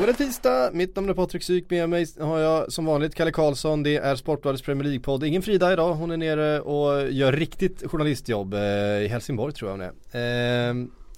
Då 0.00 0.04
är 0.04 0.06
det 0.06 0.14
tisdag, 0.14 0.70
mitt 0.72 0.96
namn 0.96 1.08
är 1.08 1.14
Patrik 1.14 1.42
Syk, 1.42 1.70
med 1.70 1.88
mig 1.88 2.06
har 2.20 2.38
jag 2.38 2.72
som 2.72 2.84
vanligt 2.84 3.14
Kalle 3.14 3.30
Karlsson, 3.32 3.82
det 3.82 3.96
är 3.96 4.16
Sportbladets 4.16 4.62
Premier 4.62 4.84
League-podd. 4.84 5.24
Ingen 5.24 5.42
Frida 5.42 5.72
idag, 5.72 5.94
hon 5.94 6.10
är 6.10 6.16
nere 6.16 6.60
och 6.60 7.12
gör 7.12 7.32
riktigt 7.32 7.90
journalistjobb 7.90 8.54
eh, 8.54 8.60
i 8.60 9.08
Helsingborg 9.10 9.54
tror 9.54 9.70
jag 9.70 9.76
hon 9.78 9.86
är. 10.12 10.68
Eh, 10.68 10.74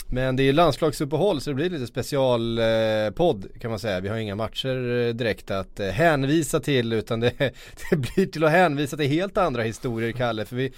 men 0.07 0.37
det 0.37 0.43
är 0.43 0.53
landslagsuppehåll 0.53 1.41
så 1.41 1.51
det 1.51 1.55
blir 1.55 1.71
lite 1.71 1.87
specialpodd 1.87 3.45
eh, 3.45 3.61
kan 3.61 3.71
man 3.71 3.79
säga. 3.79 4.01
Vi 4.01 4.09
har 4.09 4.17
inga 4.17 4.35
matcher 4.35 5.07
eh, 5.07 5.15
direkt 5.15 5.51
att 5.51 5.81
eh, 5.81 5.89
hänvisa 5.89 6.61
till 6.61 6.93
utan 6.93 7.21
det, 7.21 7.33
det 7.91 7.97
blir 7.97 8.27
till 8.27 8.45
att 8.45 8.51
hänvisa 8.51 8.97
till 8.97 9.09
helt 9.09 9.39
andra 9.39 9.63
historier 9.63 10.13
Kalle. 10.13 10.45
För 10.45 10.57
vi, 10.57 10.73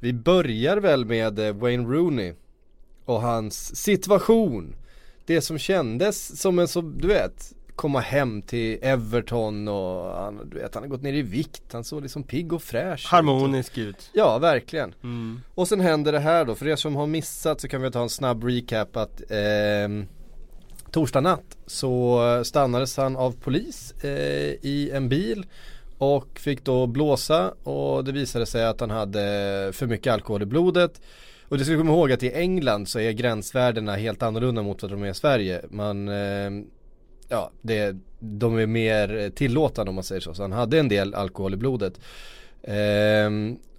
vi 0.00 0.12
börjar 0.12 0.76
väl 0.76 1.04
med 1.04 1.38
eh, 1.38 1.54
Wayne 1.54 1.88
Rooney 1.88 2.34
och 3.04 3.20
hans 3.20 3.76
situation 3.76 4.74
det 5.30 5.40
som 5.40 5.58
kändes 5.58 6.40
som 6.40 6.58
en 6.58 6.68
så, 6.68 6.80
du 6.80 7.08
vet, 7.08 7.52
komma 7.76 8.00
hem 8.00 8.42
till 8.42 8.78
Everton 8.82 9.68
och 9.68 10.14
han, 10.14 10.50
du 10.50 10.58
vet, 10.58 10.74
han 10.74 10.82
har 10.82 10.88
gått 10.88 11.02
ner 11.02 11.12
i 11.12 11.22
vikt, 11.22 11.62
han 11.72 11.84
såg 11.84 12.02
liksom 12.02 12.22
pigg 12.22 12.52
och 12.52 12.62
fräsch 12.62 13.04
ut. 13.04 13.06
Harmonisk 13.06 13.78
ut. 13.78 14.10
Ja, 14.12 14.38
verkligen. 14.38 14.94
Mm. 15.02 15.40
Och 15.54 15.68
sen 15.68 15.80
händer 15.80 16.12
det 16.12 16.18
här 16.18 16.44
då, 16.44 16.54
för 16.54 16.68
er 16.68 16.76
som 16.76 16.96
har 16.96 17.06
missat 17.06 17.60
så 17.60 17.68
kan 17.68 17.82
vi 17.82 17.90
ta 17.90 18.02
en 18.02 18.08
snabb 18.08 18.44
recap 18.44 18.96
att 18.96 19.30
eh, 19.30 20.06
Torsdag 20.90 21.20
natt 21.20 21.56
så 21.66 22.20
stannades 22.44 22.96
han 22.96 23.16
av 23.16 23.32
polis 23.32 23.92
eh, 24.04 24.54
i 24.62 24.90
en 24.94 25.08
bil 25.08 25.46
och 25.98 26.38
fick 26.38 26.64
då 26.64 26.86
blåsa 26.86 27.50
och 27.50 28.04
det 28.04 28.12
visade 28.12 28.46
sig 28.46 28.66
att 28.66 28.80
han 28.80 28.90
hade 28.90 29.20
för 29.72 29.86
mycket 29.86 30.12
alkohol 30.12 30.42
i 30.42 30.46
blodet. 30.46 31.00
Och 31.50 31.58
det 31.58 31.64
ska 31.64 31.72
vi 31.72 31.78
komma 31.78 31.92
ihåg 31.92 32.12
att 32.12 32.22
i 32.22 32.32
England 32.32 32.88
så 32.88 32.98
är 33.00 33.12
gränsvärdena 33.12 33.96
helt 33.96 34.22
annorlunda 34.22 34.62
mot 34.62 34.82
vad 34.82 34.90
de 34.90 35.02
är 35.02 35.10
i 35.10 35.14
Sverige. 35.14 35.60
Man, 35.70 36.08
eh, 36.08 36.50
ja, 37.28 37.50
det, 37.62 37.96
de 38.18 38.58
är 38.58 38.66
mer 38.66 39.30
tillåtande 39.30 39.88
om 39.88 39.94
man 39.94 40.04
säger 40.04 40.20
så. 40.20 40.34
Så 40.34 40.42
han 40.42 40.52
hade 40.52 40.78
en 40.78 40.88
del 40.88 41.14
alkohol 41.14 41.54
i 41.54 41.56
blodet. 41.56 42.00
Eh, 42.62 43.30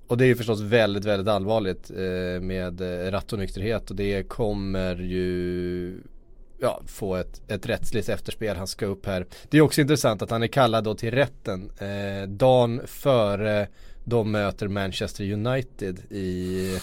och 0.08 0.17
det 0.17 0.25
är 0.25 0.27
ju 0.27 0.36
förstås 0.36 0.61
väldigt, 0.61 1.05
väldigt 1.05 1.27
allvarligt 1.27 1.92
eh, 1.92 2.42
med 2.42 2.81
eh, 2.81 3.11
rattonykterhet 3.11 3.89
och 3.89 3.95
det 3.95 4.23
kommer 4.23 4.95
ju 4.95 5.97
ja, 6.59 6.81
få 6.88 7.16
ett, 7.16 7.42
ett 7.47 7.66
rättsligt 7.66 8.09
efterspel. 8.09 8.58
Han 8.58 8.67
ska 8.67 8.86
upp 8.86 9.05
här. 9.05 9.25
Det 9.49 9.58
är 9.58 9.61
också 9.61 9.81
intressant 9.81 10.22
att 10.22 10.31
han 10.31 10.44
är 10.44 10.47
kallad 10.47 10.83
då 10.83 10.95
till 10.95 11.11
rätten 11.11 11.72
eh, 11.80 12.27
dagen 12.27 12.81
före 12.86 13.67
de 14.03 14.31
möter 14.31 14.67
Manchester 14.67 15.31
United 15.33 15.99
i 16.11 16.80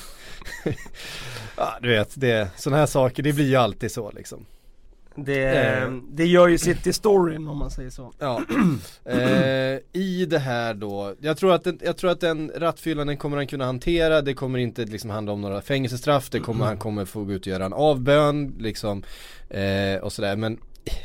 Ja 1.56 1.78
du 1.82 1.88
vet, 1.88 2.20
det, 2.20 2.48
sådana 2.56 2.76
här 2.78 2.86
saker 2.86 3.22
det 3.22 3.32
blir 3.32 3.46
ju 3.48 3.56
alltid 3.56 3.92
så 3.92 4.10
liksom 4.10 4.46
Det, 5.16 5.44
Eh. 5.44 5.90
det 6.10 6.26
gör 6.26 6.48
ju 6.48 6.58
sitt 6.58 6.86
i 6.86 6.92
storyn 6.92 7.48
om 7.48 7.58
man 7.58 7.70
säger 7.70 7.90
så. 7.90 8.12
Ja, 8.18 8.42
eh, 9.04 9.78
i 9.92 10.26
det 10.30 10.38
här 10.38 10.74
då, 10.74 11.14
jag 11.20 11.36
tror 11.36 11.52
att 11.54 11.64
den, 11.64 11.78
jag 11.84 11.96
tror 11.96 12.10
att 12.10 12.20
den 12.20 12.52
rattfyllan 12.56 13.06
den 13.06 13.16
kommer 13.16 13.36
han 13.36 13.46
kunna 13.46 13.64
hantera, 13.64 14.22
det 14.22 14.34
kommer 14.34 14.58
inte 14.58 14.84
liksom 14.84 15.10
handla 15.10 15.32
om 15.32 15.40
några 15.40 15.60
fängelsestraff, 15.60 16.30
det 16.30 16.40
kommer, 16.40 16.64
han 16.64 16.78
kommer 16.78 17.04
få 17.04 17.24
gå 17.24 17.32
ut 17.32 17.40
och 17.42 17.46
göra 17.46 17.64
en 17.64 17.72
avbön 17.72 18.54
liksom 18.58 19.02
eh, 19.50 19.96
och 20.02 20.12
sådär 20.12 20.36
men 20.36 20.58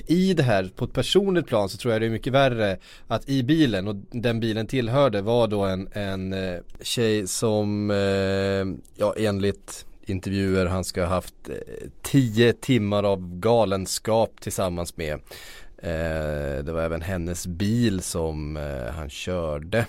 i 0.08 0.34
det 0.34 0.44
här 0.44 0.72
på 0.76 0.86
ett 0.86 0.94
personligt 0.94 1.48
plan 1.48 1.70
så 1.70 1.78
tror 1.78 1.94
jag 1.94 2.02
det 2.02 2.06
är 2.06 2.12
mycket 2.12 2.34
värre 2.34 2.78
att 3.08 3.30
i 3.30 3.44
bilen 3.44 3.88
och 3.88 3.96
den 4.12 4.40
bilen 4.40 4.68
tillhörde 4.68 5.22
var 5.22 5.48
då 5.48 5.64
en, 5.64 5.90
en 5.92 6.34
eh, 6.34 6.60
tjej 6.82 7.28
som 7.28 7.92
eh, 7.92 8.94
ja 8.96 9.14
enligt 9.18 9.86
intervjuer 10.06 10.66
han 10.66 10.84
ska 10.84 11.02
ha 11.02 11.10
haft 11.10 11.50
eh, 11.50 11.56
tio 12.02 12.54
timmar 12.54 13.04
av 13.04 13.40
galenskap 13.40 14.42
tillsammans 14.42 14.98
med. 14.98 15.20
Det 16.66 16.72
var 16.72 16.82
även 16.82 17.02
hennes 17.02 17.48
bil 17.48 18.02
som 18.02 18.56
han 18.96 19.10
körde. 19.10 19.86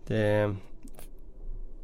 det 0.07 0.55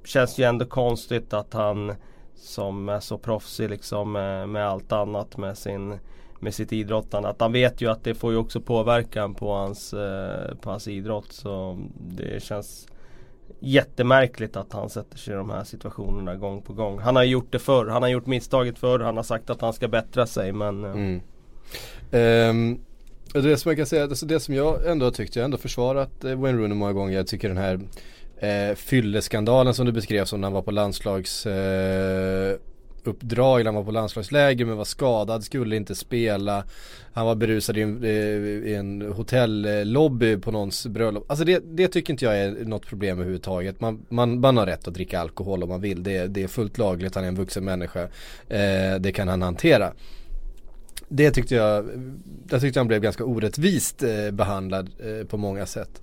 känns 0.06 0.38
ju 0.38 0.44
ändå 0.44 0.66
konstigt 0.66 1.34
att 1.34 1.54
han 1.54 1.96
som 2.36 2.90
är 2.90 3.00
så 3.00 3.18
proffsig 3.18 3.70
liksom 3.70 4.16
eh, 4.16 4.48
med, 4.48 4.68
allt 4.68 4.92
annat 4.92 5.38
med 5.38 5.58
sin 5.58 6.00
med 6.42 6.54
sitt 6.54 6.74
idrottande. 6.74 7.30
Att 7.30 7.42
han 7.42 7.52
vet 7.52 7.82
ju 7.82 7.92
att 7.92 8.04
det 8.04 8.16
får 8.16 8.32
ju 8.32 8.38
också 8.38 8.62
påverkan 8.62 9.36
på 9.36 9.54
hans, 9.54 9.94
eh, 9.94 10.56
på 10.56 10.70
hans 10.70 10.88
idrott. 10.88 11.32
Så 11.32 11.80
det 11.98 12.44
känns 12.44 12.88
jättemärkligt 13.60 14.56
att 14.56 14.74
han 14.74 14.90
sätter 14.90 15.18
sig 15.18 15.34
i 15.34 15.38
de 15.38 15.50
här 15.50 15.64
situationerna 15.64 16.36
gång 16.36 16.62
på 16.62 16.74
gång. 16.74 17.00
Han 17.00 17.16
har 17.16 17.24
gjort 17.24 17.52
det 17.52 17.60
förr. 17.60 17.86
Han 17.86 18.02
har 18.02 18.10
gjort 18.10 18.26
misstaget 18.26 18.80
förr. 18.80 19.00
Han 19.00 19.18
har 19.18 19.24
sagt 19.24 19.50
att 19.50 19.62
han 19.62 19.74
ska 19.74 19.88
bättra 19.88 20.26
sig 20.26 20.52
men 20.52 20.86
eh. 20.86 20.92
Mm. 20.92 21.22
Um, 22.12 22.80
det 23.34 23.58
som 23.58 23.70
jag 23.70 23.78
kan 23.78 23.86
säga, 23.86 24.04
alltså 24.04 24.26
det 24.26 24.40
som 24.40 24.56
jag 24.56 24.92
ändå 24.92 25.06
har 25.06 25.12
tyckt, 25.12 25.36
jag 25.36 25.44
har 25.44 25.46
ändå 25.46 25.58
försvarat 25.58 26.12
Wayne 26.22 26.58
Rooney 26.58 26.78
många 26.78 26.94
gånger. 26.94 27.16
Jag 27.16 27.28
tycker 27.28 27.48
den 27.48 27.58
här 27.58 27.80
eh, 28.42 28.76
fylleskandalen 28.76 29.74
som 29.74 29.86
du 29.86 29.92
beskrev 29.92 30.26
som 30.26 30.42
när 30.42 30.46
han 30.46 30.54
var 30.54 30.62
på 30.62 30.72
landslags 30.72 31.46
eh, 31.46 32.56
uppdrag, 33.04 33.66
han 33.66 33.76
var 33.76 33.84
på 33.84 33.92
landslagsläger 33.92 34.66
men 34.66 34.78
var 34.78 34.86
skadad, 34.86 35.44
skulle 35.44 35.76
inte 35.76 35.96
spela. 35.96 36.64
Han 37.14 37.26
var 37.26 37.36
berusad 37.36 37.78
i 37.78 37.82
en, 37.82 38.04
eh, 38.04 38.10
i 38.10 38.76
en 38.76 39.02
hotellobby 39.02 40.38
på 40.38 40.52
någons 40.52 40.88
bröllop. 40.88 41.26
Alltså 41.32 41.46
det, 41.46 41.64
det 41.66 41.88
tycker 41.88 42.14
inte 42.14 42.26
jag 42.26 42.40
är 42.40 42.66
något 42.66 42.86
problem 42.86 43.18
överhuvudtaget. 43.18 43.82
Man, 43.82 44.06
man, 44.10 44.40
man 44.40 44.58
har 44.58 44.66
rätt 44.66 44.88
att 44.88 44.94
dricka 44.94 45.20
alkohol 45.20 45.64
om 45.64 45.70
man 45.70 45.82
vill. 45.82 46.04
Det, 46.04 46.28
det 46.28 46.44
är 46.44 46.48
fullt 46.48 46.78
lagligt, 46.78 47.16
han 47.16 47.24
är 47.24 47.28
en 47.28 47.36
vuxen 47.36 47.66
människa. 47.66 48.02
Eh, 48.50 48.96
det 49.00 49.12
kan 49.16 49.28
han 49.28 49.42
hantera 49.42 49.94
det 51.14 51.32
tyckte 51.32 51.56
jag, 51.56 51.90
jag 52.50 52.62
tyckte 52.62 52.80
han 52.80 52.88
blev 52.88 53.02
ganska 53.02 53.26
orättvist 53.26 54.04
eh, 54.04 54.32
behandlad 54.32 54.90
eh, 55.00 55.28
på 55.28 55.38
många 55.38 55.66
sätt. 55.66 56.02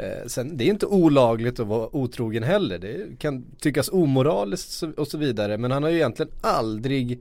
Eh, 0.00 0.26
sen 0.26 0.56
det 0.56 0.64
är 0.64 0.68
inte 0.68 0.86
olagligt 0.86 1.60
att 1.60 1.66
vara 1.66 1.96
otrogen 1.96 2.42
heller. 2.42 2.78
Det 2.78 3.18
kan 3.18 3.44
tyckas 3.58 3.88
omoraliskt 3.88 4.82
och 4.96 5.08
så 5.08 5.18
vidare. 5.18 5.58
Men 5.58 5.70
han 5.70 5.82
har 5.82 5.90
ju 5.90 5.96
egentligen 5.96 6.32
aldrig 6.40 7.20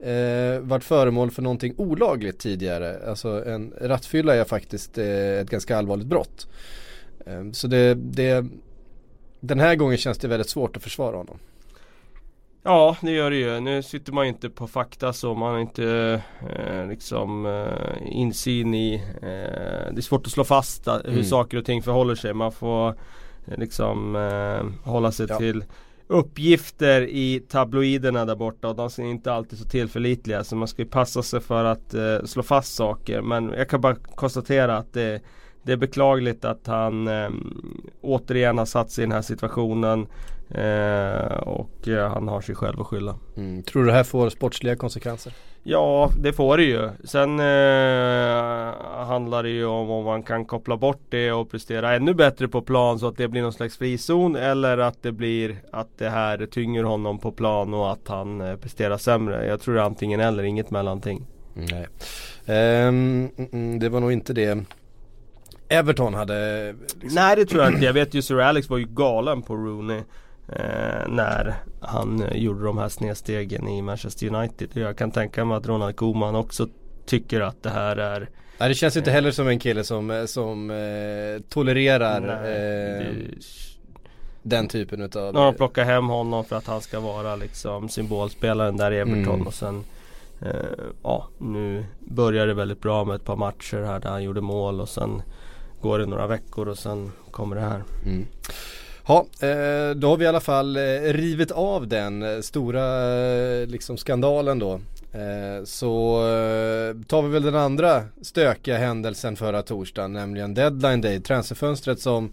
eh, 0.00 0.58
varit 0.60 0.84
föremål 0.84 1.30
för 1.30 1.42
någonting 1.42 1.74
olagligt 1.76 2.38
tidigare. 2.38 3.08
Alltså 3.08 3.44
en 3.46 3.72
rattfylla 3.80 4.34
är 4.34 4.44
faktiskt 4.44 4.98
eh, 4.98 5.38
ett 5.40 5.50
ganska 5.50 5.76
allvarligt 5.76 6.06
brott. 6.06 6.48
Eh, 7.26 7.50
så 7.52 7.66
det, 7.66 7.94
det, 7.94 8.46
den 9.40 9.60
här 9.60 9.74
gången 9.76 9.98
känns 9.98 10.18
det 10.18 10.28
väldigt 10.28 10.50
svårt 10.50 10.76
att 10.76 10.82
försvara 10.82 11.16
honom. 11.16 11.38
Ja 12.66 12.96
det 13.00 13.10
gör 13.10 13.30
det 13.30 13.36
ju. 13.36 13.60
Nu 13.60 13.82
sitter 13.82 14.12
man 14.12 14.24
ju 14.24 14.28
inte 14.32 14.50
på 14.50 14.66
fakta 14.66 15.12
så 15.12 15.34
man 15.34 15.52
har 15.52 15.60
inte 15.60 16.20
eh, 16.56 16.88
liksom 16.88 17.46
eh, 17.46 18.02
insyn 18.16 18.74
i 18.74 18.94
eh, 19.16 19.92
Det 19.92 19.96
är 19.96 20.00
svårt 20.00 20.26
att 20.26 20.32
slå 20.32 20.44
fast 20.44 20.88
hur 20.88 21.08
Mm. 21.12 21.24
saker 21.24 21.56
och 21.58 21.64
ting 21.64 21.82
förhåller 21.82 22.14
sig. 22.14 22.34
Man 22.34 22.52
får 22.52 22.88
eh, 22.88 23.58
liksom 23.58 24.16
eh, 24.16 24.90
hålla 24.90 25.12
sig 25.12 25.26
Ja. 25.28 25.38
till 25.38 25.64
uppgifter 26.06 27.02
i 27.02 27.40
tabloiderna 27.48 28.24
där 28.24 28.36
borta 28.36 28.68
och 28.68 28.76
de 28.76 28.84
är 28.98 29.00
inte 29.10 29.32
alltid 29.32 29.58
så 29.58 29.64
tillförlitliga 29.64 30.44
så 30.44 30.56
man 30.56 30.68
ska 30.68 30.82
ju 30.82 30.88
passa 30.88 31.22
sig 31.22 31.40
för 31.40 31.64
att 31.64 31.94
eh, 31.94 32.24
slå 32.24 32.42
fast 32.42 32.74
saker 32.74 33.20
men 33.20 33.52
jag 33.56 33.68
kan 33.68 33.80
bara 33.80 33.94
konstatera 33.94 34.76
att 34.76 34.92
det, 34.92 35.20
det 35.62 35.72
är 35.72 35.76
beklagligt 35.76 36.44
att 36.44 36.66
han 36.66 37.08
eh, 37.08 37.28
återigen 38.00 38.58
har 38.58 38.64
satt 38.64 38.90
sig 38.90 39.02
i 39.02 39.06
den 39.06 39.12
här 39.12 39.22
situationen 39.22 40.06
eh, 40.50 41.36
och 41.36 41.88
eh, 41.88 42.12
han 42.12 42.28
har 42.28 42.40
sig 42.40 42.54
själv 42.54 42.80
att 42.80 42.86
skylla. 42.86 43.14
Mm. 43.36 43.62
Tror 43.62 43.82
du 43.82 43.88
det 43.88 43.94
här 43.94 44.04
får 44.04 44.30
sportsliga 44.30 44.76
konsekvenser? 44.76 45.32
Ja, 45.66 46.10
det 46.22 46.32
får 46.32 46.56
det 46.56 46.64
ju. 46.64 46.90
Sen 47.04 47.40
eh, 47.40 49.04
handlar 49.06 49.42
det 49.42 49.48
ju 49.48 49.64
om 49.64 49.90
om 49.90 50.04
man 50.04 50.22
kan 50.22 50.44
koppla 50.44 50.76
bort 50.76 51.02
det 51.08 51.32
och 51.32 51.50
prestera 51.50 51.94
ännu 51.94 52.14
bättre 52.14 52.48
på 52.48 52.62
plan 52.62 52.98
så 52.98 53.08
att 53.08 53.16
det 53.16 53.28
blir 53.28 53.42
någon 53.42 53.52
slags 53.52 53.78
frizon 53.78 54.36
eller 54.36 54.78
att 54.78 55.02
det 55.02 55.12
blir 55.12 55.56
att 55.72 55.98
det 55.98 56.08
här 56.08 56.46
tynger 56.46 56.82
honom 56.82 57.18
på 57.18 57.32
plan 57.32 57.74
och 57.74 57.92
att 57.92 58.08
han 58.08 58.40
eh, 58.40 58.56
presterar 58.56 58.96
sämre. 58.96 59.46
Jag 59.46 59.60
tror 59.60 59.74
det 59.74 59.80
är 59.80 59.84
antingen 59.84 60.20
eller, 60.20 60.42
inget 60.42 60.70
mellanting. 60.70 61.26
Nej. 61.54 61.86
Mm, 62.46 63.78
det 63.78 63.88
var 63.88 64.00
nog 64.00 64.12
inte 64.12 64.32
det 64.32 64.64
Everton 65.68 66.14
hade 66.14 66.72
liksom, 66.72 67.14
Nej 67.14 67.36
det 67.36 67.46
tror 67.46 67.62
jag 67.62 67.72
inte. 67.72 67.84
Jag 67.84 67.92
vet 67.92 68.14
ju 68.14 68.22
Sir 68.22 68.40
Alex 68.40 68.68
var 68.68 68.78
ju 68.78 68.86
galen 68.86 69.42
på 69.42 69.56
Rooney 69.56 70.02
eh, 70.48 71.08
när 71.08 71.54
han 71.80 72.22
eh, 72.22 72.36
gjorde 72.36 72.64
de 72.64 72.78
här 72.78 72.88
snedstegen 72.88 73.68
i 73.68 73.82
Manchester 73.82 74.34
United. 74.34 74.68
Jag 74.72 74.98
kan 74.98 75.10
tänka 75.10 75.44
mig 75.44 75.56
att 75.56 75.66
Ronald 75.66 75.96
Koeman 75.96 76.34
också 76.34 76.68
tycker 77.06 77.40
att 77.40 77.62
det 77.62 77.70
här 77.70 77.96
är 77.96 78.28
Nej 78.58 78.68
det 78.68 78.74
känns 78.74 78.96
inte 78.96 79.10
heller 79.10 79.30
som 79.30 79.48
en 79.48 79.58
kille 79.58 79.84
som, 79.84 80.24
som 80.28 80.70
eh, 80.70 81.42
tolererar 81.48 82.20
Nej, 82.20 82.36
eh, 82.36 83.14
det, 83.14 83.36
den 84.42 84.68
typen 84.68 85.02
utav 85.02 85.36
har 85.36 85.44
de 85.44 85.54
plockat 85.54 85.86
hem 85.86 86.08
honom 86.08 86.44
för 86.44 86.56
att 86.56 86.66
han 86.66 86.80
ska 86.80 87.00
vara 87.00 87.36
liksom 87.36 87.88
symbolspelaren 87.88 88.76
där 88.76 88.92
i 88.92 88.98
Everton 88.98 89.34
Mm. 89.34 89.46
och 89.46 89.54
sen 89.54 89.84
eh, 90.40 90.50
Ja 91.02 91.28
nu 91.38 91.84
börjar 92.00 92.46
det 92.46 92.54
väldigt 92.54 92.80
bra 92.80 93.04
med 93.04 93.16
ett 93.16 93.24
par 93.24 93.36
matcher 93.36 93.82
här 93.82 94.00
där 94.00 94.10
han 94.10 94.22
gjorde 94.22 94.40
mål 94.40 94.80
och 94.80 94.88
sen 94.88 95.22
Går 95.80 95.98
det 95.98 96.06
några 96.06 96.26
veckor 96.26 96.68
och 96.68 96.78
sen 96.78 97.12
kommer 97.30 97.56
det 97.56 97.62
här. 97.62 97.82
Mm. 98.04 98.26
Ja, 99.06 99.26
eh, 99.40 99.96
då 99.96 100.08
har 100.08 100.16
vi 100.16 100.24
i 100.24 100.28
alla 100.28 100.40
fall 100.40 100.76
eh, 100.76 100.82
rivit 101.02 101.50
av 101.50 101.88
den 101.88 102.22
eh, 102.22 102.40
stora 102.40 102.84
liksom 103.64 103.96
skandalen 103.96 104.58
då. 104.58 104.80
Så 105.64 106.20
tar 107.06 107.22
vi 107.22 107.28
väl 107.28 107.42
den 107.42 107.54
andra 107.54 108.04
stökiga 108.22 108.78
händelsen 108.78 109.36
förra 109.36 109.62
torsdagen, 109.62 110.12
nämligen 110.12 110.54
deadline 110.54 111.00
day, 111.00 111.20
transferfönstret 111.20 112.00
som 112.00 112.32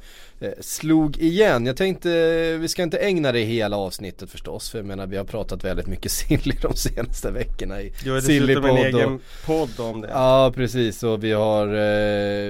slog 0.60 1.18
igen. 1.18 1.66
Jag 1.66 1.78
tänkte, 1.78 2.10
vi 2.58 2.68
ska 2.68 2.84
inte 2.84 2.98
ägna 2.98 3.32
det 3.32 3.40
hela 3.40 3.78
avsnittet 3.78 4.30
förstås, 4.30 4.70
för 4.70 4.78
jag 4.78 4.86
menar 4.86 5.08
vi 5.08 5.18
har 5.18 5.24
pratat 5.24 5.64
väldigt 5.64 5.88
mycket 5.88 6.12
silly 6.12 6.56
de 6.62 6.76
senaste 6.76 7.32
veckorna 7.32 7.82
i 7.82 7.94
har 8.06 8.16
dessutom 8.16 8.66
en 8.66 8.78
egen 8.78 9.20
podd 9.46 9.80
om 9.80 10.02
det. 10.02 10.10
Ja 10.12 10.52
precis 10.56 11.04
och 11.04 11.24
vi 11.24 11.32
har, 11.32 11.68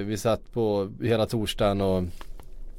vi 0.04 0.18
satt 0.18 0.54
på 0.54 0.92
hela 1.02 1.26
torsdagen 1.26 1.82
och, 1.82 2.04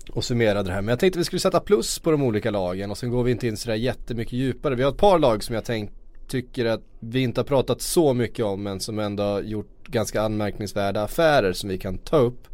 och 0.08 0.24
summerade 0.24 0.68
det 0.68 0.74
här. 0.74 0.82
Men 0.82 0.88
jag 0.88 0.98
tänkte 0.98 1.18
vi 1.18 1.24
skulle 1.24 1.40
sätta 1.40 1.60
plus 1.60 1.98
på 1.98 2.10
de 2.10 2.22
olika 2.22 2.50
lagen 2.50 2.90
och 2.90 2.98
sen 2.98 3.10
går 3.10 3.22
vi 3.22 3.30
inte 3.30 3.46
in 3.48 3.56
sådär 3.56 3.76
jättemycket 3.76 4.32
djupare. 4.32 4.74
Vi 4.74 4.82
har 4.82 4.90
ett 4.90 4.96
par 4.96 5.18
lag 5.18 5.42
som 5.42 5.54
jag 5.54 5.64
tänkt, 5.64 5.94
tycker 6.28 6.64
att 6.64 6.82
vi 7.00 7.20
inte 7.20 7.40
har 7.40 7.46
pratat 7.46 7.80
så 7.80 8.14
mycket 8.14 8.44
om 8.44 8.62
men 8.62 8.80
som 8.80 8.98
ändå 8.98 9.22
har 9.22 9.40
gjort 9.40 9.86
ganska 9.86 10.22
anmärkningsvärda 10.22 11.02
affärer 11.02 11.52
som 11.52 11.68
vi 11.68 11.78
kan 11.78 11.98
ta 11.98 12.16
upp. 12.16 12.48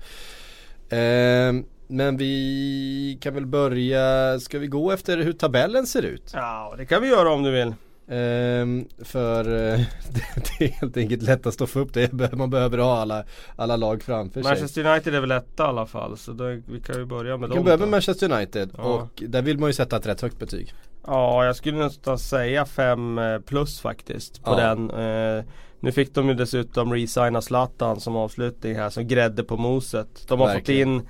Eh, 0.88 1.52
men 1.90 2.16
vi 2.16 3.18
kan 3.20 3.34
väl 3.34 3.46
börja, 3.46 4.40
ska 4.40 4.58
vi 4.58 4.66
gå 4.66 4.90
efter 4.90 5.18
hur 5.18 5.32
tabellen 5.32 5.86
ser 5.86 6.02
ut? 6.02 6.30
Ja, 6.34 6.74
det 6.78 6.86
kan 6.86 7.02
vi 7.02 7.08
göra 7.08 7.32
om 7.32 7.42
du 7.42 7.50
vill. 7.50 7.74
Ehm, 8.10 8.84
för 9.04 9.40
eh, 9.44 9.80
det, 10.58 10.64
är 10.64 10.68
helt 10.68 10.96
enkelt 10.96 11.22
lättast 11.22 11.60
att 11.60 11.70
få 11.70 11.80
upp 11.80 11.94
det. 11.94 12.32
Man 12.32 12.50
behöver 12.50 12.78
ha 12.78 12.98
alla, 13.00 13.24
alla 13.56 13.76
lag 13.76 14.02
framför 14.02 14.42
sig. 14.42 14.50
Manchester 14.50 14.84
United 14.86 15.14
är 15.14 15.20
väl 15.20 15.30
etta 15.30 15.62
i 15.64 15.66
alla 15.66 15.86
fall 15.86 16.16
så 16.18 16.32
då, 16.32 16.44
vi 16.44 16.80
kan 16.86 16.96
ju 16.96 17.04
börja 17.04 17.36
med 17.36 17.48
Vi 17.48 17.54
dem. 17.54 17.56
kan 17.56 17.64
börja 17.64 17.76
med 17.78 17.88
Manchester 17.88 18.32
United 18.32 18.70
Ja. 18.76 18.82
och 18.82 19.22
där 19.28 19.42
vill 19.42 19.58
man 19.58 19.68
ju 19.68 19.72
sätta 19.74 19.96
ett 19.96 20.06
rätt 20.06 20.20
högt 20.20 20.38
betyg. 20.38 20.74
Ja, 21.06 21.44
jag 21.44 21.56
skulle 21.56 21.78
nästan 21.78 22.18
säga 22.18 22.64
5 22.66 23.20
plus 23.46 23.80
faktiskt 23.80 24.44
på 24.44 24.50
Ja. 24.50 24.56
den. 24.74 24.90
Eh, 24.90 25.44
nu 25.80 25.92
fick 25.92 26.14
de 26.14 26.28
ju 26.28 26.34
dessutom 26.34 26.92
resigna 26.92 27.40
Zlatan 27.42 28.00
som 28.00 28.16
avslutning 28.16 28.74
här 28.76 28.90
som 28.90 29.06
grädde 29.08 29.44
på 29.44 29.56
moset. 29.56 30.24
De 30.28 30.40
har 30.40 30.46
Verkligen. 30.46 30.98
fått 31.00 31.04
in 31.04 31.08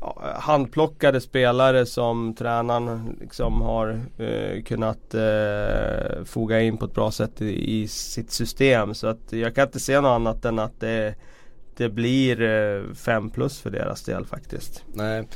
ja, 0.00 0.34
handplockade 0.38 1.20
spelare 1.20 1.86
som 1.86 2.34
tränaren 2.34 3.16
liksom 3.20 3.60
har 3.62 4.00
eh, 4.18 4.62
kunnat 4.62 5.14
eh, 5.14 6.24
foga 6.24 6.60
in 6.60 6.76
på 6.76 6.84
ett 6.84 6.94
bra 6.94 7.10
sätt 7.10 7.42
i, 7.42 7.80
i 7.80 7.88
sitt 7.88 8.30
system. 8.30 8.94
Så 8.94 9.06
att 9.06 9.32
jag 9.32 9.54
kan 9.54 9.66
inte 9.66 9.80
se 9.80 10.00
något 10.00 10.10
annat 10.10 10.44
än 10.44 10.58
att 10.58 10.80
det, 10.80 11.14
det 11.76 11.88
blir 11.88 12.42
eh, 12.42 12.94
5 12.94 13.30
plus 13.30 13.60
för 13.60 13.70
deras 13.70 14.02
del 14.02 14.26
faktiskt. 14.26 14.84
Nej. 14.92 15.28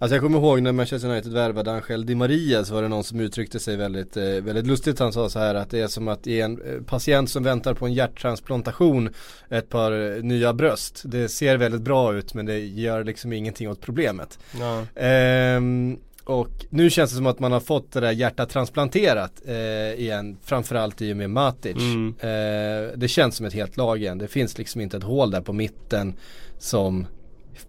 Alltså 0.00 0.14
jag 0.14 0.22
kommer 0.22 0.38
ihåg 0.38 0.62
när 0.62 0.72
Manchester 0.72 1.08
United 1.08 1.32
värvade 1.32 1.72
Angel 1.72 2.06
Di 2.06 2.14
Maria 2.14 2.64
så 2.64 2.74
var 2.74 2.82
det 2.82 2.88
någon 2.88 3.04
som 3.04 3.20
uttryckte 3.20 3.60
sig 3.60 3.76
väldigt, 3.76 4.16
eh, 4.16 4.24
väldigt 4.24 4.66
lustigt. 4.66 4.98
Han 4.98 5.12
sa 5.12 5.28
så 5.28 5.38
här 5.38 5.54
att 5.54 5.70
det 5.70 5.80
är 5.80 5.86
som 5.86 6.08
att 6.08 6.26
ge 6.26 6.40
en 6.40 6.62
eh, 6.62 6.82
patient 6.82 7.30
som 7.30 7.42
väntar 7.42 7.74
på 7.74 7.86
en 7.86 7.92
hjärttransplantation 7.92 9.10
ett 9.48 9.68
par 9.68 10.16
eh, 10.16 10.22
nya 10.22 10.52
bröst. 10.52 11.02
Det 11.04 11.28
ser 11.28 11.56
väldigt 11.56 11.82
bra 11.82 12.14
ut 12.14 12.34
men 12.34 12.46
det 12.46 12.58
gör 12.58 13.04
liksom 13.04 13.32
ingenting 13.32 13.70
åt 13.70 13.80
problemet. 13.80 14.38
Ja. 14.60 14.86
Ehm, 14.94 15.98
och 16.24 16.66
nu 16.70 16.90
känns 16.90 17.10
det 17.10 17.16
som 17.16 17.26
att 17.26 17.38
man 17.38 17.52
har 17.52 17.60
fått 17.60 17.92
det 17.92 18.00
där 18.00 18.12
hjärtat 18.12 18.50
transplanterat 18.50 19.32
eh, 19.46 20.00
igen. 20.00 20.36
Framförallt 20.42 21.02
i 21.02 21.12
och 21.12 21.16
med 21.16 21.30
Matic. 21.30 21.76
Mm. 21.76 22.14
Eh, 22.20 22.92
det 22.96 23.08
känns 23.08 23.36
som 23.36 23.46
ett 23.46 23.54
helt 23.54 23.76
lag 23.76 23.98
igen. 23.98 24.18
Det 24.18 24.28
finns 24.28 24.58
liksom 24.58 24.80
inte 24.80 24.96
ett 24.96 25.02
hål 25.02 25.30
där 25.30 25.40
på 25.40 25.52
mitten 25.52 26.16
som 26.58 27.06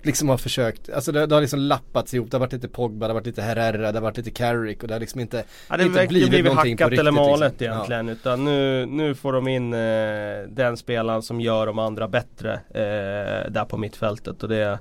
liksom 0.01 0.29
har 0.29 0.37
försökt, 0.37 0.89
alltså 0.89 1.11
det, 1.11 1.25
det 1.25 1.35
har 1.35 1.41
liksom 1.41 1.59
lappats 1.59 2.13
ihop. 2.13 2.31
Det 2.31 2.37
har 2.37 2.39
varit 2.39 2.53
lite 2.53 2.67
Pogba, 2.67 3.07
det 3.07 3.13
har 3.13 3.19
varit 3.19 3.25
lite 3.25 3.41
Herrera, 3.41 3.91
det 3.91 3.97
har 3.97 4.01
varit 4.01 4.17
lite 4.17 4.31
Carrick 4.31 4.81
och 4.81 4.87
det 4.87 4.93
har 4.93 4.99
liksom 4.99 5.21
inte 5.21 5.43
Ja, 5.69 5.77
det 5.77 5.83
inte 5.83 5.99
verkligen 5.99 6.29
blivit 6.29 6.45
någonting 6.45 6.77
på 6.77 6.83
hackat 6.83 6.99
eller 6.99 7.11
riktigt, 7.11 7.29
malet 7.29 7.51
liksom. 7.51 7.73
egentligen. 7.73 8.09
Utan 8.09 8.45
nu, 8.45 8.85
nu 8.85 9.15
får 9.15 9.33
de 9.33 9.47
in 9.47 9.73
eh, 9.73 10.49
den 10.49 10.77
spelaren 10.77 11.21
som 11.21 11.41
gör 11.41 11.65
de 11.65 11.79
andra 11.79 12.07
bättre 12.07 12.53
eh, 12.53 13.51
där 13.51 13.65
på 13.65 13.77
mittfältet. 13.77 14.43
Och 14.43 14.49
det, 14.49 14.79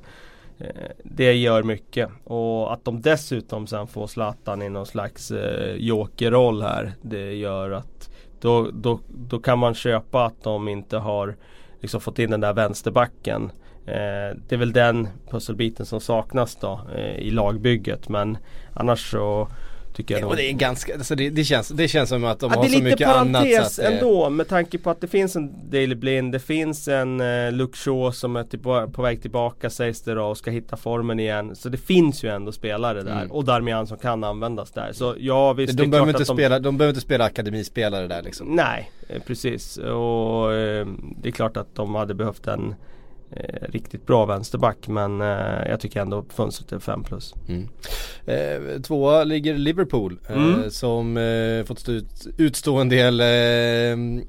eh, 0.59 0.67
det 1.05 1.33
gör 1.33 1.63
mycket. 1.63 2.11
Och 2.25 2.73
att 2.73 2.85
de 2.85 3.01
dessutom 3.01 3.67
sen 3.67 3.87
får 3.87 4.07
Zlatan 4.07 4.63
i 4.63 4.69
någon 4.69 4.87
slags 4.87 5.31
eh, 5.31 5.75
jokerroll 5.77 6.63
här. 6.63 6.95
Det 7.03 7.35
gör 7.35 7.71
att 7.71 8.11
då, 8.41 8.71
då, 8.73 9.01
då 9.09 9.39
kan 9.39 9.59
man 9.59 9.75
köpa 9.75 10.25
att 10.25 10.43
de 10.43 10.69
inte 10.69 10.97
har 10.97 11.37
liksom 11.81 12.01
fått 12.01 12.19
in 12.19 12.31
den 12.31 12.41
där 12.41 12.53
vänsterbacken. 12.53 13.53
Eh, 13.89 14.37
det 14.49 14.55
är 14.55 14.57
väl 14.57 14.73
den 14.73 15.09
pusselbiten 15.31 15.87
som 15.87 16.01
saknas 16.01 16.57
då 16.61 16.81
eh, 16.95 17.17
i 17.19 17.31
lagbygget. 17.31 18.09
Men 18.09 18.39
annars 18.75 19.11
så 19.11 19.49
tycker 19.95 20.15
jag 20.15 20.23
Ja, 20.23 20.27
nog 20.27 20.37
det 20.37 20.51
är 20.51 20.53
ganska, 20.53 20.95
alltså 20.95 21.15
det, 21.15 21.31
det, 21.31 21.45
känns, 21.45 21.69
det 21.69 21.89
känns 21.89 22.09
som 22.09 22.25
att 22.25 22.41
de 22.41 22.51
Ja, 22.51 22.57
har 22.57 22.65
det 22.65 22.69
är 22.69 22.73
så 22.73 22.79
lite 22.79 22.91
mycket 22.91 23.09
annat 23.09 23.43
parentes 23.43 23.75
så 23.75 23.83
att, 23.83 23.89
eh, 23.89 23.95
ändå 23.95 24.31
med 24.31 24.49
tanke 24.49 24.79
på 24.79 24.91
att 24.91 25.01
det 25.01 25.07
finns 25.09 25.37
en 25.37 25.71
Daily 25.71 25.95
Blind, 25.95 26.33
det 26.33 26.39
finns 26.41 26.89
en 26.89 27.21
eh, 27.21 27.53
Luke 27.53 27.77
Shaw 27.79 28.11
som 28.13 28.37
är 28.37 28.45
typ 28.45 28.63
på 28.63 29.03
väg 29.03 29.23
tillbaka 29.23 29.71
sägs 29.71 30.03
det 30.03 30.15
då 30.15 30.25
och 30.25 30.39
ska 30.39 30.51
hitta 30.51 30.77
formen 30.77 31.21
igen. 31.21 31.57
Så 31.57 31.69
det 31.69 31.79
finns 31.79 32.25
ju 32.25 32.29
ändå 32.29 32.53
spelare 32.53 33.03
där 33.03 33.13
Mm. 33.19 33.31
och 33.31 33.45
Darmian 33.45 33.87
som 33.87 33.99
kan 33.99 34.25
användas 34.25 34.71
där. 34.71 34.93
Så 34.93 35.15
ja 35.19 35.53
visst, 35.53 35.77
det 35.77 35.83
de, 35.83 35.87
är 35.87 35.91
behöver 35.91 36.09
inte 36.09 36.25
de 36.25 36.25
spela, 36.25 36.59
de 36.59 36.79
behöver 36.79 36.91
inte 36.91 37.01
spela 37.07 37.25
akademispelare 37.25 38.07
där 38.07 38.23
liksom. 38.23 38.47
Nej, 38.47 38.91
eh, 39.09 39.23
precis. 39.27 39.77
Och 39.77 40.53
eh, 40.53 40.87
det 41.23 41.29
är 41.29 41.33
klart 41.33 41.57
att 41.57 41.75
de 41.75 41.95
hade 41.95 42.15
behövt 42.15 42.47
en 42.47 42.75
eh, 43.31 43.63
riktigt 43.69 44.07
bra 44.07 44.25
vänsterback 44.25 44.89
men 44.89 45.21
eh, 45.21 45.69
jag 45.69 45.81
tycker 45.81 46.01
ändå 46.01 46.25
fönstret 46.29 46.73
är 46.73 46.79
5 46.79 47.05
plus. 47.05 47.35
Mm. 47.49 47.69
Eh, 48.27 48.81
tvåa 48.83 49.25
ligger 49.25 49.55
Liverpool 49.55 50.19
eh, 50.29 50.37
Mm. 50.37 50.71
som 50.71 51.17
eh, 51.17 51.65
fått 51.65 51.79
stå 51.81 51.93
ut, 51.93 52.27
utstå 52.39 52.77
en 52.77 52.89
del 52.89 53.21
eh, 53.21 54.25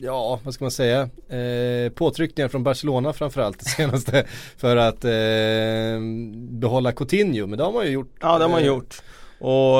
Ja, 0.00 0.40
vad 0.44 0.54
ska 0.54 0.64
man 0.64 0.70
säga? 0.70 1.08
Påtryckningar 1.94 2.48
från 2.48 2.62
Barcelona 2.62 3.12
framförallt 3.12 3.58
det 3.58 3.64
senaste 3.70 4.24
för 4.56 4.76
att 4.76 5.04
eh, 5.04 6.00
behålla 6.50 6.92
Coutinho, 6.92 7.46
men 7.46 7.58
det 7.58 7.64
har 7.64 7.72
man 7.72 7.84
ju 7.86 7.90
gjort. 7.90 8.10
Ja 8.20 8.38
det 8.38 8.44
har 8.44 8.50
man 8.50 8.64
gjort. 8.64 9.02
Och 9.40 9.78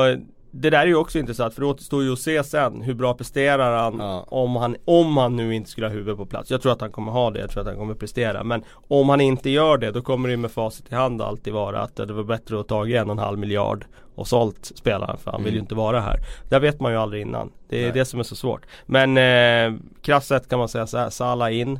det 0.50 0.71
där 0.71 0.78
är 0.83 0.87
ju 0.87 0.95
också 0.97 1.19
intressant 1.19 1.55
för 1.55 1.61
det 1.61 1.67
återstår 1.67 2.02
ju 2.02 2.12
att 2.12 2.19
se 2.19 2.45
sen 2.45 2.83
hur 2.83 2.95
bra 2.95 3.14
presterar 3.14 3.78
han, 3.83 3.97
Ja. 3.99 4.25
om 4.28 4.57
han 4.57 4.76
om 4.85 5.17
han 5.17 5.37
nu 5.37 5.55
inte 5.55 5.71
skulle 5.71 5.87
ha 5.87 5.93
huvudet 5.95 6.17
på 6.17 6.26
plats. 6.26 6.50
Jag 6.50 6.62
tror 6.62 6.73
att 6.73 6.81
han 6.81 6.90
kommer 6.93 7.12
ha 7.12 7.31
det, 7.31 7.40
jag 7.40 7.50
tror 7.50 7.61
att 7.61 7.67
han 7.69 7.76
kommer 7.76 7.95
prestera. 7.95 8.45
Men 8.45 8.64
om 8.88 9.09
han 9.09 9.21
inte 9.21 9.50
gör 9.50 9.78
det 9.78 9.90
då 9.90 10.00
kommer 10.02 10.28
det 10.28 10.37
med 10.37 10.50
facit 10.50 10.93
i 10.93 10.95
hand 10.95 11.23
alltid 11.23 11.52
vara 11.52 11.81
att 11.81 11.97
det 11.97 12.12
var 12.12 12.25
bättre 12.25 12.61
att 12.61 12.69
ta 12.69 12.88
en 12.88 13.07
och 13.07 13.12
en 13.12 13.19
halv 13.19 13.38
miljard 13.38 13.85
och 14.14 14.28
sålt 14.28 14.73
spelaren 14.75 15.19
för 15.19 15.31
han 15.31 15.45
vill 15.45 15.52
ju 15.52 15.59
Mm. 15.59 15.64
inte 15.64 15.75
vara 15.75 16.00
här. 16.00 16.19
Det 16.49 16.59
vet 16.59 16.81
man 16.81 16.93
ju 16.93 16.99
aldrig 16.99 17.23
innan. 17.23 17.50
Det 17.69 17.78
är 17.78 17.83
Nej. 17.83 17.93
det 17.93 18.05
som 18.05 18.21
är 18.21 18.25
så 18.25 18.37
svårt. 18.37 18.67
Men 18.87 19.17
eh, 19.19 19.81
krasst 20.02 20.28
sett 20.28 20.49
kan 20.49 20.59
man 20.59 20.69
säga 20.69 20.87
så 20.87 20.99
här, 20.99 21.11
Salah 21.11 21.57
in, 21.57 21.78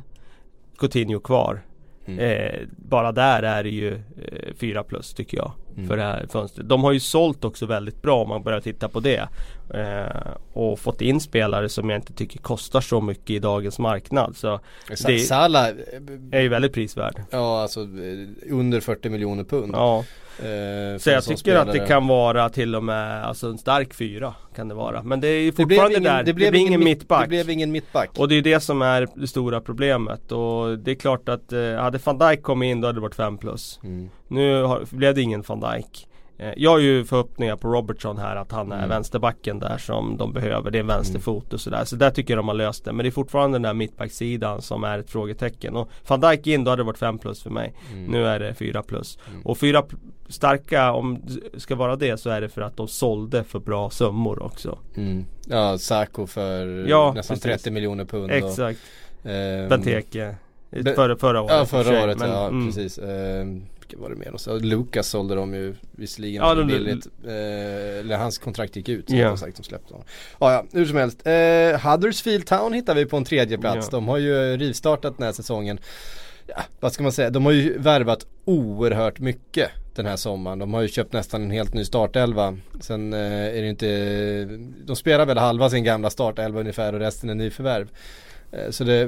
Coutinho 0.79 1.19
kvar. 1.19 1.61
Mm. 2.05 2.19
Eh, 2.19 2.59
bara 2.77 3.11
där 3.11 3.43
är 3.43 3.63
det 3.63 3.69
ju 3.69 3.93
eh, 3.95 4.53
4 4.59 4.83
plus 4.83 5.13
tycker 5.13 5.37
jag. 5.37 5.51
Mm. 5.75 5.87
För 5.89 5.97
det 5.97 6.03
här 6.03 6.25
fönstret. 6.31 6.69
De 6.69 6.83
har 6.83 6.91
ju 6.91 6.99
sålt 6.99 7.45
också 7.45 7.65
väldigt 7.65 8.01
bra 8.01 8.21
om 8.21 8.29
man 8.29 8.43
börjar 8.43 8.61
titta 8.61 8.89
på 8.89 8.99
det. 8.99 9.27
Eh, 9.73 10.31
och 10.53 10.79
fått 10.79 11.01
in 11.01 11.19
spelare 11.19 11.69
som 11.69 11.89
jag 11.89 11.97
inte 11.97 12.13
tycker 12.13 12.39
kostar 12.39 12.81
så 12.81 13.01
mycket 13.01 13.29
i 13.29 13.39
dagens 13.39 13.79
marknad. 13.79 14.35
Så 14.37 14.59
det- 15.07 15.19
Salah, 15.19 15.67
eh, 15.67 15.73
är 16.31 16.41
ju 16.41 16.47
väldigt 16.49 16.73
prisvärd. 16.73 17.15
ja 17.31 17.61
alltså 17.61 17.79
eh, 17.81 18.53
under 18.53 18.79
40 18.79 19.09
miljoner 19.09 19.43
pund. 19.43 19.71
Ja, 19.75 20.03
Eh, 20.39 20.97
så 20.97 21.09
jag 21.09 21.23
tycker 21.23 21.55
att 21.55 21.65
det 21.67 21.71
spelare. 21.71 21.87
kan 21.87 22.07
vara 22.07 22.49
till 22.49 22.75
och 22.75 22.83
med 22.83 23.23
alltså 23.25 23.47
en 23.47 23.57
stark 23.57 23.93
fyra 23.93 24.33
kan 24.55 24.67
det 24.67 24.73
vara. 24.75 25.03
Men 25.03 25.19
det 25.21 25.27
är 25.27 25.39
ju 25.41 25.51
Det 25.51 25.65
blev 25.65 25.67
fortfarande 25.77 25.97
ingen, 25.97 26.03
där. 26.13 26.23
det 26.23 26.33
blev 26.33 26.55
ingen 26.55 26.67
ingen 26.67 26.79
mitt- 26.79 26.97
mittback. 26.99 27.23
Det 27.23 27.27
blev 27.29 27.49
ingen 27.49 27.71
mittback. 27.71 28.09
Och 28.17 28.27
det 28.29 28.35
är 28.35 28.41
det 28.41 28.59
som 28.59 28.81
är 28.81 29.07
det 29.15 29.27
stora 29.27 29.61
problemet. 29.61 30.31
Och 30.31 30.77
det 30.79 30.91
är 30.91 30.95
klart 30.95 31.29
att 31.29 31.53
eh, 31.53 31.73
hade 31.75 31.99
van 32.03 32.17
Dijk 32.17 32.41
kommit 32.43 32.67
in 32.71 32.81
då 32.81 32.87
hade 32.87 32.97
det 32.97 33.01
varit 33.01 33.15
5 33.15 33.37
plus. 33.37 33.79
Mm. 33.83 34.09
Nu 34.27 34.63
har, 34.63 34.81
blev 34.91 35.15
det 35.15 35.21
ingen 35.21 35.41
van 35.47 35.58
Dijk. 35.59 36.05
Eh, 36.37 36.53
Jag 36.57 36.71
har 36.71 36.79
ju 36.79 37.05
förhoppningar 37.05 37.55
på 37.55 37.67
Robertson 37.67 38.17
här 38.17 38.35
att 38.35 38.51
han 38.51 38.71
är 38.71 38.77
Mm. 38.77 38.89
vänsterbacken 38.89 39.59
där 39.59 39.77
som 39.77 40.17
de 40.17 40.33
behöver. 40.33 40.71
Det 40.71 40.77
är 40.77 40.79
en 40.79 40.87
vänsterfot 40.87 41.53
och 41.53 41.61
sådär. 41.61 41.85
Så 41.85 41.95
där 41.95 42.09
tycker 42.11 42.33
jag 42.33 42.39
de 42.39 42.47
har 42.47 42.55
löst 42.55 42.85
det. 42.85 42.93
Men 42.93 43.03
det 43.03 43.09
är 43.09 43.11
fortfarande 43.11 43.55
den 43.55 43.61
där 43.61 43.73
mittbacksidan 43.73 44.61
som 44.61 44.83
är 44.83 44.99
ett 44.99 45.09
frågetecken. 45.09 45.75
Och 45.75 45.89
van 46.07 46.21
Dijk 46.21 46.47
in 46.47 46.63
då 46.63 46.71
hade 46.71 46.79
det 46.81 46.85
varit 46.85 46.97
5 46.97 47.17
plus 47.17 47.43
för 47.43 47.49
mig. 47.49 47.73
Mm. 47.93 48.05
Nu 48.05 48.25
är 48.27 48.39
det 48.39 48.53
4 48.53 48.83
plus. 48.83 49.17
Mm. 49.29 49.41
Och 49.41 49.57
4 49.57 49.83
starka, 50.27 50.91
om 50.91 51.19
det 51.53 51.59
ska 51.59 51.75
vara 51.75 51.95
det 51.95 52.17
så 52.17 52.29
är 52.29 52.41
det 52.41 52.49
för 52.49 52.61
att 52.61 52.77
de 52.77 52.87
sålde 52.87 53.43
för 53.43 53.59
bra 53.59 53.89
summor 53.89 54.43
också. 54.43 54.77
Mm. 54.97 55.25
Ja, 55.47 55.77
Sako 55.77 56.27
för 56.27 56.85
Ja, 56.87 57.11
nästan 57.15 57.35
precis. 57.37 57.43
30 57.63 57.71
miljoner 57.71 58.05
pund. 58.05 58.31
Exakt. 58.31 58.79
Och, 59.23 59.29
ehm, 59.29 59.69
Benteke. 59.69 60.35
Be- 60.69 60.95
Förra, 60.95 61.17
förra 61.17 61.41
året. 61.41 61.51
Ja 61.57 61.65
förra 61.65 62.03
året, 62.03 62.19
men, 62.19 62.29
ja 62.29 62.47
mm. 62.47 62.65
precis. 62.67 62.97
Ehm, 62.97 63.63
vilka 63.89 64.01
var 64.01 64.09
det 64.09 64.15
mer? 64.15 64.33
Och 64.33 64.41
så 64.41 64.59
Lucas 64.59 65.07
sålde 65.07 65.35
de 65.35 65.53
ju 65.53 65.75
visserligen 65.91 66.43
Ja, 66.43 66.53
de- 66.55 66.67
billigt. 66.67 67.07
Eh, 67.25 67.33
eller 67.99 68.17
hans 68.17 68.37
kontrakt 68.37 68.75
gick 68.75 68.89
ut. 68.89 69.09
Så 69.09 69.15
ja. 69.15 69.37
sagt, 69.37 69.57
de 69.57 69.63
släppte 69.63 69.93
honom. 69.93 70.07
Ja, 70.39 70.53
ja, 70.53 70.65
hur 70.73 70.85
som 70.85 70.97
helst. 70.97 71.27
Eh, 71.27 71.91
Huddersfield 71.91 72.45
Town 72.45 72.73
hittar 72.73 72.95
vi 72.95 73.05
på 73.05 73.17
en 73.17 73.23
tredje 73.25 73.57
plats. 73.57 73.87
Ja. 73.91 73.97
De 73.97 74.07
har 74.07 74.17
ju 74.17 74.57
rivstartat 74.57 75.17
den 75.17 75.25
här 75.25 75.33
säsongen. 75.33 75.79
Ja, 76.47 76.61
vad 76.79 76.93
ska 76.93 77.03
man 77.03 77.11
säga? 77.11 77.29
De 77.29 77.45
har 77.45 77.51
ju 77.51 77.77
värvat 77.77 78.25
oerhört 78.45 79.19
mycket 79.19 79.69
den 79.95 80.05
här 80.05 80.15
sommaren. 80.15 80.59
De 80.59 80.73
har 80.73 80.81
ju 80.81 80.87
köpt 80.87 81.13
nästan 81.13 81.43
en 81.43 81.51
helt 81.51 81.73
ny 81.73 81.85
startelva. 81.85 82.57
Sen 82.81 83.13
eh, 83.13 83.19
är 83.57 83.61
det 83.61 83.69
inte, 83.69 84.59
de 84.85 84.95
spelar 84.95 85.25
väl 85.25 85.37
halva 85.37 85.69
sin 85.69 85.83
gamla 85.83 86.09
startelva 86.09 86.59
ungefär 86.59 86.93
och 86.93 86.99
resten 86.99 87.29
är 87.29 87.35
nyförvärv. 87.35 87.87
Eh, 88.51 88.69
Så 88.69 88.83
det, 88.83 89.05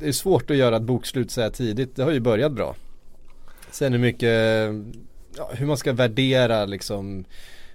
det 0.00 0.08
är 0.08 0.12
svårt 0.12 0.50
att 0.50 0.56
göra 0.56 0.76
ett 0.76 0.82
bokslut 0.82 1.30
så 1.30 1.40
här 1.40 1.50
tidigt. 1.50 1.96
Det 1.96 2.02
har 2.02 2.10
ju 2.12 2.20
börjat 2.20 2.52
bra. 2.52 2.74
Sen 3.78 3.92
hur 3.92 4.00
mycket, 4.00 4.30
ja, 5.36 5.50
hur 5.54 5.66
man 5.66 5.76
ska 5.76 5.92
värdera 5.92 6.64
liksom 6.64 7.24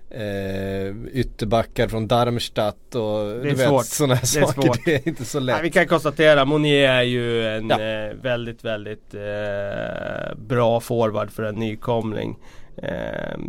eh, 0.09 1.05
ytterbackar 1.11 1.87
från 1.87 2.07
Darmstadt 2.07 2.95
och 2.95 3.19
är 3.31 3.43
du 3.43 3.49
vet 3.49 3.67
svårt. 3.67 3.85
sådana 3.85 4.13
här 4.15 4.21
Det 4.21 4.27
saker. 4.27 4.61
svårt. 4.61 4.85
Det 4.85 4.95
är 4.95 5.07
inte 5.07 5.25
så 5.25 5.39
lätt. 5.39 5.55
Nej, 5.55 5.63
vi 5.63 5.71
kan 5.71 5.87
konstatera 5.87 6.45
Monier 6.45 6.89
är 6.89 7.01
ju 7.01 7.47
en 7.47 7.69
Ja. 7.69 7.81
eh, 7.81 8.13
väldigt, 8.21 8.63
väldigt 8.65 9.13
eh, 9.13 10.35
bra 10.37 10.79
forward 10.79 11.31
för 11.31 11.43
en 11.43 11.55
nykomling. 11.55 12.37
Eh, 12.77 13.39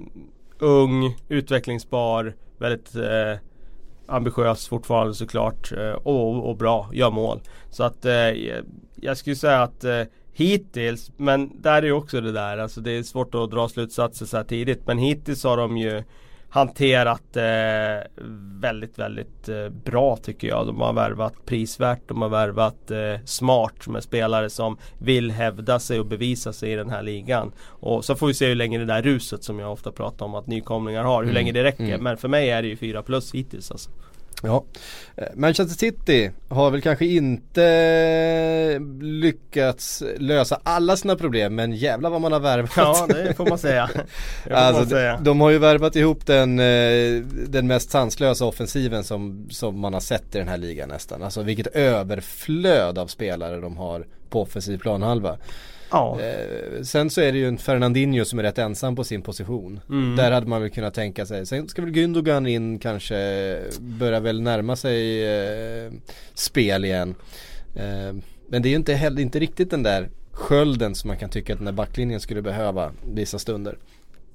ung, 0.59 1.17
utvecklingsbar, 1.29 2.35
väldigt 2.59 2.95
eh, 2.95 3.39
ambitiös 4.07 4.69
fortfarande 4.69 5.15
såklart 5.15 5.73
eh, 5.73 5.91
och, 5.93 6.49
och 6.51 6.57
bra, 6.57 6.91
gör 6.93 7.11
mål. 7.11 7.41
Så 7.71 7.83
att 7.85 8.05
eh, 8.05 8.13
jag- 9.01 9.17
skulle 9.17 9.37
säga 9.37 9.63
att 9.63 9.85
hittills, 10.33 11.11
men 11.17 11.63
där 11.63 11.83
är 11.83 11.87
ju 11.87 11.93
också 11.93 12.21
det 12.21 12.33
där, 12.33 12.59
alltså 12.59 12.81
det 12.81 12.91
är 12.91 13.03
svårt 13.03 13.35
att 13.35 13.51
dra 13.51 13.69
slutsatser 13.69 14.27
så 14.27 14.37
här 14.37 14.45
tidigt. 14.45 14.87
Men 14.87 14.99
hittills 14.99 15.45
har 15.45 15.57
de 15.57 15.77
ju 15.77 16.03
hanterat 16.49 17.37
eh, 17.37 18.23
väldigt, 18.61 18.99
väldigt 18.99 19.49
eh, 19.49 19.69
bra 19.69 20.17
tycker 20.17 20.49
jag. 20.49 20.67
De 20.67 20.81
har 20.81 20.93
värvat 20.93 21.35
prisvärt, 21.47 22.01
de 22.09 22.23
har 22.23 22.29
värvat 22.29 22.91
eh, 22.91 22.99
smart 23.25 23.87
med 23.89 24.03
spelare 24.03 24.51
som 24.51 24.77
vill 24.99 25.31
hävda 25.31 25.79
sig 25.79 26.01
och 26.01 26.07
bevisa 26.07 26.53
sig 26.53 26.73
i 26.73 26.77
den 26.77 26.91
här 26.91 27.03
ligan. 27.03 27.53
Och 27.67 28.05
så 28.05 28.15
får 28.15 28.27
vi 28.27 28.35
se 28.35 28.47
hur 28.49 28.55
länge 28.55 28.79
det 28.79 28.85
där 28.85 29.03
ruset 29.03 29.45
som 29.45 29.59
jag 29.59 29.73
ofta 29.73 29.93
pratar 29.93 30.27
om 30.27 30.35
att 30.35 30.47
nykomlingar 30.47 31.05
har, 31.05 31.17
hur 31.23 31.31
Mm, 31.31 31.35
länge 31.35 31.53
det 31.53 31.65
räcker. 31.65 31.85
mm. 31.85 32.03
Men 32.03 32.17
för 32.17 32.29
mig 32.29 32.51
är 32.51 32.63
det 32.63 32.69
ju 32.69 32.77
4 32.77 33.03
plus 33.03 33.35
hittills 33.35 33.71
alltså. 33.71 33.91
Ja. 34.45 34.65
Eh, 35.17 35.27
Manchester 35.35 35.77
City 35.79 36.31
har 36.49 36.71
väl 36.71 36.83
kanske 36.83 37.07
inte 37.07 38.79
lyckats 39.01 40.03
lösa 40.19 40.61
alla 40.63 40.97
sina 40.97 41.17
problem 41.17 41.55
men 41.55 41.73
jävlar 41.73 42.11
vad 42.11 42.21
man 42.21 42.33
har 42.33 42.41
värvat. 42.41 42.73
Ja 42.77 43.07
det 43.09 43.35
får 43.35 43.47
man 43.47 43.59
säga. 43.59 43.91
Man 44.51 44.59
Alltså, 44.59 44.87
säga. 44.87 45.17
de, 45.17 45.25
de 45.25 45.41
har 45.41 45.51
ju 45.51 45.59
värvat 45.59 45.97
ihop 45.97 46.27
den, 46.27 46.59
eh, 46.59 47.23
den 47.49 47.67
mest 47.67 47.91
sanslösa 47.91 48.45
offensiven 48.45 49.05
som, 49.05 49.47
som 49.51 49.81
man 49.81 49.93
har 49.93 50.01
sett 50.01 50.35
i 50.35 50.39
den 50.39 50.49
här 50.49 50.59
ligan 50.59 50.89
nästan. 50.89 51.23
Alltså 51.23 51.43
vilket 51.43 51.67
överflöd 51.67 52.99
av 52.99 53.07
spelare 53.07 53.61
de 53.61 53.77
har 53.77 54.07
på 54.31 54.43
offensiv 54.43 54.79
planhalva. 54.79 55.37
Ja. 55.93 56.19
Eh, 56.21 56.83
sen 56.83 57.11
så 57.11 57.21
är 57.21 57.33
det 57.33 57.39
ju 57.39 57.49
en 57.49 57.59
Fernandinho 57.59 58.25
som 58.25 58.39
är 58.39 58.43
rätt 58.43 58.59
ensam 58.59 58.97
på 58.97 59.05
sin 59.05 59.23
position. 59.23 59.81
Mm. 59.89 60.17
Där 60.17 60.31
hade 60.33 60.47
man 60.47 60.63
väl 60.63 60.71
kunnat 60.71 60.95
tänka 60.95 61.27
sig. 61.27 61.47
Sen 61.47 61.69
ska 61.69 61.83
väl 61.83 61.91
Gündogan 61.91 62.47
in 62.47 62.79
kanske, 62.79 63.59
börja 63.81 64.21
väl 64.21 64.43
närma 64.43 64.77
sig 64.77 65.25
eh, 65.85 65.93
spel 66.35 66.85
igen. 66.85 67.15
Eh, 67.75 68.15
men 68.49 68.63
det 68.63 68.69
är 68.69 68.71
ju 68.71 68.77
inte 68.77 68.95
heller, 68.95 69.23
inte 69.23 69.39
riktigt 69.39 69.71
den 69.71 69.83
där 69.83 70.09
skölden 70.33 70.95
som 70.95 71.09
man 71.09 71.17
kan 71.17 71.31
tycka 71.31 71.53
att 71.53 71.59
den 71.59 71.67
där 71.67 71.73
backlinjen 71.73 72.21
skulle 72.21 72.43
behöva 72.43 72.93
vissa 73.07 73.39
stunder. 73.39 73.79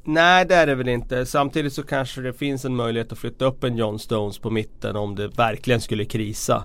Nej 0.04 0.46
det 0.46 0.56
är 0.56 0.68
det 0.68 0.76
väl 0.76 0.90
inte. 0.90 1.26
Samtidigt 1.26 1.74
så 1.74 1.84
kanske 1.84 2.22
det 2.22 2.34
finns 2.34 2.66
en 2.66 2.76
möjlighet 2.76 3.12
att 3.12 3.18
flytta 3.18 3.46
upp 3.46 3.64
en 3.64 3.78
John 3.78 4.00
Stones 4.00 4.40
på 4.40 4.50
mitten 4.50 4.96
om 4.96 5.16
det 5.16 5.28
verkligen 5.28 5.82
skulle 5.82 6.06
krisa. 6.06 6.64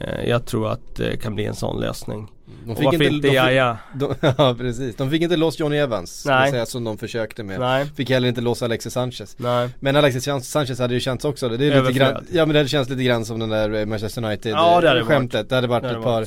Eh, 0.00 0.28
Jag 0.28 0.46
tror 0.46 0.68
att 0.68 0.96
det 0.96 1.16
kan 1.22 1.34
bli 1.34 1.44
en 1.44 1.54
sån 1.54 1.80
lösning. 1.80 2.28
De 2.64 2.70
Och 2.72 2.82
varför 2.84 3.02
inte 3.02 3.28
de 3.28 3.34
Jaja? 3.34 3.78
Ja 4.38 4.54
precis, 4.58 4.96
de 4.96 5.10
fick 5.10 5.22
inte 5.22 5.36
loss 5.36 5.60
Johnny 5.60 5.76
Evans. 5.76 6.24
Nej. 6.26 6.50
Säga, 6.50 6.66
som 6.66 6.84
de 6.84 6.98
försökte 6.98 7.42
med. 7.42 7.60
Nej, 7.60 7.86
Fick 7.96 8.10
heller 8.10 8.28
inte 8.28 8.40
loss 8.40 8.62
Alexis 8.62 8.92
Sanchez. 8.92 9.36
nej. 9.38 9.68
Men 9.80 9.96
Alexis 9.96 10.24
San- 10.28 10.40
Sanchez 10.40 10.78
hade 10.78 10.94
ju 10.94 11.00
känts 11.00 11.24
också, 11.24 11.48
det 11.48 11.54
är 11.54 11.58
lite 11.58 11.74
Överflöd. 11.76 11.96
grann, 12.14 12.26
ja 12.32 12.46
men 12.46 12.54
det 12.54 12.68
känns 12.68 12.88
lite 12.88 13.02
grann 13.02 13.24
som 13.24 13.38
den 13.38 13.48
där 13.48 13.74
eh, 13.74 13.86
Manchester 13.86 14.24
United 14.24 14.52
Ja, 14.52 14.80
det 14.80 14.88
hade 14.88 15.00
eh, 15.00 15.06
varit. 15.06 15.16
skämtet. 15.16 15.48
Det 15.48 15.54
hade 15.54 15.66
varit 15.66 15.82
Det 15.82 15.88
hade 15.88 15.98
ett 15.98 16.04
par 16.04 16.22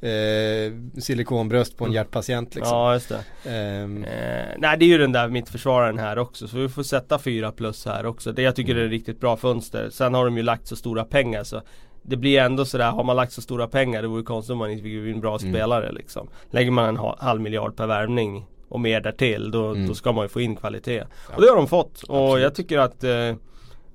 eh, 0.00 1.00
silikonbröst 1.00 1.76
på 1.78 1.84
en 1.84 1.88
Mm. 1.88 1.94
hjärtpatient 1.94 2.54
liksom. 2.54 2.76
Ja 2.76 2.94
just 2.94 3.08
det. 3.44 3.50
Ehm, 3.50 4.04
Eh, 4.04 4.44
nej 4.58 4.76
det 4.78 4.84
är 4.84 4.88
ju 4.88 4.98
den 4.98 5.12
där 5.12 5.28
mittförsvararen 5.28 5.98
här 5.98 6.18
också 6.18 6.48
så 6.48 6.56
vi 6.56 6.68
får 6.68 6.82
sätta 6.82 7.18
4 7.18 7.52
plus 7.52 7.86
här 7.86 8.06
också. 8.06 8.32
Det, 8.32 8.42
jag 8.42 8.56
tycker 8.56 8.74
det 8.74 8.80
är 8.80 8.84
ett 8.84 8.90
riktigt 8.90 9.20
bra 9.20 9.36
fönster. 9.36 9.90
Sen 9.92 10.14
har 10.14 10.24
de 10.24 10.36
ju 10.36 10.42
lagt 10.42 10.66
så 10.66 10.76
stora 10.76 11.04
pengar 11.04 11.44
så 11.44 11.62
det 12.08 12.16
blir 12.16 12.38
ändå 12.40 12.64
sådär, 12.64 12.90
har 12.90 13.04
man 13.04 13.16
lagt 13.16 13.32
så 13.32 13.42
stora 13.42 13.66
pengar 13.68 14.02
det 14.02 14.08
vore 14.08 14.22
konstigt 14.22 14.52
om 14.52 14.58
man 14.58 14.70
inte 14.70 14.82
fick 14.82 14.92
in 14.92 15.20
bra 15.20 15.38
Mm. 15.40 15.52
spelare 15.52 15.92
liksom. 15.92 16.28
Lägger 16.50 16.70
man 16.70 16.84
en 16.88 16.96
ha- 16.96 17.16
halv 17.20 17.40
miljard 17.40 17.76
per 17.76 17.86
värvning 17.86 18.46
och 18.68 18.80
mer 18.80 19.00
därtill 19.00 19.50
då, 19.50 19.64
Mm. 19.66 19.88
då 19.88 19.94
ska 19.94 20.12
man 20.12 20.24
ju 20.24 20.28
få 20.28 20.40
in 20.40 20.56
kvalitet. 20.56 21.02
Och 21.34 21.42
det 21.42 21.48
har 21.48 21.56
de 21.56 21.66
fått 21.68 22.02
och 22.02 22.24
Absolut. 22.24 22.42
jag 22.42 22.54
tycker 22.54 22.78
att 22.78 23.04
eh, 23.04 23.34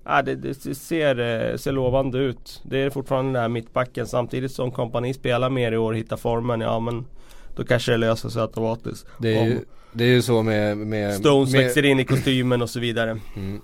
Ja, 0.06 0.22
det, 0.22 0.36
det 0.36 0.53
ser, 0.75 1.20
eh, 1.51 1.58
ser 1.58 1.72
lovande 1.72 2.18
ut. 2.18 2.62
Det 2.63 2.77
är 2.80 2.89
fortfarande 2.89 3.32
den 3.34 3.41
här 3.41 3.50
mittbacken 3.50 4.08
samtidigt 4.08 4.51
som 4.51 4.72
kompani 4.72 5.13
spelar 5.13 5.50
mer 5.50 5.72
i 5.72 5.77
år 5.77 5.91
och 5.91 5.98
hittar 5.98 6.18
formen. 6.18 6.62
Ja 6.62 6.80
men 6.80 7.06
då 7.56 7.63
kanske 7.63 7.91
det 7.91 7.98
löser 7.98 8.30
sig 8.30 8.41
automatiskt. 8.41 9.08
det, 9.18 9.38
är 9.38 9.46
ju, 9.46 9.60
det 9.94 10.03
är 10.03 10.08
ju 10.08 10.22
så 10.22 10.41
med, 10.41 10.77
med 10.77 11.13
Stones 11.15 11.51
med, 11.53 11.63
växer 11.63 11.86
in 11.86 12.00
i 12.00 12.06
kostymen 12.06 12.62
och 12.62 12.70
så 12.70 12.80
vidare. 12.80 13.20
Mm. 13.36 13.62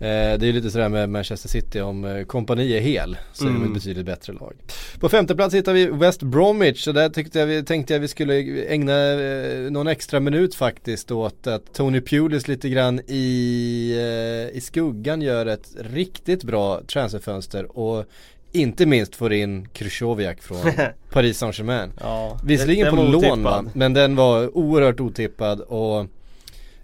Eh, 0.00 0.38
det 0.38 0.46
är 0.48 0.52
lite 0.52 0.70
sådär 0.70 0.88
med 0.88 1.08
Manchester 1.08 1.48
City 1.48 1.80
om 1.80 2.04
eh, 2.04 2.24
kompani 2.24 2.72
är 2.76 2.80
hel 2.80 3.16
så 3.32 3.44
är 3.44 3.48
de 3.48 3.56
Mm. 3.56 3.68
ett 3.68 3.74
betydligt 3.74 4.06
bättre 4.06 4.32
lag. 4.32 4.54
På 5.00 5.08
femte 5.08 5.34
plats 5.34 5.54
hittar 5.54 5.72
vi 5.72 5.86
West 5.86 6.22
Bromwich 6.22 6.86
och 6.88 6.94
där 6.94 7.08
tyckte 7.08 7.38
jag, 7.38 7.46
vi- 7.46 7.62
tänkte 7.64 7.92
jag 7.92 8.00
vi 8.00 8.08
skulle 8.08 8.64
ägna 8.66 9.12
eh, 9.12 9.70
någon 9.70 9.86
extra 9.88 10.20
minut 10.20 10.54
faktiskt 10.54 11.10
åt 11.10 11.46
att 11.46 11.74
Tony 11.74 12.00
Pulis 12.00 12.48
lite 12.48 12.68
grann 12.68 13.00
i, 13.06 14.50
i 14.52 14.60
skuggan 14.60 15.22
gör 15.22 15.46
ett 15.46 15.68
riktigt 15.80 16.44
bra 16.44 16.80
transferfönster 16.86 17.78
och 17.78 18.04
inte 18.52 18.86
minst 18.86 19.16
får 19.16 19.32
in 19.32 19.68
Krychowiak 19.68 20.42
från 20.42 20.58
Paris 21.12 21.38
Saint-Germain. 21.38 21.92
Ja, 22.00 22.38
Visserligen 22.44 22.96
på 22.96 23.02
lån 23.02 23.42
va, 23.42 23.64
men 23.74 23.92
den 23.94 24.16
var 24.16 24.56
oerhört 24.56 25.00
otippad 25.00 25.60
och 25.60 26.06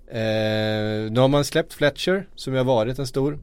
eh, 0.09 1.11
nu 1.11 1.21
har 1.21 1.29
man 1.29 1.45
släppt 1.45 1.73
Fletcher 1.73 2.27
som 2.35 2.53
ju 2.53 2.59
har 2.59 2.65
varit 2.65 2.99
en 2.99 3.07
stor 3.07 3.39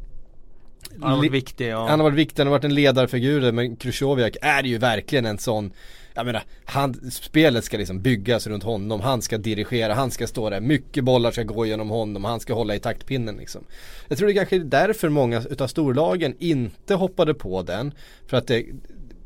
Han 1.02 1.12
har 1.12 1.18
varit 1.18 1.32
viktig 1.32 1.70
ja. 1.70 1.88
Han 1.88 2.00
har 2.00 2.04
varit 2.04 2.18
viktig, 2.18 2.40
han 2.40 2.48
har 2.48 2.52
varit 2.52 2.64
en 2.64 2.76
ledarfigur 2.76 3.52
men 3.52 3.76
Krychowiak 3.76 4.38
är 4.42 4.64
ju 4.64 4.78
verkligen 4.78 5.26
en 5.26 5.38
sån 5.38 5.74
jag 6.14 6.26
menar, 6.26 6.44
han, 6.66 7.12
spelet 7.12 7.64
ska 7.64 7.78
liksom 7.78 8.02
byggas 8.02 8.48
runt 8.48 8.64
honom, 8.64 9.02
han 9.02 9.22
ska 9.22 9.38
dirigera, 9.38 9.94
han 9.94 10.12
ska 10.12 10.28
stå 10.28 10.50
där, 10.50 10.62
mycket 10.62 11.04
bollar 11.04 11.32
ska 11.32 11.44
gå 11.44 11.66
genom 11.66 11.90
honom, 11.90 12.24
han 12.24 12.40
ska 12.40 12.54
hålla 12.54 12.76
i 12.76 12.80
taktpinnen 12.80 13.38
liksom. 13.38 13.64
Jag 14.08 14.18
tror 14.18 14.28
det 14.28 14.34
kanske 14.34 14.56
är 14.56 14.60
därför 14.60 15.10
många 15.10 15.42
utav 15.50 15.68
storlagen 15.68 16.36
inte 16.40 16.96
hoppade 16.96 17.34
på 17.34 17.62
den, 17.62 17.94
för 18.28 18.38
att 18.38 18.48
det 18.48 18.66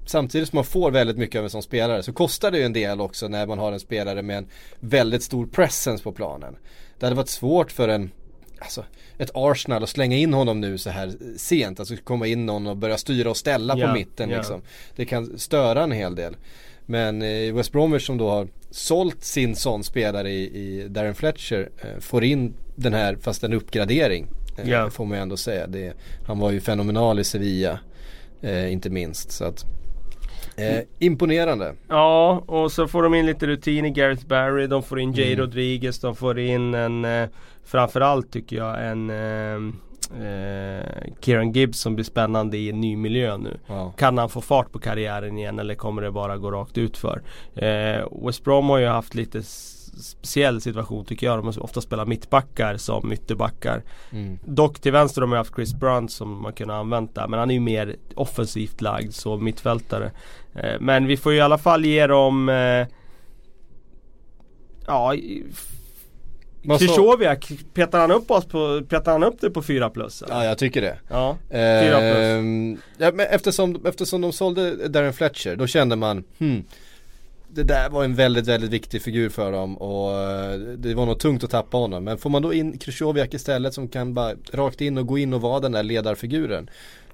Samtidigt 0.05 0.49
som 0.49 0.57
man 0.57 0.65
får 0.65 0.91
väldigt 0.91 1.17
mycket 1.17 1.39
av 1.39 1.43
en 1.43 1.49
sån 1.49 1.63
spelare 1.63 2.03
så 2.03 2.13
kostar 2.13 2.51
det 2.51 2.57
ju 2.57 2.63
en 2.63 2.73
del 2.73 3.01
också 3.01 3.27
när 3.27 3.47
man 3.47 3.59
har 3.59 3.71
en 3.71 3.79
spelare 3.79 4.21
med 4.21 4.37
en 4.37 4.47
väldigt 4.79 5.23
stor 5.23 5.45
presence 5.47 6.03
på 6.03 6.11
planen. 6.11 6.55
Det 6.99 7.05
hade 7.05 7.15
varit 7.15 7.29
svårt 7.29 7.71
för 7.71 7.87
en 7.87 8.11
Alltså 8.59 8.85
ett 9.17 9.31
Arsenal 9.33 9.83
att 9.83 9.89
slänga 9.89 10.17
in 10.17 10.33
honom 10.33 10.61
nu 10.61 10.77
så 10.77 10.89
här 10.89 11.13
sent, 11.37 11.79
alltså 11.79 11.95
komma 12.03 12.27
in 12.27 12.45
någon 12.45 12.67
och 12.67 12.77
börja 12.77 12.97
styra 12.97 13.29
och 13.29 13.37
ställa 13.37 13.77
Ja, 13.77 13.87
på 13.87 13.93
mitten 13.93 14.29
ja. 14.29 14.37
liksom. 14.37 14.61
Det 14.95 15.05
kan 15.05 15.39
störa 15.39 15.83
en 15.83 15.91
hel 15.91 16.15
del. 16.15 16.35
Men 16.85 17.21
eh, 17.21 17.53
West 17.53 17.71
Bromwich 17.71 18.05
som 18.05 18.17
då 18.17 18.29
har 18.29 18.47
sålt 18.69 19.23
sin 19.23 19.55
sån 19.55 19.83
spelare 19.83 20.31
i, 20.31 20.43
i 20.43 20.87
Darren 20.87 21.15
Fletcher 21.15 21.69
eh, 21.81 21.99
får 21.99 22.23
in 22.23 22.53
den 22.75 22.93
här, 22.93 23.17
fast 23.21 23.43
en 23.43 23.53
uppgradering. 23.53 24.27
Ja. 24.65 24.89
Får 24.89 25.05
man 25.05 25.17
ju 25.17 25.21
ändå 25.21 25.37
säga. 25.37 25.67
Det, 25.67 25.93
han 26.27 26.39
var 26.39 26.51
ju 26.51 26.61
fenomenal 26.61 27.19
i 27.19 27.23
Sevilla. 27.23 27.79
Eh, 28.41 28.73
inte 28.73 28.89
minst. 28.89 29.31
Så 29.31 29.45
att, 29.45 29.65
eh, 30.57 30.79
imponerande. 30.99 31.73
Ja, 31.87 32.43
och 32.45 32.71
så 32.71 32.87
får 32.87 33.03
de 33.03 33.13
in 33.13 33.25
lite 33.25 33.47
rutin 33.47 33.85
i 33.85 33.89
Gareth 33.89 34.25
Barry, 34.27 34.67
de 34.67 34.83
får 34.83 34.99
in 34.99 35.13
Jay 35.13 35.33
Mm. 35.33 35.39
Rodriguez, 35.39 35.99
de 35.99 36.15
får 36.15 36.39
in 36.39 36.73
en 36.73 37.05
eh, 37.05 37.29
Framförallt 37.67 38.31
tycker 38.31 38.55
jag 38.55 38.85
en 38.87 39.09
eh, 39.09 39.55
eh, 40.25 40.85
Kieran 41.21 41.51
Gibbs 41.51 41.79
som 41.79 41.95
blir 41.95 42.05
spännande 42.05 42.57
i 42.57 42.69
en 42.69 42.81
ny 42.81 42.95
miljö 42.97 43.37
nu. 43.37 43.57
Ja. 43.67 43.93
Kan 43.97 44.17
han 44.17 44.29
få 44.29 44.41
fart 44.41 44.71
på 44.71 44.79
karriären 44.79 45.37
igen 45.37 45.59
eller 45.59 45.75
kommer 45.75 46.01
det 46.01 46.11
bara 46.11 46.37
gå 46.37 46.51
rakt 46.51 46.77
ut 46.77 46.97
för? 46.97 47.21
Eh, 47.55 48.07
West 48.25 48.43
Brom 48.43 48.69
har 48.69 48.77
ju 48.77 48.87
haft 48.87 49.15
lite 49.15 49.43
speciell 49.43 50.61
situation 50.61 51.05
tycker 51.05 51.27
jag. 51.27 51.37
De 51.39 51.45
har 51.45 51.63
ofta 51.63 51.81
spelat 51.81 52.07
mittbackar 52.07 52.77
som 52.77 53.13
ytterbackar. 53.13 53.83
Mm. 54.11 54.39
Dock 54.45 54.79
till 54.79 54.91
vänster 54.91 55.21
har 55.21 55.27
man 55.27 55.37
haft 55.37 55.55
Chris 55.55 55.73
Brunt 55.73 56.11
som 56.11 56.41
man 56.41 56.53
kunde 56.53 56.75
använda. 56.75 57.27
Men 57.27 57.39
han 57.39 57.49
är 57.49 57.55
ju 57.55 57.59
mer 57.61 57.95
offensivt 58.15 58.81
lagd 58.81 59.13
så 59.13 59.37
mittfältare. 59.37 60.11
Eh, 60.55 60.79
men 60.79 61.07
vi 61.07 61.17
får 61.17 61.31
ju 61.31 61.37
i 61.37 61.41
alla 61.41 61.57
fall 61.57 61.85
ge 61.85 62.07
dem 62.07 62.49
eh, 62.49 62.87
Ja 64.87 65.13
Krychowiak, 66.79 67.51
petar 67.73 67.99
han 67.99 68.11
upp 68.11 68.31
oss 68.31 68.45
på, 68.45 68.81
petar 68.89 69.11
han 69.11 69.23
upp 69.23 69.41
det 69.41 69.49
på 69.49 69.61
4 69.61 69.89
plus? 69.89 70.21
eller? 70.21 70.35
Ja 70.35 70.45
jag 70.45 70.57
tycker 70.57 70.81
det. 70.81 70.97
Ja, 71.09 71.37
fyra 71.49 71.99
plus. 71.99 72.17
Ehm, 72.17 72.77
ja, 72.97 73.11
men 73.11 73.27
eftersom, 73.29 73.85
eftersom 73.85 74.21
de 74.21 74.33
sålde 74.33 74.87
Darren 74.87 75.13
Fletcher 75.13 75.55
då 75.55 75.67
kände 75.67 75.95
man 75.95 76.23
hmm, 76.39 76.63
Det 77.47 77.63
där 77.63 77.89
var 77.89 78.03
en 78.03 78.15
väldigt 78.15 78.47
väldigt 78.47 78.69
viktig 78.69 79.01
figur 79.01 79.29
för 79.29 79.51
dem 79.51 79.77
och 79.77 80.19
eh, 80.19 80.59
det 80.59 80.93
var 80.93 81.05
nog 81.05 81.19
tungt 81.19 81.43
att 81.43 81.49
tappa 81.49 81.77
honom. 81.77 82.03
Men 82.03 82.17
får 82.17 82.29
man 82.29 82.41
då 82.41 82.53
in 82.53 82.77
Krychowiak 82.77 83.33
istället 83.33 83.73
som 83.73 83.87
kan 83.87 84.13
bara 84.13 84.33
rakt 84.51 84.81
in 84.81 84.97
och 84.97 85.07
gå 85.07 85.17
in 85.17 85.33
och 85.33 85.41
vara 85.41 85.59
den 85.59 85.71
där 85.71 85.83
ledarfiguren. 85.83 86.69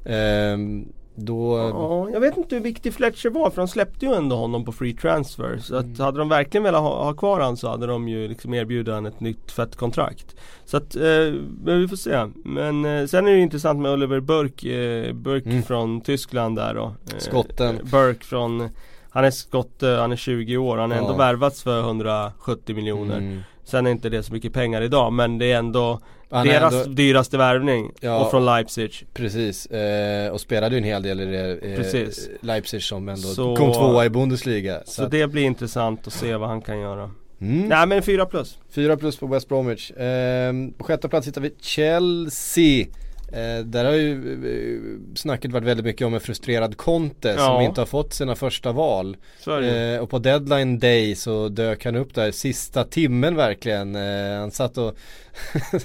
ehm, 0.06 0.88
då, 1.16 1.58
Ja, 1.74 2.10
jag 2.14 2.20
vet 2.20 2.38
inte 2.38 2.56
hur 2.56 2.62
viktig 2.64 2.94
Fletcher 2.94 3.30
var 3.30 3.50
för 3.50 3.62
de 3.62 3.68
släppte 3.68 4.06
ju 4.06 4.14
ändå 4.14 4.36
honom 4.36 4.66
på 4.66 4.72
free 4.72 4.94
transfer. 4.94 5.58
Så 5.62 5.78
Mm. 5.78 5.92
att 5.94 6.00
hade 6.00 6.18
de 6.20 6.30
verkligen 6.30 6.64
velat 6.64 6.82
ha, 6.82 7.04
ha 7.04 7.14
kvar 7.14 7.40
han 7.40 7.58
så 7.58 7.70
hade 7.70 7.88
de 7.88 8.10
ju 8.10 8.28
liksom 8.28 8.54
erbjudit 8.54 8.88
honom 8.94 9.06
ett 9.06 9.20
nytt 9.20 9.52
fett 9.52 9.76
kontrakt. 9.76 10.36
Så 10.66 10.78
att, 10.78 10.96
eh, 10.96 11.02
men 11.64 11.82
vi 11.82 11.88
får 11.88 11.96
se. 11.96 12.26
Men 12.36 12.86
eh, 12.86 13.06
sen 13.06 13.28
är 13.28 13.32
det 13.32 13.40
intressant 13.40 13.80
med 13.80 13.92
Oliver 13.94 14.20
Burke, 14.20 15.06
eh, 15.08 15.14
Burke 15.14 15.50
Mm. 15.50 15.64
från 15.64 16.02
Tyskland 16.02 16.56
där 16.56 16.74
då. 16.74 16.84
Eh, 16.84 17.18
Skotten. 17.18 17.80
Burke 17.92 18.26
från 18.26 18.70
han 19.14 19.26
är 19.26 19.32
skotte, 19.32 19.88
han 19.88 20.12
är 20.12 20.16
20 20.16 20.58
år, 20.58 20.78
han 20.78 20.92
har 20.92 20.98
ändå 20.98 21.12
Ja. 21.14 21.18
värvats 21.18 21.64
för 21.64 21.82
170 21.82 22.76
miljoner. 22.76 23.18
Mm. 23.18 23.40
Sen 23.72 23.88
är 23.88 23.92
inte 23.92 24.10
det 24.10 24.24
så 24.24 24.34
mycket 24.34 24.54
pengar 24.54 24.82
idag 24.82 25.14
men 25.14 25.38
det 25.38 25.52
är 25.52 25.58
ändå 25.58 26.00
Han 26.30 26.48
deras 26.48 26.74
ändå- 26.74 26.90
dyraste 26.90 27.38
värvning. 27.38 27.92
Ja. 28.00 28.20
Och 28.26 28.32
från 28.32 28.46
Leipzig. 28.46 29.08
Precis, 29.14 29.66
eh, 29.66 30.32
och 30.32 30.42
spelade 30.42 30.76
ju 30.76 30.78
en 30.78 30.84
hel 30.84 31.04
del 31.04 31.20
i 31.22 31.26
det, 31.26 31.52
eh, 31.58 31.76
Precis. 31.78 32.30
Leipzig 32.42 32.84
som 32.84 33.10
ändå 33.10 33.28
Så- 33.28 33.56
kom 33.56 33.74
tvåa 33.74 34.06
i 34.06 34.10
Bundesliga. 34.10 34.82
Så 34.86 35.04
att- 35.04 35.12
det 35.12 35.28
blir 35.28 35.44
intressant 35.44 36.08
att 36.08 36.14
se 36.14 36.36
vad 36.36 36.50
han 36.50 36.62
kan 36.62 36.80
göra. 36.80 37.12
mm. 37.42 37.68
Nej 37.68 37.88
men 37.88 38.02
4 38.02 38.26
plus. 38.26 38.58
Fyra 38.72 38.98
plus 38.98 39.18
på 39.18 39.28
West 39.28 39.50
Bromwich. 39.50 39.92
Ehm, 39.98 40.74
på 40.74 40.84
sjätte 40.84 41.10
plats 41.10 41.28
hittar 41.28 41.42
vi 41.42 41.54
Chelsea. 41.62 42.86
Eh, 43.34 43.66
där 43.66 43.86
har 43.86 43.92
ju 43.94 44.12
eh, 44.14 45.16
snacket 45.16 45.52
varit 45.52 45.64
väldigt 45.68 45.86
mycket 45.86 46.08
om 46.08 46.14
en 46.14 46.20
frustrerad 46.20 46.78
Conte 46.78 47.34
som 47.34 47.44
Ja. 47.44 47.64
inte 47.64 47.82
har 47.82 47.86
fått 47.86 48.14
sina 48.14 48.36
första 48.36 48.72
val. 48.72 49.18
Eh, 49.48 50.00
och 50.02 50.10
på 50.10 50.20
deadline 50.20 50.80
day 50.80 51.16
så 51.16 51.50
dök 51.50 51.86
han 51.86 51.96
upp 51.96 52.16
där 52.16 52.32
sista 52.32 52.84
timmen 52.84 53.36
verkligen. 53.36 53.96
Eh, 53.96 54.40
han 54.40 54.52
satt 54.52 54.78
och, 54.78 54.98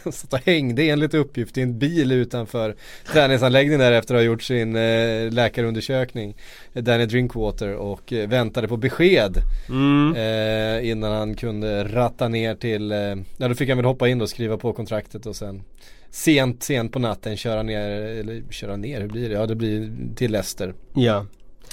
satt 0.14 0.32
och 0.32 0.38
hängde 0.46 0.82
enligt 0.82 1.14
uppgift 1.14 1.58
i 1.58 1.62
en 1.62 1.78
bil 1.78 2.12
utanför 2.12 2.76
träningsanläggningen 3.12 3.80
där 3.80 3.92
efter 3.92 4.14
att 4.14 4.18
ha 4.20 4.24
gjort 4.24 4.42
sin 4.42 4.76
eh, 4.76 5.30
läkarundersökning. 5.32 6.36
eh, 6.74 6.82
Danny 6.82 7.06
Drinkwater 7.06 7.74
och 7.74 8.12
eh, 8.12 8.28
väntade 8.28 8.68
på 8.68 8.76
besked. 8.76 9.36
Mm. 9.68 10.16
Innan 10.84 11.12
han 11.12 11.34
kunde 11.34 11.84
ratta 11.84 12.28
ner 12.28 12.54
till, 12.54 12.90
ja 13.36 13.48
då 13.48 13.54
fick 13.54 13.68
han 13.68 13.78
väl 13.78 13.84
hoppa 13.84 14.08
in 14.08 14.20
och 14.20 14.28
skriva 14.30 14.56
på 14.56 14.72
kontraktet 14.72 15.26
och 15.26 15.36
sen 15.36 15.62
Sent, 16.10 16.62
sent 16.62 16.92
på 16.92 16.98
natten 16.98 17.36
köra 17.36 17.62
ner, 17.62 17.90
eller 17.90 18.42
köra 18.50 18.76
ner, 18.76 19.00
hur 19.00 19.08
blir 19.08 19.28
det? 19.28 19.34
Ja 19.34 19.46
det 19.46 19.54
blir 19.54 19.90
till 20.16 20.32
Leicester 20.32 20.74
Ja. 20.94 21.26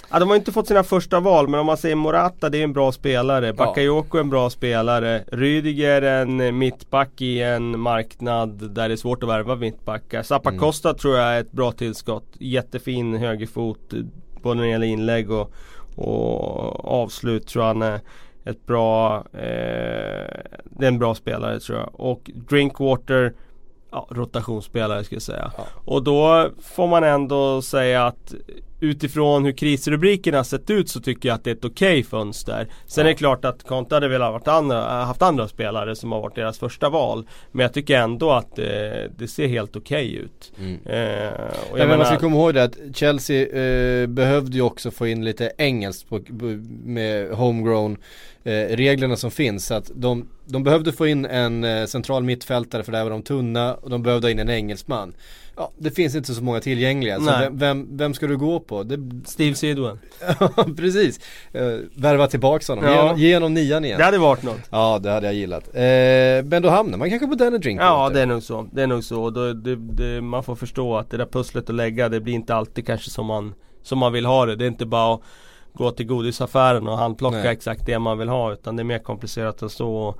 ja. 0.09 0.19
De 0.19 0.29
har 0.29 0.35
inte 0.35 0.51
fått 0.51 0.67
sina 0.67 0.83
första 0.83 1.19
val 1.19 1.47
men 1.47 1.59
om 1.59 1.65
man 1.65 1.77
säger 1.77 1.95
Morata 1.95 2.49
det 2.49 2.57
är 2.57 2.63
en 2.63 2.73
bra 2.73 2.91
spelare. 2.91 3.53
Bakayoko 3.53 4.17
är 4.17 4.21
en 4.21 4.29
bra 4.29 4.49
spelare. 4.49 5.23
Rydiger 5.27 6.01
en 6.01 6.57
mittback 6.57 7.21
i 7.21 7.41
en 7.41 7.79
marknad 7.79 8.73
där 8.73 8.87
det 8.89 8.93
är 8.93 8.97
svårt 8.97 9.23
att 9.23 9.29
värva 9.29 9.55
mittbackar. 9.55 10.23
Zappacosta 10.23 10.93
tror 10.93 11.17
jag 11.17 11.35
är 11.35 11.41
ett 11.41 11.51
bra 11.51 11.71
tillskott. 11.71 12.27
Jättefin 12.39 13.15
högerfot. 13.15 13.93
Både 14.41 14.55
när 14.55 14.63
det 14.63 14.69
gäller 14.69 14.87
inlägg 14.87 15.31
och, 15.31 15.53
och 15.95 16.85
avslut 16.85 17.47
tror 17.47 17.65
jag 17.65 17.67
han 17.73 17.81
är 17.81 17.99
ett 18.45 18.65
bra 18.65 19.17
eh, 19.33 20.41
Det 20.63 20.83
är 20.83 20.87
en 20.87 20.99
bra 20.99 21.15
spelare 21.15 21.59
tror 21.59 21.79
jag. 21.79 21.89
Och 21.93 22.31
Drinkwater 22.49 23.33
Ja, 23.93 24.07
rotationsspelare 24.09 25.03
ska 25.03 25.15
jag 25.15 25.21
säga. 25.21 25.51
Ja. 25.57 25.63
Och 25.85 26.03
då 26.03 26.49
får 26.61 26.87
man 26.87 27.03
ändå 27.03 27.61
säga 27.61 28.05
att 28.05 28.33
utifrån 28.83 29.45
hur 29.45 29.51
krisrubrikerna 29.51 30.43
sett 30.43 30.69
ut 30.69 30.89
så 30.89 30.99
tycker 31.01 31.29
jag 31.29 31.35
att 31.35 31.43
det 31.43 31.49
är 31.49 31.55
ett 31.55 31.65
okej 31.65 32.03
fönster. 32.03 32.67
Sen 32.87 33.01
Ja. 33.01 33.09
är 33.09 33.13
det 33.13 33.17
klart 33.17 33.45
att 33.45 33.63
Conte 33.63 33.95
hade 33.95 34.07
velat 34.07 34.47
andra, 34.47 34.81
haft 34.85 35.21
andra 35.21 35.47
spelare 35.47 35.95
som 35.95 36.11
har 36.11 36.21
varit 36.21 36.35
deras 36.35 36.59
första 36.59 36.89
val. 36.89 37.27
Men 37.51 37.63
jag 37.63 37.73
tycker 37.73 37.97
ändå 37.97 38.31
att 38.31 38.55
det, 38.55 39.11
det 39.17 39.27
ser 39.27 39.47
helt 39.47 39.75
okej 39.75 40.15
ut. 40.15 40.51
mm. 40.59 40.79
Eh, 40.85 41.33
och 41.71 41.79
jag 41.79 41.79
Ja, 41.79 41.87
men 41.87 41.87
man 41.87 41.87
menar, 41.87 42.05
ska 42.05 42.17
komma 42.19 42.35
ihåg 42.35 42.53
det 42.53 42.63
att 42.63 42.77
Chelsea 42.93 43.47
eh, 43.47 44.07
behövde 44.07 44.55
ju 44.57 44.61
också 44.61 44.91
få 44.91 45.07
in 45.07 45.25
lite 45.25 45.51
engelskt 45.57 46.09
på, 46.09 46.19
på, 46.19 46.45
med 46.85 47.29
homegrown 47.29 47.97
eh, 48.43 48.51
reglerna 48.53 49.15
som 49.15 49.31
finns. 49.31 49.65
Så 49.65 49.73
att 49.73 49.91
de, 49.95 50.29
de 50.45 50.63
behövde 50.63 50.91
få 50.91 51.07
in 51.07 51.25
en 51.25 51.63
eh, 51.63 51.85
central 51.85 52.23
mittfältare 52.23 52.83
för 52.83 52.91
där 52.91 53.03
var 53.03 53.11
de 53.11 53.21
tunna 53.21 53.73
och 53.75 53.89
de 53.89 54.03
behövde 54.03 54.27
ha 54.27 54.31
in 54.31 54.39
en 54.39 54.49
engelsman. 54.49 55.13
Ja, 55.55 55.71
det 55.77 55.91
finns 55.91 56.15
inte 56.15 56.33
så 56.33 56.43
många 56.43 56.59
tillgängliga. 56.59 57.19
Så 57.19 57.25
vem, 57.25 57.57
vem, 57.57 57.97
vem 57.97 58.13
ska 58.13 58.27
du 58.27 58.37
gå 58.37 58.59
på? 58.59 58.83
Det, 58.83 58.99
Steve 59.25 59.55
Sidwell. 59.55 59.97
Precis. 60.77 61.19
Uh, 61.55 61.79
värva 61.95 62.27
tillbaks 62.27 62.67
honom. 62.67 62.85
Ja. 62.85 63.15
ge 63.17 63.33
honom 63.33 63.53
nian 63.53 63.85
igen. 63.85 63.97
Det 63.97 64.03
hade 64.03 64.17
varit 64.17 64.43
något. 64.43 64.59
Ja, 64.69 64.99
det 64.99 65.11
hade 65.11 65.25
jag 65.27 65.35
gillat. 65.35 65.67
Eh, 65.67 66.45
men 66.45 66.61
då 66.61 66.69
hamnar 66.69 66.97
man 66.97 67.09
kanske 67.09 67.27
på 67.27 67.35
Danny 67.35 67.57
Drinkwater. 67.57 67.91
Ja 67.91 68.09
det 68.09 68.21
är 68.21 68.25
nog 68.25 68.43
så. 68.43 68.67
Det 68.71 68.83
är 68.83 68.87
nog 68.87 69.03
så. 69.03 69.29
Då, 69.29 69.53
det, 69.53 69.75
det, 69.75 70.21
man 70.21 70.43
får 70.43 70.55
förstå 70.55 70.97
att 70.97 71.09
det 71.09 71.17
där 71.17 71.25
pusslet 71.25 71.69
att 71.69 71.75
lägga 71.75 72.09
det 72.09 72.19
blir 72.19 72.33
inte 72.33 72.55
alltid 72.55 72.85
kanske 72.85 73.09
som 73.09 73.25
man, 73.25 73.53
som 73.83 73.99
man 73.99 74.13
vill 74.13 74.25
ha 74.25 74.45
det. 74.45 74.55
Det 74.55 74.65
är 74.65 74.67
inte 74.67 74.85
bara 74.85 75.13
att 75.13 75.21
gå 75.73 75.91
till 75.91 76.05
godisaffären 76.05 76.87
och 76.87 76.97
handplocka 76.97 77.37
Nej. 77.37 77.47
exakt 77.47 77.85
det 77.85 77.99
man 77.99 78.17
vill 78.17 78.29
ha. 78.29 78.53
Utan 78.53 78.75
det 78.75 78.81
är 78.81 78.85
mer 78.85 78.99
komplicerat 78.99 79.61
än 79.61 79.69
så. 79.69 80.15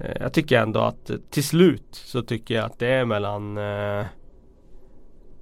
Eh, 0.00 0.16
jag 0.20 0.32
tycker 0.32 0.58
ändå 0.58 0.80
att 0.80 1.10
till 1.30 1.44
slut 1.44 1.88
så 1.90 2.22
tycker 2.22 2.54
jag 2.54 2.64
att 2.64 2.78
det 2.78 2.88
är 2.88 3.04
mellan 3.04 3.58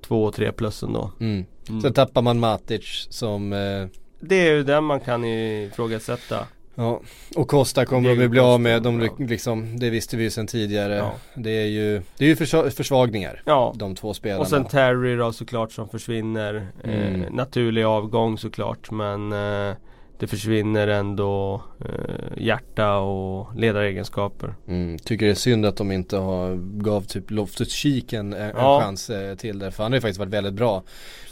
två 0.09 0.25
och 0.25 0.35
tre 0.35 0.53
plus 0.53 0.83
ändå. 0.83 1.11
Mm. 1.21 1.45
Mm. 1.69 1.81
Sen 1.81 1.93
tappar 1.93 2.23
man 2.23 2.41
Matic 2.41 3.07
som 3.11 3.53
eh, 3.53 3.87
Det 4.21 4.49
är 4.49 4.53
ju 4.53 4.63
den 4.63 4.85
man 4.85 5.01
kan 5.01 5.25
ifrågasätta. 5.25 6.39
Ja, 6.79 7.01
och 7.37 7.49
Costa 7.49 7.87
kommer 7.87 8.09
de 8.09 8.21
ju 8.21 8.29
bli 8.29 8.41
av 8.41 8.61
med, 8.61 8.83
de, 8.83 9.11
liksom, 9.19 9.79
det 9.79 9.91
visste 9.91 10.17
vi 10.17 10.23
ju 10.25 10.31
sedan 10.31 10.47
tidigare. 10.47 10.95
Ja. 10.95 11.13
Det 11.35 11.51
är 11.51 11.67
ju, 11.67 12.03
det 12.19 12.25
är 12.25 12.29
ju 12.29 12.35
försva- 12.35 12.71
försvagningar, 12.71 13.43
Ja. 13.47 13.75
de 13.77 13.95
två 13.95 14.15
spelarna. 14.15 14.41
Och 14.41 14.49
sen 14.49 14.65
Terry 14.65 15.17
då 15.17 15.33
såklart 15.33 15.73
som 15.73 15.89
försvinner. 15.89 16.67
Mm. 16.85 17.23
Eh, 17.23 17.31
naturlig 17.33 17.83
avgång 17.83 18.39
såklart 18.39 18.91
men 18.91 19.33
eh, 19.33 19.75
det 20.19 20.27
försvinner 20.27 20.89
ändå 20.89 21.63
eh, 21.85 22.43
hjärta 22.45 22.97
och 22.97 23.57
ledaregenskaper. 23.57 24.55
Mm, 24.69 24.99
tycker 24.99 25.27
det 25.27 25.33
är 25.33 25.35
synd 25.35 25.67
att 25.67 25.77
de 25.77 25.93
inte 25.93 26.17
har 26.17 26.57
gav 26.83 27.01
typ 27.03 27.31
Loftus 27.31 27.73
Cheek 27.73 28.13
en, 28.13 28.33
en 28.33 28.53
Ja. 28.57 28.81
chans 28.81 29.11
eh, 29.11 29.35
till 29.35 29.59
det. 29.59 29.71
För 29.71 29.83
han 29.83 29.93
har 29.93 29.97
ju 29.97 30.01
faktiskt 30.01 30.19
varit 30.19 30.33
väldigt 30.33 30.55
bra 30.55 30.83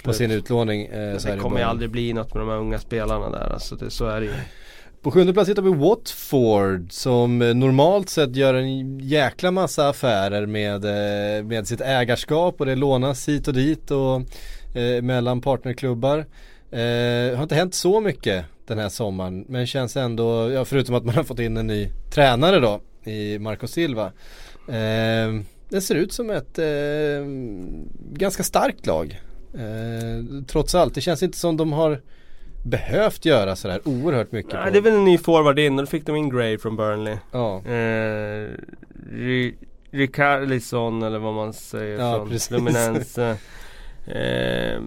på 0.04 0.12
sin 0.12 0.30
utlåning. 0.30 0.86
Eh, 0.86 1.16
det 1.24 1.38
kommer 1.40 1.58
ju 1.58 1.64
aldrig 1.64 1.90
bli 1.90 2.12
något 2.12 2.34
med 2.34 2.42
de 2.42 2.48
här 2.48 2.56
unga 2.58 2.78
spelarna 2.78 3.30
där. 3.30 3.52
Alltså 3.52 3.76
det, 3.76 3.90
så 3.90 4.06
är 4.06 4.20
det 4.20 4.26
ju. 4.26 4.32
På 5.02 5.10
sjunde 5.10 5.32
plats 5.32 5.50
hittar 5.50 5.62
vi 5.62 5.74
Watford 5.74 6.92
som 6.92 7.42
eh, 7.42 7.54
normalt 7.54 8.08
sett 8.08 8.36
gör 8.36 8.54
en 8.54 8.98
jäkla 8.98 9.50
massa 9.50 9.88
affärer 9.88 10.46
med, 10.46 10.84
eh, 10.84 11.44
med 11.44 11.66
sitt 11.68 11.80
ägarskap 11.80 12.60
och 12.60 12.66
det 12.66 12.74
lånas 12.74 13.28
hit 13.28 13.48
och 13.48 13.54
dit 13.54 13.90
och 13.90 14.16
eh, 14.78 15.02
mellan 15.02 15.40
partnerklubbar. 15.40 16.18
Eh, 16.70 17.36
har 17.36 17.42
inte 17.42 17.54
hänt 17.54 17.74
så 17.74 18.00
mycket 18.00 18.44
den 18.66 18.78
här 18.78 18.88
sommaren 18.88 19.44
men 19.48 19.66
känns 19.66 19.96
ändå, 19.96 20.50
ja, 20.50 20.64
förutom 20.64 20.94
att 20.94 21.04
man 21.04 21.14
har 21.14 21.24
fått 21.24 21.38
in 21.38 21.56
en 21.56 21.66
ny 21.66 21.88
tränare 22.14 22.60
då 22.60 22.80
i 23.10 23.38
Marco 23.38 23.66
Silva. 23.66 24.06
Eh, 24.68 25.40
det 25.68 25.80
ser 25.80 25.94
ut 25.94 26.12
som 26.12 26.30
ett 26.30 26.58
eh, 26.58 26.64
ganska 28.12 28.42
starkt 28.42 28.86
lag. 28.86 29.20
Eh, 29.54 30.42
trots 30.46 30.74
allt, 30.74 30.94
det 30.94 31.00
känns 31.00 31.22
inte 31.22 31.38
som 31.38 31.56
de 31.56 31.72
har 31.72 32.00
behövt 32.66 33.24
göra 33.24 33.56
sådär 33.56 33.80
oerhört 33.84 34.32
mycket. 34.32 34.52
Nej, 34.52 34.64
på- 34.64 34.70
det 34.70 34.78
är 34.78 34.82
väl 34.82 34.92
en 34.94 35.04
ny 35.04 35.18
forward 35.18 35.58
in 35.58 35.78
och 35.78 35.84
då 35.84 35.86
fick 35.90 36.06
de 36.06 36.16
in 36.16 36.28
Gray 36.30 36.58
från 36.58 36.76
Burnley. 36.76 37.16
Ja. 37.32 37.56
Eh, 37.66 38.48
Ri- 39.12 39.54
eller 39.92 41.18
vad 41.18 41.34
man 41.34 41.52
säger 41.52 41.98
Ja, 41.98 42.16
från 42.16 42.28
precis. 42.28 42.48
Fluminense. 42.48 43.36
Eh, 44.06 44.80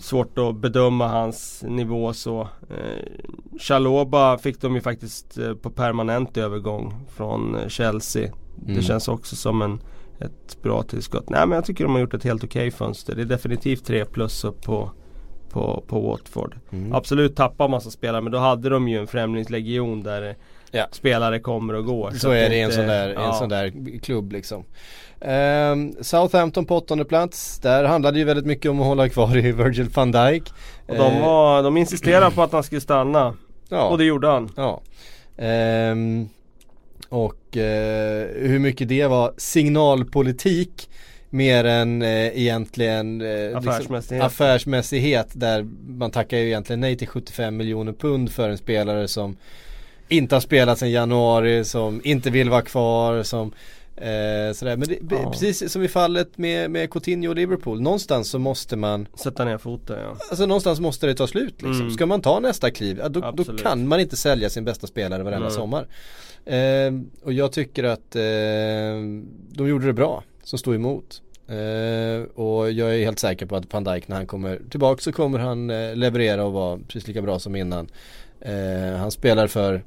svårt 0.00 0.38
att 0.38 0.56
bedöma 0.56 1.08
hans 1.08 1.64
nivå 1.66 2.12
så. 2.12 2.40
Eh, 2.70 3.58
Chaloba 3.60 4.38
fick 4.38 4.60
de 4.60 4.74
ju 4.74 4.80
faktiskt 4.80 5.38
eh, 5.38 5.54
på 5.54 5.70
permanent 5.70 6.36
övergång 6.36 6.94
från 7.16 7.54
eh, 7.56 7.68
Chelsea. 7.68 8.22
Mm. 8.62 8.74
Det 8.76 8.82
känns 8.82 9.08
också 9.08 9.36
som 9.36 9.62
en, 9.62 9.80
ett 10.18 10.62
bra 10.62 10.82
tillskott. 10.82 11.30
Nej 11.30 11.46
men 11.46 11.56
jag 11.56 11.64
tycker 11.64 11.84
de 11.84 11.92
har 11.92 12.00
gjort 12.00 12.14
ett 12.14 12.24
helt 12.24 12.44
okej 12.44 12.70
fönster. 12.70 13.14
Det 13.14 13.22
är 13.22 13.26
definitivt 13.26 13.84
3 13.84 14.04
plus 14.04 14.42
på, 14.64 14.90
på, 15.50 15.84
på 15.86 16.00
Watford. 16.00 16.56
Mm. 16.72 16.92
Absolut 16.92 17.36
tappa 17.36 17.68
massa 17.68 17.90
spelare 17.90 18.22
men 18.22 18.32
då 18.32 18.38
hade 18.38 18.68
de 18.68 18.88
ju 18.88 18.98
en 18.98 19.06
främlingslegion 19.06 20.02
där 20.02 20.36
Ja. 20.72 20.86
spelare 20.92 21.38
kommer 21.40 21.74
och 21.74 21.84
går. 21.84 22.10
Så 22.10 22.28
att 22.28 22.34
är 22.34 22.50
det 22.50 22.56
i 22.56 22.60
en 22.60 22.64
inte- 22.64 22.76
sån 22.76 22.86
där, 22.86 23.12
ja. 23.12 23.28
en 23.28 23.34
sån 23.34 23.48
där 23.48 23.98
klubb 23.98 24.32
liksom. 24.32 24.64
Ehm, 25.20 25.94
Southampton 26.00 26.66
på 26.66 26.76
åttonde 26.76 27.04
plats. 27.04 27.58
Där 27.58 27.84
handlade 27.84 28.14
det 28.14 28.18
ju 28.18 28.24
väldigt 28.24 28.46
mycket 28.46 28.70
om 28.70 28.80
att 28.80 28.86
hålla 28.86 29.08
kvar 29.08 29.36
i 29.36 29.52
Virgil 29.52 29.88
van 29.94 30.12
Dijk. 30.12 30.42
Och 30.86 30.96
de, 30.96 31.12
Eh, 31.16 31.22
var, 31.26 31.62
de 31.62 31.76
insisterade 31.76 32.30
på 32.34 32.42
att 32.42 32.52
han 32.52 32.62
skulle 32.62 32.80
stanna. 32.80 33.34
ja, 33.68 33.88
Och 33.88 33.98
det 33.98 34.04
gjorde 34.04 34.28
han. 34.28 34.50
ja. 34.56 34.80
Ehm, 35.36 36.28
och 37.08 37.56
eh, 37.56 38.26
hur 38.36 38.58
mycket 38.58 38.88
det 38.88 39.06
var 39.06 39.32
signalpolitik 39.36 40.90
mer 41.30 41.64
än 41.64 42.02
eh, 42.02 42.38
egentligen 42.38 43.20
eh, 43.20 43.56
Affärsmässighet. 43.58 44.24
affärsmässighet 44.24 45.28
där 45.32 45.66
man 45.88 46.10
tackar 46.10 46.36
ju 46.36 46.46
egentligen 46.46 46.80
nej 46.80 46.96
till 46.96 47.08
75 47.08 47.56
miljoner 47.56 47.92
pund 47.92 48.32
för 48.32 48.48
en 48.50 48.58
spelare 48.58 49.08
som 49.08 49.36
inte 50.08 50.34
har 50.34 50.40
spelat 50.40 50.78
sedan 50.78 50.90
januari, 50.90 51.64
som 51.64 52.00
inte 52.04 52.30
vill 52.30 52.50
vara 52.50 52.62
kvar, 52.62 53.22
som 53.22 53.52
eh, 54.00 54.52
sådär. 54.52 54.76
Men 54.76 54.88
det, 54.88 54.98
Ja. 55.10 55.30
precis 55.30 55.72
som 55.72 55.82
i 55.82 55.88
fallet 55.88 56.38
med, 56.38 56.70
med 56.70 56.90
Coutinho 56.90 57.28
och 57.28 57.36
Liverpool, 57.36 57.80
någonstans 57.80 58.28
så 58.30 58.38
måste 58.38 58.76
man 58.76 59.08
Sätta 59.14 59.44
ner 59.44 59.58
foten 59.58 59.98
ja. 59.98 60.16
Alltså 60.30 60.46
någonstans 60.46 60.80
måste 60.80 61.06
det 61.06 61.14
ta 61.14 61.26
slut 61.26 61.62
liksom. 61.62 61.80
Mm. 61.80 61.90
Ska 61.90 62.06
man 62.06 62.20
ta 62.22 62.40
nästa 62.40 62.70
kliv, 62.70 63.02
då, 63.10 63.20
då 63.36 63.44
kan 63.44 63.88
man 63.88 64.00
inte 64.00 64.16
sälja 64.16 64.50
sin 64.50 64.64
bästa 64.64 64.86
spelare 64.86 65.22
varenda 65.22 65.46
Nej. 65.46 65.54
sommar. 65.56 65.86
Eh, 66.44 66.92
och 67.22 67.32
jag 67.32 67.52
tycker 67.52 67.84
att 67.84 68.16
eh, 68.16 68.22
de 69.52 69.68
gjorde 69.68 69.86
det 69.86 69.92
bra, 69.92 70.22
som 70.44 70.58
stod 70.58 70.74
emot. 70.74 71.22
Eh, 71.48 72.22
och 72.34 72.70
jag 72.72 72.94
är 72.96 73.04
helt 73.04 73.18
säker 73.18 73.46
på 73.46 73.56
att 73.56 73.72
van 73.72 73.84
Dijk 73.84 74.08
när 74.08 74.16
han 74.16 74.26
kommer 74.26 74.60
tillbaka 74.70 75.02
så 75.02 75.12
kommer 75.12 75.38
han 75.38 75.70
eh, 75.70 75.94
leverera 75.96 76.44
och 76.44 76.52
vara 76.52 76.78
precis 76.88 77.08
lika 77.08 77.22
bra 77.22 77.38
som 77.38 77.56
innan. 77.56 77.88
Eh, 78.40 78.96
han 78.98 79.10
spelar 79.10 79.46
för 79.46 79.82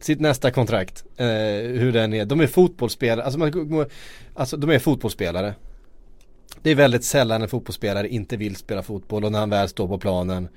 sitt 0.00 0.20
nästa 0.20 0.50
kontrakt, 0.50 1.04
eh, 1.16 1.26
hur 1.26 1.92
den 1.92 2.14
är. 2.14 2.24
De 2.24 2.40
är 2.40 2.46
fotbollsspelare, 2.46 3.24
alltså, 3.24 3.38
man, 3.38 3.86
alltså 4.34 4.56
de 4.56 4.70
är 4.70 4.78
fotbollsspelare. 4.78 5.54
Det 6.62 6.70
är 6.70 6.74
väldigt 6.74 7.04
sällan 7.04 7.42
en 7.42 7.48
fotbollsspelare 7.48 8.08
inte 8.08 8.36
vill 8.36 8.56
spela 8.56 8.82
fotboll 8.82 9.24
och 9.24 9.32
när 9.32 9.38
han 9.38 9.50
väl 9.50 9.68
står 9.68 9.88
på 9.88 9.98
planen 9.98 10.48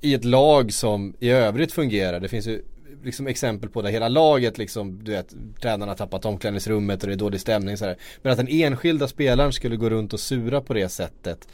i 0.00 0.14
ett 0.14 0.24
lag 0.24 0.72
som 0.72 1.14
i 1.20 1.30
övrigt 1.30 1.72
fungerar. 1.72 2.20
Det 2.20 2.28
finns 2.28 2.46
ju 2.46 2.62
liksom 3.04 3.26
exempel 3.26 3.70
på 3.70 3.82
det. 3.82 3.90
Hela 3.90 4.08
laget 4.08 4.58
liksom, 4.58 5.04
du 5.04 5.12
vet, 5.12 5.34
tränarna 5.60 5.92
har 5.92 5.96
tappat 5.96 6.24
omklädningsrummet 6.24 7.02
och 7.02 7.08
det 7.08 7.14
är 7.14 7.16
dålig 7.16 7.40
stämning 7.40 7.76
sådär. 7.76 7.96
Men 8.22 8.32
att 8.32 8.38
den 8.38 8.48
enskilda 8.48 9.08
spelaren 9.08 9.52
skulle 9.52 9.76
gå 9.76 9.90
runt 9.90 10.12
och 10.12 10.20
sura 10.20 10.60
på 10.60 10.74
det 10.74 10.88
sättet 10.88 11.48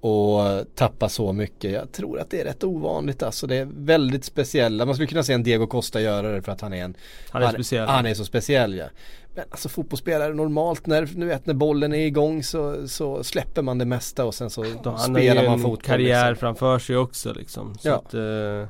och 0.00 0.40
tappa 0.74 1.08
så 1.08 1.32
mycket. 1.32 1.72
Jag 1.72 1.92
tror 1.92 2.20
att 2.20 2.30
det 2.30 2.40
är 2.40 2.44
rätt 2.44 2.64
ovanligt 2.64 3.22
alltså. 3.22 3.46
Det 3.46 3.56
är 3.56 3.68
väldigt 3.76 4.24
speciella. 4.24 4.86
Man 4.86 4.94
skulle 4.94 5.06
kunna 5.08 5.22
se 5.22 5.32
en 5.32 5.42
Diego 5.42 5.66
Costa 5.66 6.00
göra 6.00 6.32
det 6.32 6.42
för 6.42 6.52
att 6.52 6.60
han 6.60 6.72
är 6.72 6.84
en 6.84 6.96
Han 7.30 7.42
är 7.42 7.48
speciell. 7.52 7.88
Han 7.88 8.06
är 8.06 8.14
så 8.14 8.24
speciell 8.24 8.74
ja. 8.74 8.86
Men 9.34 9.44
alltså 9.50 9.68
fotbollsspelare 9.68 10.34
normalt 10.34 10.86
när, 10.86 11.08
nu 11.14 11.26
vet, 11.26 11.46
när 11.46 11.54
bollen 11.54 11.92
är 11.94 12.06
igång 12.06 12.42
så, 12.42 12.88
så 12.88 13.24
släpper 13.24 13.62
man 13.62 13.78
det 13.78 13.84
mesta 13.84 14.24
och 14.24 14.34
sen 14.34 14.50
så 14.50 14.62
Då, 14.62 14.90
han 14.90 15.14
har 15.14 15.20
spelar 15.20 15.42
ju 15.42 15.48
man 15.48 15.58
en 15.58 15.62
fotboll. 15.64 15.80
karriär 15.82 16.30
liksom. 16.30 16.40
framför 16.40 16.78
sig 16.78 16.96
också 16.96 17.32
liksom. 17.32 17.74
Så 17.78 17.88
Ja. 17.88 17.94
att, 17.94 18.14
eh, 18.14 18.68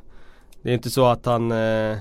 det 0.62 0.70
är 0.70 0.74
inte 0.74 0.90
så 0.90 1.06
att 1.06 1.26
han 1.26 1.52
eh, 1.52 1.96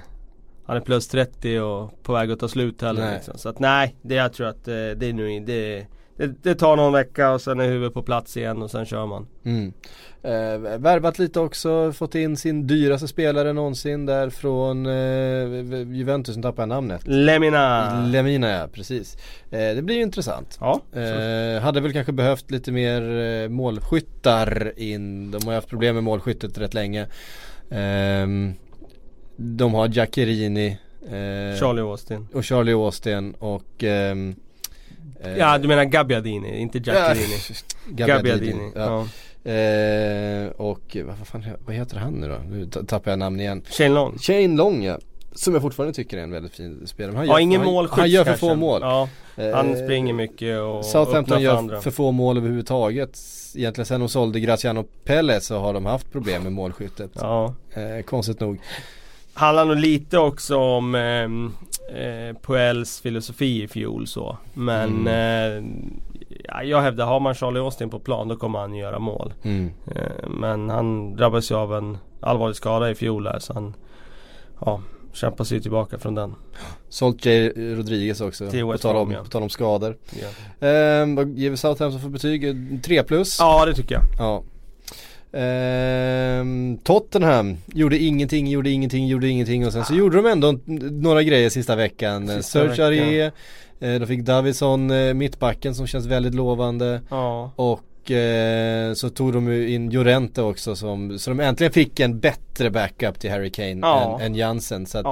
Han 0.66 0.78
är 0.78 0.82
plus 0.82 1.08
30 1.08 1.60
och 1.60 2.04
på 2.04 2.14
väg 2.14 2.32
att 2.32 2.40
ta 2.40 2.48
slut 2.48 2.82
heller 2.82 3.02
Nej. 3.06 3.14
liksom. 3.16 3.38
Så 3.38 3.50
att 3.50 3.60
nej, 3.60 3.96
det 4.02 4.16
jag 4.16 4.34
tror 4.34 4.48
att 4.48 4.68
eh, 4.68 4.74
det 4.74 5.06
är 5.10 5.14
nu 5.14 5.40
det, 5.40 5.86
det, 6.18 6.44
det 6.44 6.56
tar 6.56 6.76
någon 6.76 6.94
vecka 6.94 7.32
och 7.32 7.42
sen 7.42 7.60
är 7.60 7.68
huvudet 7.68 7.94
på 7.94 8.04
plats 8.04 8.38
igen 8.38 8.62
och 8.62 8.72
sen 8.72 8.86
kör 8.86 9.06
man. 9.06 9.28
Mm. 9.46 9.74
Eh, 10.24 10.78
värvat 10.80 11.20
lite 11.20 11.40
också, 11.40 11.94
fått 11.94 12.16
in 12.16 12.38
sin 12.38 12.68
dyraste 12.68 13.08
spelare 13.08 13.54
någonsin 13.54 14.06
där 14.06 14.30
från 14.30 14.86
eh, 14.86 15.94
Juventus, 15.96 16.36
nu 16.36 16.42
tappar 16.42 16.62
jag 16.64 16.70
namnet. 16.70 17.02
Lemina! 17.06 18.06
Lemina 18.06 18.50
ja, 18.50 18.68
precis. 18.74 19.18
Eh, 19.52 19.76
det 19.76 19.82
blir 19.82 19.96
ju 19.96 20.02
intressant. 20.02 20.58
ja, 20.62 20.82
Eh, 21.00 21.62
hade 21.62 21.82
väl 21.82 21.94
kanske 21.94 22.12
behövt 22.12 22.52
lite 22.52 22.72
mer 22.72 23.02
eh, 23.20 23.50
målskyttar 23.50 24.74
in. 24.78 25.32
De 25.32 25.46
har 25.46 25.52
ju 25.52 25.56
haft 25.56 25.70
problem 25.70 25.96
med 25.96 26.04
målskyttet 26.04 26.58
rätt 26.58 26.74
länge. 26.74 27.08
Ehm, 27.70 28.54
de 29.36 29.74
har 29.74 29.88
Giaccherini 29.88 30.78
eh, 31.06 31.60
Charlie 31.60 31.82
Austin. 31.82 32.28
och 32.34 32.46
Charlie 32.46 32.74
Austin 32.74 33.34
och 33.40 33.84
ehm, 33.84 34.30
eh, 34.30 34.36
Ja 35.38 35.58
du 35.58 35.68
menar 35.68 35.84
Gabbiadini, 35.84 36.60
inte 36.60 36.78
Giaccherini. 36.78 37.36
Ja, 37.98 38.08
Gabbiadini. 38.08 38.72
Ja. 38.76 38.82
Ja. 38.82 39.52
Eh, 39.52 40.48
och 40.48 40.98
vad, 41.06 41.28
fan, 41.28 41.44
vad 41.66 41.76
heter 41.76 41.98
han 41.98 42.14
nu 42.14 42.28
då? 42.30 42.38
Nu 42.50 42.66
ta- 42.66 42.84
tappar 42.84 43.12
jag 43.12 43.20
namn 43.20 43.40
igen. 43.40 43.62
Shane 43.70 43.90
Long. 43.90 44.18
Shane 44.20 44.48
Long 44.58 44.84
ja. 44.84 44.98
Som 45.36 45.54
jag 45.54 45.62
fortfarande 45.62 45.94
tycker 45.94 46.18
är 46.18 46.22
en 46.24 46.32
väldigt 46.32 46.56
fin 46.56 46.82
spelare. 46.88 47.16
Han 47.16 47.28
Ja, 47.28 47.40
ingen 47.40 47.62
han, 47.62 47.72
målskytt 47.74 48.00
Han 48.00 48.10
gör 48.10 48.24
för 48.24 48.32
kanske. 48.32 48.48
få 48.48 48.56
mål. 48.56 48.82
Ja, 48.82 49.10
han 49.54 49.70
Eh, 49.76 49.84
springer 49.84 50.14
mycket 50.14 50.60
och 50.60 50.86
Southampton 50.86 51.42
gör 51.42 51.56
andra. 51.58 51.82
för 51.82 51.92
få 51.92 52.12
mål 52.12 52.38
överhuvudtaget. 52.38 53.20
Egentligen 53.56 53.86
sen 53.86 54.00
de 54.00 54.10
sålde 54.10 54.40
Graziano 54.40 54.84
Pelle 55.04 55.42
så 55.42 55.60
har 55.60 55.74
de 55.74 55.86
haft 55.86 56.12
problem 56.12 56.44
med 56.44 56.52
målskyttet. 56.52 57.12
Ja. 57.16 57.54
Eh, 57.74 58.04
konstigt 58.06 58.40
nog. 58.40 58.60
Handlar 59.34 59.66
nog 59.66 59.78
lite 59.78 60.18
också 60.18 60.56
om 60.58 60.96
ehm, 60.96 61.54
eh, 61.88 62.38
Puels 62.42 63.02
filosofi 63.02 63.64
i 63.64 63.68
fjol 63.68 64.08
så. 64.08 64.38
Men 64.54 65.08
eh, 65.08 65.64
ja, 66.44 66.64
jag 66.64 66.82
hävdar, 66.82 67.06
har 67.06 67.20
man 67.20 67.36
Charlie 67.36 67.60
Austin 67.60 67.90
på 67.90 68.00
plan 68.00 68.28
då 68.28 68.36
kommer 68.36 68.60
han 68.60 68.76
göra 68.76 69.00
mål. 69.00 69.34
Mm. 69.44 69.72
Eh, 69.96 70.30
men 70.30 70.70
han 70.70 71.16
drabbades 71.16 71.52
ju 71.52 71.56
av 71.56 71.76
en 71.76 71.98
allvarlig 72.20 72.56
skada 72.56 72.92
i 72.92 72.96
fjol 72.96 73.28
här 73.28 73.40
så 73.40 73.54
han 73.54 73.74
ja, 74.66 74.82
kämpar 75.14 75.44
sig 75.44 75.62
tillbaka 75.62 76.00
från 76.00 76.16
den. 76.16 76.36
Sålt 76.90 77.26
J. 77.26 77.50
Rodriguez 77.50 78.22
också. 78.22 78.46
På 78.46 78.78
tal, 78.78 78.96
om, 78.96 79.12
ja. 79.12 79.24
på 79.24 79.30
tal 79.30 79.44
om 79.44 79.50
skador. 79.50 79.98
Ja, 80.10 80.28
Eh, 80.68 81.16
vad 81.16 81.38
ger 81.38 81.50
vi 81.50 81.58
Southampton 81.58 82.02
för 82.02 82.10
betyg? 82.10 82.56
3 82.84 83.04
plus? 83.04 83.38
ja 83.40 83.66
det 83.66 83.74
tycker 83.74 83.96
jag. 83.96 84.04
Ja. 84.20 84.44
Ehm, 85.34 86.78
Tottenham 86.84 87.58
gjorde 87.66 87.98
ingenting, 87.98 88.48
gjorde 88.48 88.70
ingenting, 88.70 89.08
gjorde 89.08 89.28
ingenting 89.28 89.66
och 89.66 89.74
sen 89.74 89.86
så 89.86 89.96
gjorde 89.96 90.18
de 90.18 90.26
ändå 90.26 90.60
några 90.92 91.24
grejer 91.24 91.50
sista 91.50 91.76
veckan. 91.76 92.28
Sista 92.28 92.42
Serge. 92.42 92.86
Aurier, 92.86 93.32
eh, 93.80 94.00
de 94.00 94.08
fick 94.08 94.22
Davison, 94.22 94.92
eh, 94.92 95.14
mittbacken 95.14 95.76
som 95.76 95.88
känns 95.88 96.06
väldigt 96.06 96.36
lovande. 96.36 97.02
Ja. 97.10 97.52
Och 97.56 98.12
eh, 98.12 98.94
så 98.94 99.10
tog 99.10 99.34
de 99.34 99.48
ju 99.52 99.70
in 99.74 99.90
Llorente 99.90 100.42
också 100.42 100.76
som, 100.76 101.20
så 101.20 101.30
de 101.30 101.40
äntligen 101.40 101.74
fick 101.74 102.00
en 102.00 102.20
bättre 102.20 102.70
backup 102.70 103.20
till 103.20 103.32
Harry 103.32 103.50
Kane 103.52 103.78
Ja. 103.82 104.20
än, 104.20 104.26
än 104.26 104.36
Jansen. 104.36 104.86
Så 104.86 104.98
att. 104.98 105.06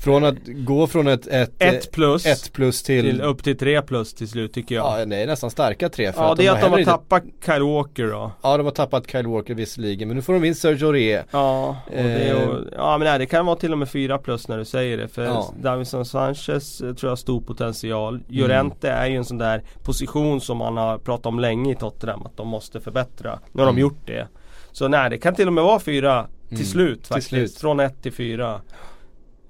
Från 0.00 0.24
att 0.24 0.34
gå 0.46 0.86
från 0.86 1.06
ett, 1.06 1.26
ett, 1.26 1.52
Ett 1.58 1.92
plus, 1.92 2.26
ett 2.26 2.52
plus 2.52 2.82
till, 2.82 3.04
till 3.04 3.20
upp 3.20 3.44
till 3.44 3.58
tre 3.58 3.82
plus 3.82 4.14
till 4.14 4.28
slut 4.28 4.52
tycker 4.52 4.74
jag. 4.74 5.00
ja 5.00 5.04
det 5.04 5.16
är 5.16 5.26
nästan 5.26 5.50
starka 5.50 5.88
tre 5.88 6.12
för 6.12 6.22
Ja, 6.22 6.32
att 6.32 6.38
det 6.38 6.46
är 6.46 6.52
att 6.52 6.60
de 6.60 6.70
har 6.70 6.78
inte- 6.78 6.90
tappat 6.90 7.22
Kyle 7.46 7.62
Walker 7.62 8.06
då. 8.06 8.32
Ja 8.42 8.56
de 8.56 8.62
har 8.66 8.70
tappat 8.72 9.10
Kyle 9.10 9.26
Walker 9.26 9.54
visserligen 9.54 10.08
men 10.08 10.16
nu 10.16 10.22
får 10.22 10.32
de 10.32 10.44
in 10.44 10.54
Sergio 10.54 10.86
Aurier 10.86 11.24
Ja, 11.30 11.76
och 11.86 11.92
det, 11.92 12.00
Eh. 12.00 12.26
ju- 12.28 12.68
ja 12.76 12.98
men 12.98 13.06
nej, 13.06 13.18
det 13.18 13.26
kan 13.26 13.46
vara 13.46 13.56
till 13.56 13.72
och 13.72 13.78
med 13.78 13.88
fyra 13.88 14.18
plus 14.18 14.48
när 14.48 14.58
du 14.58 14.64
säger 14.64 14.96
det. 14.98 15.08
För 15.08 15.24
Ja. 15.24 15.54
Davison 15.62 16.04
Sanchez 16.04 16.80
eh, 16.80 16.94
tror 16.94 16.98
jag 17.02 17.10
har 17.10 17.16
stor 17.16 17.40
potential. 17.40 18.20
Llorente 18.28 18.90
är 18.90 19.06
ju 19.06 19.16
en 19.16 19.24
sån 19.24 19.38
där 19.38 19.62
position 19.82 20.40
som 20.40 20.56
man 20.58 20.76
har 20.76 20.98
pratat 20.98 21.26
om 21.26 21.40
länge 21.40 21.72
i 21.72 21.74
Tottenham. 21.76 22.22
Att 22.26 22.36
de 22.36 22.48
måste 22.48 22.80
förbättra. 22.80 23.38
Nu 23.52 23.62
har 23.62 23.68
Mm. 23.68 23.74
de 23.76 23.80
gjort 23.80 24.06
det. 24.06 24.28
Så 24.72 24.88
nej, 24.88 25.10
det 25.10 25.18
kan 25.18 25.34
till 25.34 25.46
och 25.46 25.52
med 25.52 25.64
vara 25.64 25.80
fyra 25.80 26.26
till 26.48 26.54
Mm. 26.56 26.66
slut 26.66 27.06
faktiskt. 27.06 27.28
slut. 27.28 27.56
Från 27.56 27.80
ett 27.80 28.02
till 28.02 28.12
fyra. 28.12 28.60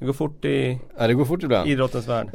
Det 0.00 0.06
går 0.06 0.12
fort 0.12 0.44
i 0.44 0.78
Ja 0.98 1.06
det 1.06 1.14
går 1.14 1.24
fort 1.24 1.42
ibland. 1.42 1.70
idrottens 1.70 2.08
värld. 2.08 2.26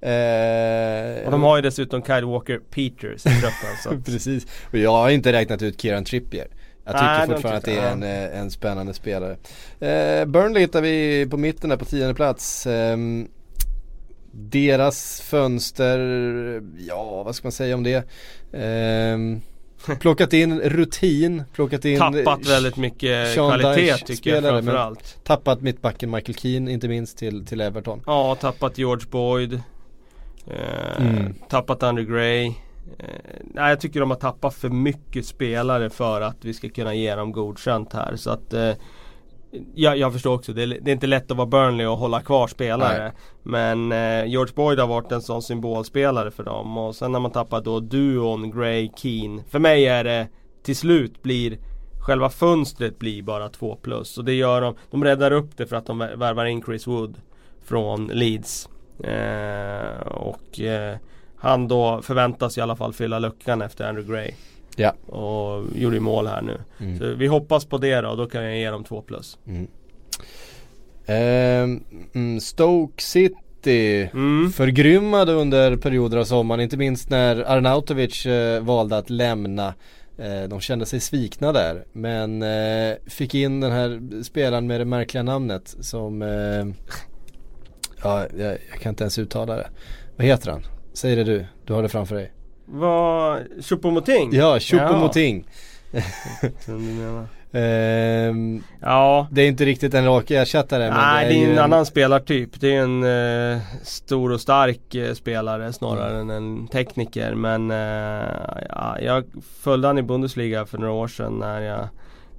eh, 0.00 1.24
Och 1.24 1.30
de 1.30 1.42
har 1.42 1.56
ju 1.56 1.62
dessutom 1.62 2.02
Kyle 2.02 2.24
Walker 2.24 2.58
Peters 2.70 3.26
i 3.26 3.28
att- 3.88 4.04
Precis, 4.04 4.46
och 4.72 4.78
jag 4.78 4.90
har 4.90 5.10
inte 5.10 5.32
räknat 5.32 5.62
ut 5.62 5.80
Kieran 5.82 6.04
Trippier. 6.04 6.46
Jag 6.84 6.94
tycker 6.94 7.06
Nej, 7.18 7.26
fortfarande 7.26 7.58
att 7.58 7.64
det 7.64 7.76
är 7.78 7.92
en, 7.92 8.02
eh, 8.02 8.38
en 8.40 8.50
spännande 8.50 8.94
spelare. 8.94 9.36
Eh, 9.80 10.24
Burnley 10.26 10.60
hittar 10.62 10.80
vi 10.82 11.26
på 11.30 11.36
mitten 11.36 11.70
där 11.70 11.76
på 11.76 11.84
tionde 11.84 12.14
plats. 12.14 12.66
Ehm, 12.66 13.28
Deras 14.36 15.20
fönster, 15.20 15.98
ja 16.78 17.22
vad 17.22 17.34
ska 17.34 17.46
man 17.46 17.52
säga 17.52 17.74
om 17.74 17.82
det? 17.82 18.04
Ehm, 18.52 19.40
plockat 20.00 20.32
in 20.32 20.60
rutin, 20.60 21.42
plockat 21.52 21.84
in 21.84 21.98
Tappat 21.98 22.46
väldigt 22.46 22.76
mycket 22.76 23.34
Sean 23.34 23.60
kvalitet 23.60 23.80
Dyche 23.80 24.06
tycker 24.06 24.14
spelare, 24.30 24.54
jag 24.54 24.64
framförallt. 24.64 25.18
Tappat 25.24 25.60
mittbacken 25.60 26.10
Michael 26.10 26.38
Keane 26.38 26.72
inte 26.72 26.88
minst 26.88 27.18
till, 27.18 27.46
till 27.46 27.60
Everton 27.60 28.02
Ja, 28.06 28.34
tappat 28.40 28.78
George 28.78 29.06
Boyd. 29.10 29.52
Eh, 29.52 29.60
Mm. 30.98 31.34
Tappat 31.48 31.82
Andrew 31.82 32.14
Gray. 32.14 32.46
Eh, 32.98 33.04
nej, 33.54 33.68
jag 33.68 33.80
tycker 33.80 34.00
de 34.00 34.10
har 34.10 34.18
tappat 34.18 34.54
för 34.54 34.68
mycket 34.68 35.26
spelare 35.26 35.90
för 35.90 36.20
att 36.20 36.36
vi 36.40 36.54
ska 36.54 36.68
kunna 36.68 36.94
ge 36.94 37.14
dem 37.14 37.32
godkänt 37.32 37.92
här. 37.92 38.16
Så 38.16 38.30
att 38.30 38.52
eh, 38.52 38.70
jag, 39.74 39.96
jag 39.98 40.12
förstår 40.12 40.34
också, 40.34 40.52
det 40.52 40.62
är, 40.62 40.66
det 40.66 40.90
är 40.90 40.92
inte 40.92 41.06
lätt 41.06 41.30
att 41.30 41.36
vara 41.36 41.46
Burnley 41.46 41.86
och 41.86 41.96
hålla 41.98 42.20
kvar 42.22 42.46
spelare. 42.46 43.02
Nej. 43.02 43.12
Men 43.42 43.92
eh, 43.92 44.26
George 44.30 44.54
Boyd 44.54 44.78
har 44.78 44.86
varit 44.86 45.12
en 45.12 45.22
sån 45.22 45.42
symbolspelare 45.42 46.30
för 46.30 46.44
dem. 46.44 46.78
Och 46.78 46.96
sen 46.96 47.12
när 47.12 47.20
man 47.20 47.30
tappar 47.30 47.60
då 47.60 47.80
duon 47.80 48.50
Gray, 48.50 48.90
Keane. 48.96 49.42
För 49.48 49.58
mig 49.58 49.86
är 49.86 50.04
det 50.04 50.28
till 50.62 50.76
slut 50.76 51.22
blir 51.22 51.58
Själva 52.06 52.30
fönstret 52.30 52.98
blir 52.98 53.22
bara 53.22 53.48
2 53.48 53.76
plus 53.82 54.18
och 54.18 54.24
det 54.24 54.32
gör 54.34 54.60
de 54.60 54.74
De 54.90 55.04
räddar 55.04 55.30
upp 55.30 55.56
det 55.56 55.66
för 55.66 55.76
att 55.76 55.86
de 55.86 56.02
vär- 56.02 56.16
värvar 56.16 56.44
in 56.44 56.62
Chris 56.62 56.86
Wood 56.86 57.16
Från 57.64 58.06
Leeds 58.06 58.68
eh, 59.04 60.06
Och 60.06 60.60
eh, 60.60 60.96
Han 61.36 61.68
då 61.68 62.02
förväntas 62.02 62.58
i 62.58 62.60
alla 62.60 62.76
fall 62.76 62.92
fylla 62.92 63.18
luckan 63.18 63.62
efter 63.62 63.88
Andrew 63.88 64.12
Gray 64.14 64.30
Ja. 64.76 64.94
Och 65.06 65.64
gjorde 65.74 65.96
ju 65.96 66.00
mål 66.00 66.26
här 66.26 66.42
nu 66.42 66.58
Mm. 66.78 66.98
Så 66.98 67.14
vi 67.14 67.26
hoppas 67.26 67.64
på 67.64 67.78
det 67.78 68.00
då, 68.00 68.14
då 68.14 68.26
kan 68.26 68.44
jag 68.44 68.58
ge 68.58 68.70
dem 68.70 68.84
2 68.84 69.02
plus 69.02 69.38
Mm. 69.46 69.68
Mm, 71.06 72.40
Stoke 72.40 73.02
City 73.02 74.10
mm. 74.14 74.50
förgrymmade 74.50 75.32
under 75.32 75.76
perioder 75.76 76.18
av 76.18 76.24
sommaren, 76.24 76.60
inte 76.60 76.76
minst 76.76 77.10
när 77.10 77.36
Arnautovic 77.36 78.26
eh, 78.26 78.62
valde 78.62 78.96
att 78.96 79.10
lämna. 79.10 79.74
Eh, 80.18 80.42
de 80.48 80.60
kände 80.60 80.86
sig 80.86 81.00
svikna 81.00 81.52
där, 81.52 81.84
men 81.92 82.42
eh, 82.42 82.96
fick 83.06 83.34
in 83.34 83.60
den 83.60 83.72
här 83.72 84.22
spelaren 84.22 84.66
med 84.66 84.80
det 84.80 84.84
märkliga 84.84 85.22
namnet 85.22 85.76
som, 85.80 86.22
eh, 86.22 86.66
ja, 88.02 88.26
jag, 88.38 88.58
jag 88.70 88.80
kan 88.80 88.90
inte 88.90 89.04
ens 89.04 89.18
uttala 89.18 89.56
det. 89.56 89.68
Vad 90.16 90.26
heter 90.26 90.50
han? 90.50 90.62
Säg 90.92 91.16
det 91.16 91.24
du, 91.24 91.46
du 91.64 91.72
har 91.72 91.82
det 91.82 91.88
framför 91.88 92.14
dig. 92.14 92.32
Vad, 92.66 93.42
Choupo-Moting? 93.60 94.34
Ja, 94.34 94.58
Choupo-Moting. 94.58 95.44
menar. 96.66 97.26
Ehm, 97.56 98.62
Ja 98.80 99.26
det 99.30 99.42
är 99.42 99.48
inte 99.48 99.64
riktigt 99.64 99.94
en 99.94 100.04
rak 100.04 100.30
ersättare 100.30 100.90
Nej 100.90 101.28
det 101.28 101.34
är 101.34 101.38
ju 101.46 101.52
en 101.52 101.58
annan 101.58 101.86
spelartyp. 101.86 102.60
Det 102.60 102.74
är 102.76 102.82
en 102.82 103.04
eh, 103.54 103.60
stor 103.82 104.32
och 104.32 104.40
stark 104.40 104.94
eh, 104.94 105.14
spelare 105.14 105.72
snarare 105.72 106.20
än 106.20 106.30
en 106.30 106.68
tekniker. 106.68 107.34
Men 107.34 107.70
eh, 107.70 108.28
ja, 108.68 108.98
jag 109.00 109.24
följde 109.62 109.88
han 109.88 109.98
i 109.98 110.02
Bundesliga 110.02 110.66
för 110.66 110.78
några 110.78 110.92
år 110.92 111.08
sedan 111.08 111.38
när 111.38 111.60
jag 111.60 111.88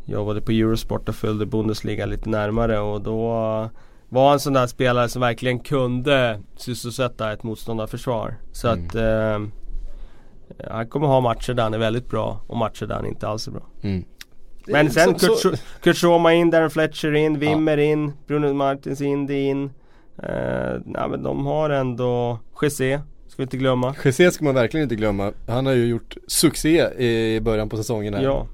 jobbade 0.06 0.42
på 0.42 0.52
Eurosport 0.52 1.10
och 1.10 1.16
följde 1.16 1.46
Bundesliga 1.46 2.06
lite 2.06 2.30
närmare 2.30 2.80
och 2.80 3.02
då 3.02 3.28
var 4.10 4.26
han 4.26 4.34
en 4.34 4.40
sån 4.40 4.54
där 4.54 4.68
spelare 4.68 5.10
som 5.10 5.22
verkligen 5.22 5.60
kunde 5.60 6.40
sysselsätta 6.58 7.34
ett 7.34 7.44
motståndarförsvar. 7.44 8.36
Så 8.52 8.68
Mm. 8.68 8.86
att 8.88 8.96
eh, 8.96 9.48
han 10.70 10.88
kommer 10.88 11.08
ha 11.08 11.20
matcher 11.22 11.54
där 11.54 11.64
han 11.64 11.74
är 11.74 11.78
väldigt 11.78 12.10
bra 12.10 12.42
och 12.48 12.58
matcher 12.58 12.86
där 12.86 12.96
han 12.96 13.06
inte 13.06 13.28
alls 13.28 13.48
är 13.48 13.52
bra. 13.52 13.64
Mm. 13.82 14.04
Men 14.68 14.92
sen 14.92 15.20
Så- 15.20 15.28
Kurt, 15.28 15.38
så- 15.40 15.54
Kurt 15.84 15.98
Schoma 15.98 16.34
in, 16.34 16.50
Darren 16.52 16.70
Fletcher 16.70 17.14
in, 17.16 17.40
Wimmer 17.40 17.78
in, 17.78 18.14
Bruno 18.28 18.54
Martins 18.54 19.02
Indy 19.02 19.34
in. 19.42 19.64
Eh, 20.24 20.30
nej, 20.86 21.10
men 21.10 21.24
de 21.24 21.46
har 21.46 21.70
ändå 21.70 22.40
Jesse, 22.62 23.02
ska 23.28 23.36
vi 23.38 23.44
inte 23.44 23.58
glömma. 23.58 23.96
Jesse 24.06 24.32
ska 24.32 24.46
man 24.46 24.56
verkligen 24.56 24.84
inte 24.84 24.96
glömma. 24.96 25.32
Han 25.48 25.66
har 25.66 25.74
ju 25.74 25.86
gjort 25.86 26.16
succé 26.28 26.90
i 27.04 27.40
början 27.42 27.70
på 27.70 27.78
säsongen 27.78 28.14
här. 28.14 28.24
Ja. 28.24 28.48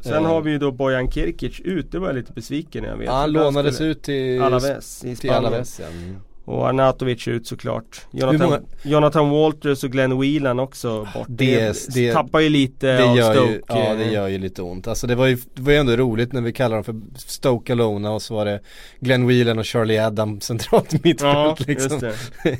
Sen 0.00 0.24
Eh. 0.24 0.30
har 0.30 0.40
vi 0.40 0.50
ju 0.50 0.58
då 0.58 0.70
Bojan 0.72 1.10
Kirkic 1.10 1.60
ut, 1.60 1.92
det 1.92 1.98
var 1.98 2.06
jag 2.06 2.16
lite 2.16 2.32
besviken 2.32 2.82
när 2.82 2.90
jag 2.90 2.96
vet. 2.96 3.06
Ja, 3.06 3.12
han 3.12 3.32
lånades 3.32 3.74
skulle- 3.74 3.90
ut 3.90 4.02
till 4.02 4.42
Alaves 4.42 5.04
i 5.04 5.08
Till 5.08 5.16
Spanien. 5.16 5.44
Alaves 5.44 5.80
ja. 5.80 5.86
Mm. 5.86 6.16
Och 6.46 6.68
Arnautovic 6.68 7.28
ut 7.28 7.46
såklart. 7.46 8.06
Jonathan, 8.10 8.64
Jonathan 8.82 9.30
Walters 9.30 9.84
och 9.84 9.90
Glenn 9.90 10.20
Whelan 10.20 10.58
också 10.58 11.08
bort. 11.14 11.26
Det- 11.28 11.94
det- 11.94 12.12
tappar 12.12 12.40
ju 12.40 12.48
lite 12.48 12.86
Det 12.86 13.04
av 13.10 13.16
gör 13.16 13.34
Stoke. 13.34 13.50
ju, 13.52 13.60
ja 13.68 13.94
det 13.94 14.04
eh, 14.04 14.12
gör 14.12 14.28
ju 14.28 14.38
lite 14.38 14.62
ont. 14.62 14.88
Alltså 14.88 15.06
det 15.06 15.14
var 15.14 15.26
ju, 15.26 15.38
det 15.54 15.62
var 15.62 15.72
ju 15.72 15.78
ändå 15.78 15.96
roligt 15.96 16.32
när 16.32 16.40
vi 16.40 16.52
kallade 16.52 16.76
dem 16.76 16.84
för 16.84 17.18
Stoke 17.18 17.72
Alona 17.72 18.10
och 18.12 18.22
så 18.22 18.34
var 18.34 18.44
det 18.44 18.60
Glenn 19.00 19.26
Whelan 19.26 19.58
och 19.58 19.66
Charlie 19.66 19.98
Adam 19.98 20.40
centralt 20.40 20.92
mittfält 21.04 21.20
Ja, 21.22 21.56
liksom. 21.66 21.98
det. 21.98 22.14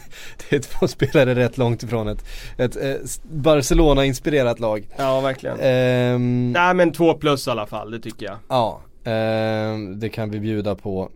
det 0.50 0.56
är 0.56 0.60
två 0.60 0.88
spelare 0.88 1.34
rätt 1.34 1.58
långt 1.58 1.82
ifrån 1.82 2.08
ett, 2.08 2.24
ett, 2.58 2.76
eh, 2.76 2.94
Barcelona-inspirerat 3.22 4.60
lag. 4.60 4.88
Ja, 4.96 5.20
verkligen. 5.20 5.56
Ehm, 5.60 6.52
Nej 6.52 6.74
men 6.74 6.92
två 6.92 7.14
plus 7.14 7.46
i 7.46 7.50
alla 7.50 7.66
fall, 7.66 7.90
det 7.90 7.98
tycker 8.00 8.26
jag. 8.26 8.36
Ja, 8.48 8.80
ehm, 9.04 10.00
det 10.00 10.08
kan 10.08 10.30
vi 10.30 10.40
bjuda 10.40 10.74
på. 10.74 11.10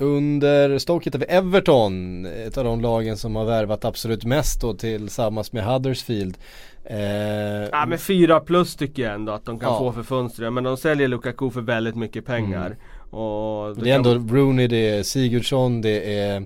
Under 0.00 0.78
Stoke 0.78 1.04
hittar 1.04 1.18
vi 1.18 1.24
Everton, 1.24 2.26
ett 2.26 2.58
av 2.58 2.64
de 2.64 2.80
lagen 2.80 3.16
som 3.16 3.36
har 3.36 3.44
värvat 3.44 3.84
absolut 3.84 4.24
mest 4.24 4.60
då 4.60 4.74
tillsammans 4.74 5.52
med 5.52 5.64
Huddersfield. 5.64 6.38
Ehm, 6.84 7.68
Ja 7.72 7.86
men 7.86 7.98
fyra 7.98 8.40
plus 8.40 8.76
tycker 8.76 9.02
jag 9.02 9.14
ändå 9.14 9.32
att 9.32 9.44
de 9.44 9.58
kan 9.58 9.72
Ja. 9.72 9.78
få 9.78 9.92
för 9.92 10.02
fönstret. 10.02 10.52
Men 10.52 10.64
de 10.64 10.76
säljer 10.76 11.08
Lukaku 11.08 11.50
för 11.50 11.60
väldigt 11.60 11.96
mycket 11.96 12.26
pengar. 12.26 12.66
Mm. 12.66 12.78
Och 13.22 13.76
det 13.76 13.90
är 13.90 13.94
ändå 13.94 14.14
Rooney, 14.14 14.66
det 14.66 14.88
är 14.88 15.02
Sigurdsson, 15.02 15.80
det 15.80 16.18
är 16.20 16.36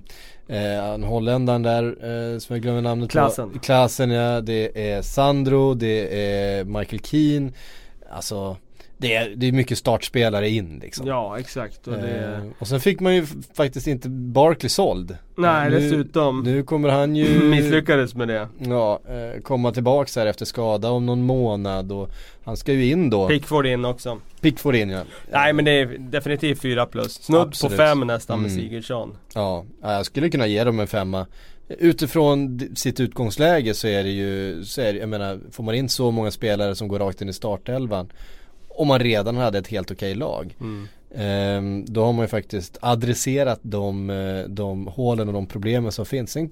eh, 0.47 0.89
en 0.93 1.03
holländaren 1.03 1.63
där 1.63 1.83
eh, 2.33 2.39
som 2.39 2.55
jag 2.55 2.63
glömmer 2.63 2.81
namnet 2.81 3.11
Klaassen. 3.11 3.49
på. 3.49 3.59
Klasen 3.59 4.11
ja, 4.11 4.41
det 4.41 4.91
är 4.91 5.01
Sandro, 5.01 5.73
det 5.73 6.19
är 6.21 6.63
Michael 6.63 6.99
Keane. 7.01 7.51
Alltså 8.09 8.57
det 8.97 9.15
är, 9.15 9.29
det 9.35 9.47
är 9.47 9.51
mycket 9.51 9.77
startspelare 9.77 10.49
in 10.49 10.79
liksom. 10.83 11.07
Ja 11.07 11.39
exakt. 11.39 11.87
Och 11.87 11.93
det... 11.93 12.35
Eh, 12.35 12.43
och 12.59 12.67
sen 12.67 12.79
fick 12.79 12.99
man 12.99 13.15
ju 13.15 13.25
faktiskt 13.53 13.87
inte 13.87 14.09
Barkley 14.09 14.69
såld. 14.69 15.17
Nej 15.35 15.69
nu, 15.69 15.79
dessutom. 15.79 16.43
Nu 16.43 16.63
kommer 16.63 16.89
han 16.89 17.15
ju 17.15 17.39
Misslyckades 17.43 18.15
med 18.15 18.27
det. 18.27 18.47
Ja, 18.59 18.99
eh, 19.09 19.41
komma 19.41 19.71
tillbaks 19.71 20.15
här 20.15 20.25
efter 20.25 20.45
skada 20.45 20.89
om 20.89 21.05
någon 21.05 21.21
månad 21.23 21.91
och 21.91 22.09
han 22.43 22.57
ska 22.57 22.73
ju 22.73 22.85
in 22.91 23.09
då. 23.09 23.27
Pickford 23.27 23.65
in 23.65 23.85
också. 23.85 24.19
Pickford 24.41 24.75
in 24.75 24.89
ja. 24.89 25.01
Nej 25.31 25.53
men 25.53 25.65
det 25.65 25.71
är 25.71 25.85
definitivt 25.99 26.61
fyra 26.61 26.85
plus. 26.85 27.13
Snudd 27.13 27.59
på 27.61 27.69
fem 27.69 27.99
nästan 27.99 28.41
med 28.41 28.51
Mm. 28.51 28.63
Sigurdsson. 28.63 29.17
Ja, 29.33 29.65
ja, 29.81 29.93
jag 29.93 30.05
skulle 30.05 30.29
kunna 30.29 30.47
ge 30.47 30.63
dem 30.63 30.79
en 30.79 30.87
femma. 30.87 31.25
Utifrån 31.67 32.59
sitt 32.75 32.99
utgångsläge 32.99 33.73
så 33.73 33.87
är 33.87 34.03
det 34.03 34.09
ju, 34.09 34.63
så 34.65 34.81
är 34.81 34.93
det, 34.93 34.99
jag 34.99 35.09
menar, 35.09 35.39
får 35.51 35.63
man 35.63 35.75
in 35.75 35.89
så 35.89 36.11
många 36.11 36.31
spelare 36.31 36.75
som 36.75 36.87
går 36.87 36.99
rakt 36.99 37.21
in 37.21 37.29
i 37.29 37.33
startelvan 37.33 38.09
om 38.75 38.87
man 38.87 38.99
redan 38.99 39.37
hade 39.37 39.57
ett 39.57 39.67
helt 39.67 39.91
okej 39.91 40.15
lag. 40.15 40.55
Mm. 40.59 40.87
Ehm, 41.15 41.85
då 41.87 42.03
har 42.03 42.13
man 42.13 42.23
ju 42.23 42.27
faktiskt 42.27 42.77
adresserat 42.81 43.59
de, 43.61 44.09
eh, 44.09 44.43
de 44.49 44.87
hålen 44.87 45.27
och 45.27 45.33
de 45.33 45.45
problemen 45.45 45.91
som 45.91 46.05
finns. 46.05 46.31
Sen 46.31 46.51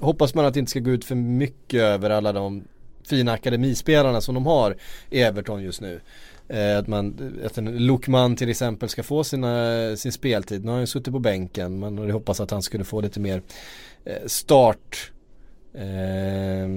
hoppas 0.00 0.34
man 0.34 0.44
att 0.44 0.54
det 0.54 0.60
inte 0.60 0.70
ska 0.70 0.80
gå 0.80 0.90
ut 0.90 1.04
för 1.04 1.14
mycket 1.14 1.80
över 1.80 2.10
alla 2.10 2.32
de 2.32 2.64
fina 3.08 3.32
akademispelarna 3.32 4.20
som 4.20 4.34
de 4.34 4.46
har 4.46 4.76
i 5.10 5.20
Everton 5.20 5.62
just 5.62 5.80
nu. 5.80 6.00
Eh, 6.48 6.78
att, 6.78 6.86
man, 6.86 7.32
att 7.44 7.58
en 7.58 7.86
Lukman 7.86 8.36
till 8.36 8.50
exempel 8.50 8.88
ska 8.88 9.02
få 9.02 9.24
sina, 9.24 9.96
sin 9.96 10.12
speltid. 10.12 10.60
Nu 10.60 10.66
har 10.66 10.72
han 10.72 10.82
ju 10.82 10.86
suttit 10.86 11.12
på 11.12 11.18
bänken. 11.18 11.78
Man 11.78 11.98
hade 11.98 12.12
hoppats 12.12 12.40
att 12.40 12.50
han 12.50 12.62
skulle 12.62 12.84
få 12.84 13.00
lite 13.00 13.20
mer 13.20 13.42
eh, 14.04 14.26
start. 14.26 15.12
Eh, 15.74 16.68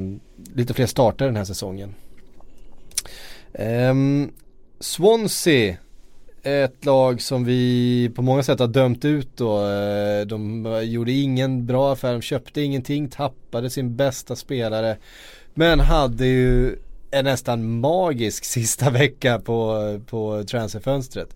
lite 0.53 0.73
fler 0.73 0.85
starter 0.85 1.25
den 1.25 1.35
här 1.35 1.45
säsongen. 1.45 1.95
Ehm, 3.53 4.31
Swansea 4.79 5.77
ett 6.45 6.85
lag 6.85 7.21
som 7.21 7.45
vi 7.45 8.11
på 8.15 8.21
många 8.21 8.43
sätt 8.43 8.59
har 8.59 8.67
dömt 8.67 9.05
ut 9.05 9.29
då. 9.37 9.67
Eh, 9.67 10.25
de 10.25 10.65
gjorde 10.83 11.11
ingen 11.11 11.65
bra 11.65 11.93
affär, 11.93 12.13
de 12.13 12.21
köpte 12.21 12.61
ingenting, 12.61 13.09
tappade 13.09 13.69
sin 13.69 13.95
bästa 13.95 14.35
spelare. 14.35 14.97
Men 15.53 15.79
hade 15.79 16.25
ju 16.25 16.75
en 17.11 17.25
nästan 17.25 17.79
magisk 17.79 18.45
sista 18.45 18.89
vecka 18.89 19.39
på, 19.39 19.99
på 20.07 20.43
transferfönstret. 20.43 21.35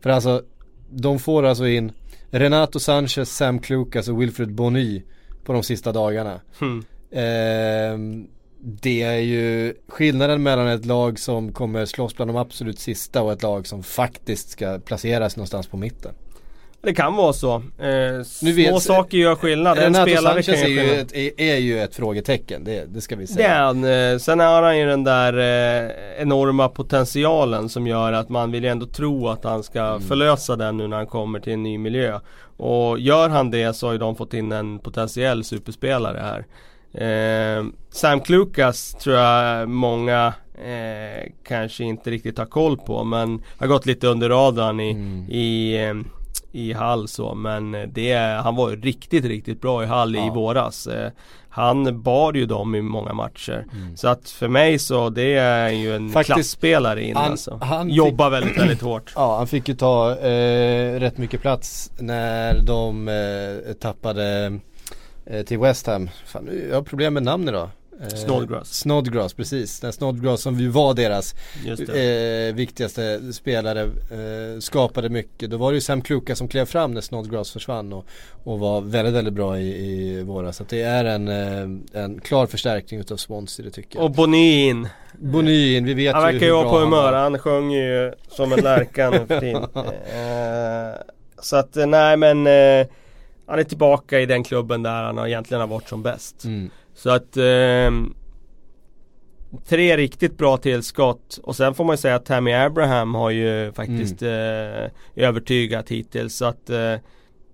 För 0.00 0.10
alltså, 0.10 0.42
de 0.90 1.18
får 1.18 1.42
alltså 1.42 1.66
in 1.66 1.92
Renato 2.30 2.78
Sanchez, 2.78 3.36
Sam 3.36 3.58
Klukas 3.58 4.08
och 4.08 4.22
Wilfred 4.22 4.54
Bonny 4.54 5.02
på 5.44 5.52
de 5.52 5.62
sista 5.62 5.92
dagarna. 5.92 6.40
Mm. 6.60 6.84
Eh, 7.10 8.26
det 8.68 9.02
är 9.02 9.18
ju 9.18 9.74
skillnaden 9.88 10.42
mellan 10.42 10.68
ett 10.68 10.84
lag 10.84 11.18
som 11.18 11.52
kommer 11.52 11.84
slåss 11.84 12.16
bland 12.16 12.28
de 12.28 12.36
absolut 12.36 12.78
sista 12.78 13.22
och 13.22 13.32
ett 13.32 13.42
lag 13.42 13.66
som 13.66 13.82
faktiskt 13.82 14.50
ska 14.50 14.78
placeras 14.78 15.36
någonstans 15.36 15.66
på 15.66 15.76
mitten. 15.76 16.14
Det 16.80 16.94
kan 16.94 17.16
vara 17.16 17.32
så. 17.32 17.54
Eh, 17.78 18.22
små 18.24 18.52
vet, 18.52 18.82
saker 18.82 19.18
gör 19.18 19.34
skillnad. 19.34 19.78
En 19.78 19.94
spelare 19.94 20.42
kan 20.42 20.54
är, 20.54 20.66
ju 20.66 21.00
ett, 21.00 21.12
är, 21.40 21.56
ju 21.56 21.80
ett 21.80 21.94
frågetecken, 21.94 22.64
det, 22.64 22.84
det 22.94 23.00
ska 23.00 23.16
vi 23.16 23.26
säga. 23.26 23.48
Det 23.48 23.54
är 23.54 23.62
han. 23.62 23.84
Eh, 23.84 24.18
sen 24.18 24.40
har 24.40 24.62
han 24.62 24.78
ju 24.78 24.86
den 24.86 25.04
där 25.04 25.38
eh, 25.38 26.22
enorma 26.22 26.68
potentialen 26.68 27.68
som 27.68 27.86
gör 27.86 28.12
att 28.12 28.28
man 28.28 28.52
vill 28.52 28.64
ju 28.64 28.70
ändå 28.70 28.86
tro 28.86 29.28
att 29.28 29.44
han 29.44 29.62
ska 29.62 29.80
mm. 29.80 30.00
förlösa 30.00 30.56
den 30.56 30.76
nu 30.76 30.88
när 30.88 30.96
han 30.96 31.06
kommer 31.06 31.40
till 31.40 31.52
en 31.52 31.62
ny 31.62 31.78
miljö. 31.78 32.20
Och 32.56 32.98
gör 32.98 33.28
han 33.28 33.50
det 33.50 33.76
så 33.76 33.86
har 33.86 33.92
ju 33.92 33.98
de 33.98 34.16
fått 34.16 34.34
in 34.34 34.52
en 34.52 34.78
potentiell 34.78 35.44
superspelare 35.44 36.18
här. 36.18 36.46
Eh, 36.96 37.64
Sam 37.90 38.20
Klukas 38.20 38.92
tror 38.92 39.16
jag 39.16 39.68
många 39.68 40.34
eh, 40.54 41.32
kanske 41.44 41.84
inte 41.84 42.10
riktigt 42.10 42.38
har 42.38 42.46
koll 42.46 42.76
på 42.76 43.04
men 43.04 43.42
har 43.58 43.66
gått 43.66 43.86
lite 43.86 44.06
under 44.06 44.28
radarn 44.28 44.80
i, 44.80 44.90
mm. 44.90 45.30
i, 45.30 45.84
eh, 45.84 45.94
i 46.52 46.72
Hall 46.72 47.08
så 47.08 47.34
men 47.34 47.76
det, 47.92 48.14
han 48.42 48.56
var 48.56 48.70
ju 48.70 48.80
riktigt 48.80 49.24
riktigt 49.24 49.60
bra 49.60 49.82
i 49.82 49.86
Hall 49.86 50.14
ja. 50.14 50.26
i 50.26 50.30
våras. 50.30 50.86
Eh, 50.86 51.10
han 51.48 52.02
bar 52.02 52.32
ju 52.32 52.46
dem 52.46 52.74
i 52.74 52.82
många 52.82 53.12
matcher. 53.12 53.66
Mm. 53.72 53.96
Så 53.96 54.08
att 54.08 54.30
för 54.30 54.48
mig 54.48 54.78
så 54.78 55.10
det 55.10 55.34
är 55.34 55.68
ju 55.68 55.96
en 55.96 56.10
Faktiskt, 56.10 56.34
klassspelare 56.34 57.04
in 57.04 57.16
han, 57.16 57.30
alltså. 57.30 57.58
Han 57.62 57.90
Jobbar 57.90 58.30
fick, 58.30 58.34
väldigt 58.34 58.58
väldigt 58.58 58.82
hårt. 58.82 59.12
Ja 59.16 59.36
han 59.36 59.46
fick 59.46 59.68
ju 59.68 59.74
ta 59.74 60.18
eh, 60.18 61.00
rätt 61.00 61.18
mycket 61.18 61.40
plats 61.40 61.92
när 61.98 62.62
de 62.62 63.08
eh, 63.08 63.72
tappade 63.72 64.58
till 65.46 65.58
West 65.58 65.86
Ham. 65.86 66.10
Fan, 66.26 66.48
jag 66.68 66.74
har 66.74 66.82
problem 66.82 67.14
med 67.14 67.22
namn 67.22 67.48
idag. 67.48 67.70
Eh, 68.00 68.08
Snodgrass. 68.08 68.78
Snodgrass, 68.78 69.34
precis. 69.34 69.80
Den 69.80 69.92
Snodgrass 69.92 70.42
som 70.42 70.60
ju 70.60 70.68
var 70.68 70.94
deras 70.94 71.34
eh, 71.88 72.54
viktigaste 72.54 73.32
spelare. 73.32 73.82
Eh, 73.82 74.60
skapade 74.60 75.08
mycket. 75.08 75.50
Då 75.50 75.56
var 75.56 75.70
det 75.70 75.74
ju 75.74 75.80
Sam 75.80 76.02
Kluka 76.02 76.36
som 76.36 76.48
klev 76.48 76.64
fram 76.64 76.94
när 76.94 77.00
Snodgrass 77.00 77.50
försvann 77.50 77.92
och, 77.92 78.06
och 78.44 78.58
var 78.58 78.80
väldigt, 78.80 79.14
väldigt 79.14 79.34
bra 79.34 79.58
i, 79.58 79.68
i 79.68 80.22
våras. 80.22 80.56
Så 80.56 80.62
att 80.62 80.68
det 80.68 80.82
är 80.82 81.04
en, 81.04 81.28
eh, 81.28 82.02
en 82.02 82.20
klar 82.20 82.46
förstärkning 82.46 83.00
utav 83.00 83.16
Swansea 83.16 83.64
det 83.64 83.70
tycker 83.70 83.98
jag. 83.98 84.04
Och 84.04 84.10
Bonin. 84.10 84.88
Bonin, 85.12 85.84
vi 85.84 85.94
vet 85.94 86.14
han 86.14 86.26
ju 86.26 86.32
verkar 86.32 86.46
ju 86.46 86.52
vara 86.52 86.70
på 86.70 86.78
humör. 86.78 87.12
Han 87.12 87.38
sjunger 87.38 87.78
ju 87.78 88.12
som 88.28 88.52
en 88.52 88.60
lärka 88.60 89.10
nu 89.10 89.26
för 89.26 89.40
tiden. 89.40 89.66
Eh, 89.76 91.00
så 91.42 91.56
att 91.56 91.74
nej 91.74 92.16
men 92.16 92.46
han 93.46 93.58
är 93.58 93.64
tillbaka 93.64 94.20
i 94.20 94.26
den 94.26 94.44
klubben 94.44 94.82
där 94.82 95.02
han 95.02 95.26
egentligen 95.26 95.60
har 95.60 95.68
varit 95.68 95.88
som 95.88 96.02
bäst. 96.02 96.44
Mm. 96.44 96.70
Så 96.94 97.10
att 97.10 97.36
eh, 97.36 97.90
Tre 99.68 99.96
riktigt 99.96 100.38
bra 100.38 100.56
tillskott 100.56 101.38
och 101.42 101.56
sen 101.56 101.74
får 101.74 101.84
man 101.84 101.92
ju 101.92 101.96
säga 101.96 102.14
att 102.14 102.24
Tammy 102.24 102.52
Abraham 102.52 103.14
har 103.14 103.30
ju 103.30 103.72
faktiskt 103.72 104.22
mm. 104.22 104.84
eh, 104.84 104.90
övertygat 105.14 105.88
hittills 105.88 106.36
så 106.36 106.44
att 106.44 106.70
eh, 106.70 106.94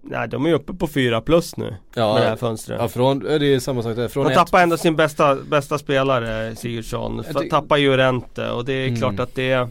Nej 0.05 0.29
de 0.29 0.47
är 0.47 0.53
uppe 0.53 0.75
på 0.75 0.87
fyra 0.87 1.21
plus 1.21 1.57
nu 1.57 1.77
ja, 1.95 2.15
med 2.15 2.23
det 2.23 2.29
här 2.29 2.37
fönstret. 2.37 2.81
Ja 2.81 2.89
från, 2.89 3.19
det 3.19 3.55
är 3.55 3.59
samma 3.59 3.83
sak 3.83 3.97
där. 3.97 4.09
Från 4.09 4.25
Man 4.25 4.35
tappar 4.35 4.63
ändå 4.63 4.77
sin 4.77 4.97
bästa, 4.97 5.35
bästa 5.35 5.79
spelare 5.79 6.57
Sigurdsson. 6.57 7.25
Tappar 7.51 7.77
ju 7.77 7.97
Rente 7.97 8.51
och 8.51 8.65
det 8.65 8.73
är 8.73 8.87
mm. 8.87 8.99
klart 8.99 9.21
att 9.21 9.35
det 9.35 9.69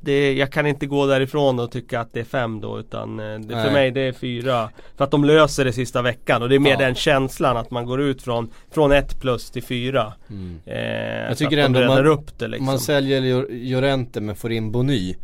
det, 0.00 0.32
jag 0.32 0.52
kan 0.52 0.66
inte 0.66 0.86
gå 0.86 1.06
därifrån 1.06 1.60
och 1.60 1.70
tycka 1.70 2.00
att 2.00 2.12
det 2.12 2.20
är 2.20 2.24
fem 2.24 2.60
då 2.60 2.78
utan 2.78 3.20
eh, 3.20 3.38
det, 3.38 3.62
för 3.62 3.70
mig 3.70 3.90
det 3.90 4.00
är 4.00 4.12
fyra. 4.12 4.70
För 4.96 5.04
att 5.04 5.10
de 5.10 5.24
löser 5.24 5.64
det 5.64 5.72
sista 5.72 6.02
veckan 6.02 6.42
och 6.42 6.48
det 6.48 6.54
är 6.54 6.58
mer 6.58 6.70
ja. 6.70 6.78
den 6.78 6.94
känslan 6.94 7.56
att 7.56 7.70
man 7.70 7.86
går 7.86 8.00
ut 8.00 8.22
från, 8.22 8.50
från 8.70 8.92
ett 8.92 9.20
plus 9.20 9.50
till 9.50 9.62
fyra. 9.62 10.12
Mm. 10.30 10.60
Eh, 10.66 11.28
jag 11.28 11.38
tycker 11.38 11.58
ändå 11.58 11.86
man, 11.86 12.06
upp 12.06 12.38
det 12.38 12.48
liksom. 12.48 12.66
man 12.66 12.78
säljer 12.78 13.46
Llorente 13.50 14.20
men 14.20 14.36
får 14.36 14.52
in 14.52 14.72
Bony. 14.72 15.14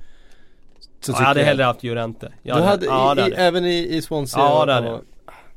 Så 1.00 1.12
ja, 1.12 1.16
jag 1.18 1.26
hade 1.26 1.40
jag, 1.40 1.46
hellre 1.46 1.64
haft 1.64 1.82
Llorente. 1.82 2.32
Jag 2.42 2.54
hade, 2.54 2.66
hade, 2.66 2.86
ja, 2.86 3.16
i, 3.16 3.20
hade. 3.20 3.36
Även 3.36 3.64
i, 3.64 3.88
i 3.96 4.02
Swansea? 4.02 4.42
Ja 4.42 4.66
det 4.66 4.72
hade 4.72 4.86
jag. 4.86 5.00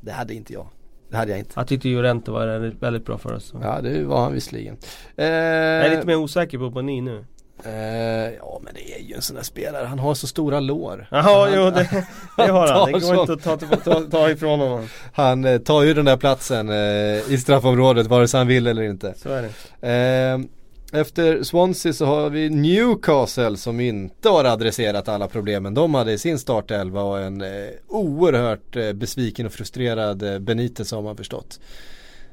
Det 0.00 0.12
hade 0.12 0.34
inte 0.34 0.52
jag. 0.52 0.68
Det 1.10 1.16
hade 1.16 1.30
jag 1.30 1.38
inte. 1.38 1.52
Jag 1.56 1.68
tyckte 1.68 1.88
Llorente 1.88 2.30
var 2.30 2.72
väldigt 2.80 3.06
bra 3.06 3.18
för 3.18 3.34
oss. 3.34 3.54
Ja 3.62 3.80
det 3.80 4.04
var 4.04 4.20
han 4.22 4.32
visserligen. 4.32 4.76
Eh, 5.16 5.26
jag 5.26 5.86
är 5.86 5.90
lite 5.90 6.06
mer 6.06 6.16
osäker 6.16 6.58
på 6.58 6.70
Bony 6.70 7.00
nu. 7.00 7.24
Uh, 7.66 8.34
ja 8.34 8.60
men 8.62 8.74
det 8.74 8.94
är 8.94 9.02
ju 9.02 9.14
en 9.14 9.22
sån 9.22 9.36
där 9.36 9.42
spelare, 9.42 9.86
han 9.86 9.98
har 9.98 10.14
så 10.14 10.26
stora 10.26 10.60
lår. 10.60 11.06
Jaha 11.10 11.50
jo 11.54 11.70
det, 11.70 11.88
det 12.36 12.46
har 12.46 12.68
han, 12.68 12.92
det 12.92 13.00
går 13.00 13.20
inte 13.20 13.32
att 13.32 13.60
ta, 13.60 13.76
ta, 13.76 14.00
ta 14.00 14.30
ifrån 14.30 14.60
honom. 14.60 14.88
Han 15.12 15.44
uh, 15.44 15.58
tar 15.58 15.82
ju 15.82 15.94
den 15.94 16.04
där 16.04 16.16
platsen 16.16 16.68
uh, 16.68 17.32
i 17.32 17.38
straffområdet 17.38 18.06
vare 18.06 18.28
sig 18.28 18.38
han 18.38 18.46
vill 18.46 18.66
eller 18.66 18.82
inte. 18.82 19.14
Så 19.16 19.28
är 19.28 19.42
det. 19.42 20.48
Efter 20.92 21.42
Swansea 21.42 21.92
så 21.92 22.06
har 22.06 22.30
vi 22.30 22.50
Newcastle 22.50 23.56
som 23.56 23.80
inte 23.80 24.28
har 24.28 24.44
adresserat 24.44 25.08
alla 25.08 25.28
problemen 25.28 25.74
de 25.74 25.94
hade 25.94 26.12
i 26.12 26.18
sin 26.18 26.38
startelva 26.38 27.02
och 27.02 27.20
en 27.20 27.44
oerhört 27.88 28.96
besviken 28.96 29.46
och 29.46 29.52
frustrerad 29.52 30.42
Benitez 30.42 30.92
har 30.92 31.02
man 31.02 31.16
förstått. 31.16 31.60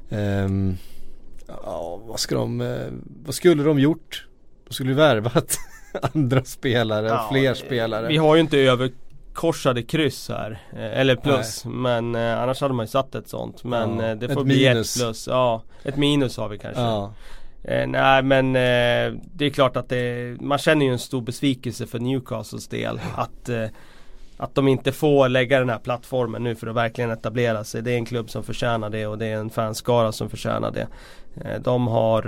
Um, 0.08 0.78
Ja 1.46 2.00
vad 2.06 2.20
ska 2.20 2.34
de, 2.34 2.78
vad 3.24 3.34
skulle 3.34 3.62
de 3.62 3.78
gjort? 3.78 4.26
De 4.68 4.74
skulle 4.74 4.90
ju 4.90 4.96
värvat 4.96 5.56
andra 6.14 6.44
spelare, 6.44 7.06
ja, 7.06 7.28
fler 7.32 7.54
spelare. 7.54 8.08
Vi 8.08 8.16
har 8.16 8.34
ju 8.34 8.40
inte 8.40 8.58
överkorsade 8.58 9.82
kryss 9.82 10.28
här. 10.28 10.62
Eh, 10.72 11.00
eller 11.00 11.16
plus. 11.16 11.64
Nej. 11.64 11.74
Men 11.74 12.14
eh, 12.14 12.42
annars 12.42 12.60
hade 12.60 12.74
man 12.74 12.84
ju 12.84 12.90
satt 12.90 13.14
ett 13.14 13.28
sånt. 13.28 13.64
Men 13.64 13.98
ja, 13.98 14.06
eh, 14.06 14.16
det 14.16 14.28
får 14.28 14.40
ett 14.40 14.46
bli 14.46 14.68
minus. 14.68 14.96
ett 14.96 15.02
plus. 15.02 15.26
Ja, 15.26 15.62
ett 15.82 15.96
minus 15.96 16.36
har 16.36 16.48
vi 16.48 16.58
kanske. 16.58 16.82
Ja. 16.82 17.12
Eh, 17.68 17.86
nej 17.86 18.22
men 18.22 18.56
eh, 18.56 19.20
det 19.34 19.44
är 19.46 19.50
klart 19.50 19.76
att 19.76 19.88
det, 19.88 20.36
man 20.40 20.58
känner 20.58 20.86
ju 20.86 20.92
en 20.92 20.98
stor 20.98 21.20
besvikelse 21.20 21.86
för 21.86 21.98
Newcastles 21.98 22.68
del. 22.68 23.00
Att, 23.16 23.48
eh, 23.48 23.66
att 24.36 24.54
de 24.54 24.68
inte 24.68 24.92
får 24.92 25.28
lägga 25.28 25.58
den 25.58 25.70
här 25.70 25.78
plattformen 25.78 26.44
nu 26.44 26.54
för 26.54 26.66
att 26.66 26.76
verkligen 26.76 27.10
etablera 27.10 27.64
sig. 27.64 27.82
Det 27.82 27.92
är 27.92 27.96
en 27.96 28.04
klubb 28.04 28.30
som 28.30 28.42
förtjänar 28.42 28.90
det 28.90 29.06
och 29.06 29.18
det 29.18 29.26
är 29.26 29.36
en 29.36 29.50
fanskara 29.50 30.12
som 30.12 30.30
förtjänar 30.30 30.70
det. 30.70 30.86
de 31.60 31.86
har 31.88 32.22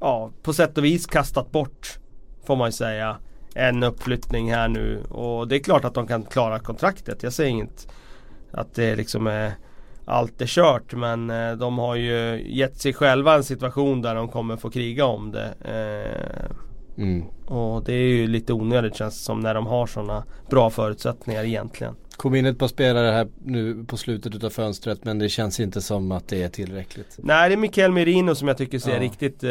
ja, 0.00 0.30
på 0.42 0.52
sätt 0.52 0.78
och 0.78 0.84
vis 0.84 1.06
kastat 1.06 1.50
bort 1.50 1.98
Får 2.44 2.56
man 2.56 2.68
ju 2.68 2.72
säga 2.72 3.16
En 3.54 3.82
uppflyttning 3.82 4.52
här 4.52 4.68
nu 4.68 5.02
och 5.02 5.48
det 5.48 5.56
är 5.56 5.60
klart 5.60 5.84
att 5.84 5.94
de 5.94 6.06
kan 6.06 6.22
klara 6.22 6.58
kontraktet. 6.58 7.22
Jag 7.22 7.32
säger 7.32 7.50
inget 7.50 7.88
Att 8.50 8.74
det 8.74 8.96
liksom 8.96 9.26
är 9.26 9.52
Allt 10.10 10.40
är 10.42 10.46
kört 10.46 10.94
men 10.94 11.30
eh, 11.30 11.52
de 11.52 11.78
har 11.78 11.94
ju 11.94 12.44
gett 12.46 12.80
sig 12.80 12.92
själva 12.92 13.34
en 13.34 13.44
situation 13.44 14.02
där 14.02 14.14
de 14.14 14.28
kommer 14.28 14.56
få 14.56 14.70
kriga 14.70 15.04
om 15.04 15.32
det. 15.32 15.54
Eh, 15.60 17.04
mm. 17.04 17.24
Och 17.46 17.84
det 17.84 17.92
är 17.92 18.08
ju 18.08 18.26
lite 18.26 18.52
onödigt 18.52 18.96
känns 18.96 19.18
det 19.18 19.24
som 19.24 19.40
när 19.40 19.54
de 19.54 19.66
har 19.66 19.86
sådana 19.86 20.24
bra 20.50 20.70
förutsättningar 20.70 21.44
egentligen. 21.44 21.94
Kom 22.16 22.34
in 22.34 22.46
ett 22.46 22.58
par 22.58 22.68
spelare 22.68 23.10
här 23.10 23.28
nu 23.44 23.84
på 23.84 23.96
slutet 23.96 24.34
utav 24.34 24.50
fönstret 24.50 25.04
men 25.04 25.18
det 25.18 25.28
känns 25.28 25.60
inte 25.60 25.80
som 25.80 26.12
att 26.12 26.28
det 26.28 26.42
är 26.42 26.48
tillräckligt. 26.48 27.18
Nej 27.18 27.48
det 27.48 27.54
är 27.54 27.56
Mikael 27.56 27.92
Merino 27.92 28.34
som 28.34 28.48
jag 28.48 28.56
tycker 28.56 28.78
ser 28.78 28.94
ja. 28.94 29.00
riktigt 29.00 29.44
eh, 29.44 29.50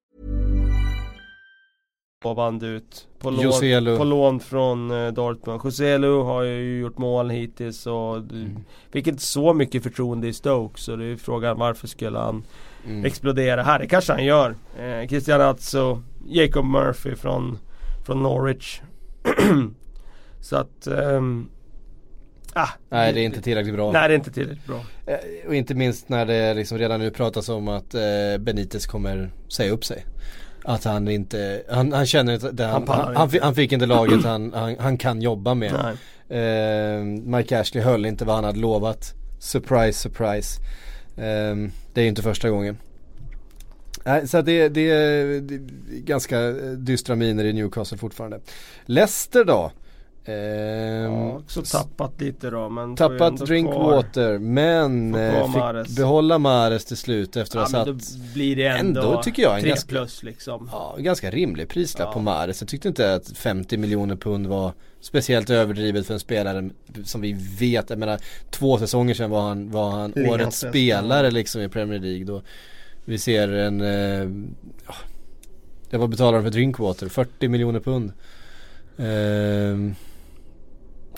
Band 2.21 2.63
ut 2.63 3.07
på 3.19 3.29
lån, 3.29 3.97
på 3.97 4.03
lån 4.03 4.39
från 4.39 4.91
uh, 4.91 5.13
Dortmund. 5.13 5.61
Joselu 5.63 6.21
har 6.21 6.43
ju 6.43 6.79
gjort 6.79 6.97
mål 6.97 7.29
hittills 7.29 7.87
och 7.87 8.17
mm. 8.17 8.57
fick 8.91 9.07
inte 9.07 9.21
så 9.21 9.53
mycket 9.53 9.83
förtroende 9.83 10.27
i 10.27 10.33
Stoke 10.33 10.81
så 10.81 10.95
det 10.95 11.05
är 11.05 11.15
frågan 11.15 11.57
varför 11.57 11.87
skulle 11.87 12.19
han 12.19 12.43
mm. 12.85 13.05
explodera 13.05 13.63
här? 13.63 13.79
Det 13.79 13.87
kanske 13.87 14.13
han 14.13 14.25
gör. 14.25 14.55
Eh, 14.79 15.07
Christian 15.07 15.41
Atso, 15.41 16.01
Jacob 16.27 16.65
Murphy 16.65 17.15
från, 17.15 17.57
från 18.05 18.23
Norwich. 18.23 18.81
så 20.39 20.55
att 20.55 20.87
um, 20.87 21.49
Ah, 22.53 22.69
nej 22.89 23.13
det 23.13 23.19
är 23.19 23.25
inte 23.25 23.41
tillräckligt 23.41 23.75
bra. 23.75 23.91
Nej 23.91 24.07
det 24.07 24.13
är 24.13 24.15
inte 24.15 24.31
tillräckligt 24.31 24.67
bra. 24.67 24.79
Eh, 25.05 25.47
och 25.47 25.55
inte 25.55 25.75
minst 25.75 26.09
när 26.09 26.25
det 26.25 26.53
liksom 26.53 26.77
redan 26.77 26.99
nu 26.99 27.11
pratas 27.11 27.49
om 27.49 27.67
att 27.67 27.93
eh, 27.93 28.01
Benitez 28.39 28.85
kommer 28.85 29.31
säga 29.47 29.71
upp 29.71 29.85
sig. 29.85 30.05
Att 30.63 30.83
han 30.83 31.07
inte, 31.07 31.63
han, 31.69 31.93
han 31.93 32.05
känner 32.05 32.33
inte, 32.33 32.63
han, 32.63 32.87
han, 32.87 33.15
han, 33.15 33.29
han, 33.41 33.55
fick 33.55 33.71
inte 33.71 33.85
laget 33.85 34.23
han, 34.23 34.53
han, 34.79 34.97
kan 34.97 35.21
jobba 35.21 35.53
med. 35.53 35.73
Eh, 36.29 37.03
Mike 37.05 37.59
Ashley 37.59 37.83
höll 37.83 38.05
inte 38.05 38.25
vad 38.25 38.35
han 38.35 38.43
hade 38.43 38.59
lovat. 38.59 39.13
Surprise, 39.39 39.99
surprise. 39.99 40.61
Eh, 41.17 41.55
det 41.93 42.01
är 42.01 42.01
ju 42.01 42.07
inte 42.07 42.21
första 42.21 42.49
gången. 42.49 42.77
Nej, 44.05 44.27
så 44.27 44.41
det, 44.41 44.69
det, 44.69 44.93
det 45.39 45.55
är 45.55 45.59
ganska 45.99 46.51
dystra 46.77 47.15
miner 47.15 47.45
i 47.45 47.53
Newcastle 47.53 47.97
fortfarande. 47.97 48.39
Leicester 48.85 49.45
då? 49.45 49.71
Ehm, 50.25 51.13
ja, 51.13 51.37
också 51.37 51.61
tappat 51.61 52.21
lite 52.21 52.49
då 52.49 52.69
men 52.69 52.95
Tappat 52.95 53.37
Drinkwater 53.37 54.39
men 54.39 55.15
eh, 55.15 55.83
fick 55.83 55.95
behålla 55.95 56.37
Mares 56.37 56.85
till 56.85 56.97
slut 56.97 57.35
efter 57.35 57.59
att 57.59 57.73
ja, 57.73 57.79
ha 57.79 57.85
satt 57.85 58.33
blir 58.33 58.55
det 58.55 58.67
ändå, 58.67 59.01
ändå 59.01 59.23
tycker 59.23 59.43
jag 59.43 59.59
en 59.59 59.65
ganska, 59.65 59.89
plus 59.89 60.23
liksom 60.23 60.69
Ja, 60.71 60.95
ganska 60.99 61.31
rimlig 61.31 61.69
prislapp 61.69 62.07
ja. 62.07 62.13
på 62.13 62.19
Mares. 62.19 62.61
Jag 62.61 62.67
tyckte 62.67 62.87
inte 62.87 63.13
att 63.13 63.37
50 63.37 63.77
miljoner 63.77 64.15
pund 64.15 64.47
var 64.47 64.73
speciellt 64.99 65.49
överdrivet 65.49 66.07
för 66.07 66.13
en 66.13 66.19
spelare 66.19 66.69
som 67.03 67.21
vi 67.21 67.33
vet, 67.59 67.89
jag 67.89 67.99
menar 67.99 68.19
två 68.49 68.77
säsonger 68.77 69.13
sedan 69.13 69.29
var 69.29 69.41
han, 69.41 69.71
var 69.71 69.91
han 69.91 70.13
årets 70.29 70.59
spelare 70.59 71.31
liksom 71.31 71.61
i 71.61 71.69
Premier 71.69 71.99
League. 71.99 72.25
Då 72.25 72.41
vi 73.05 73.17
ser 73.17 73.47
en, 73.47 73.81
eh, 73.81 74.29
ja, 75.89 75.99
vad 75.99 76.09
betalar 76.09 76.37
de 76.37 76.43
för 76.43 76.51
Drinkwater? 76.51 77.09
40 77.09 77.47
miljoner 77.47 77.79
pund. 77.79 78.11
Eh, 78.97 79.95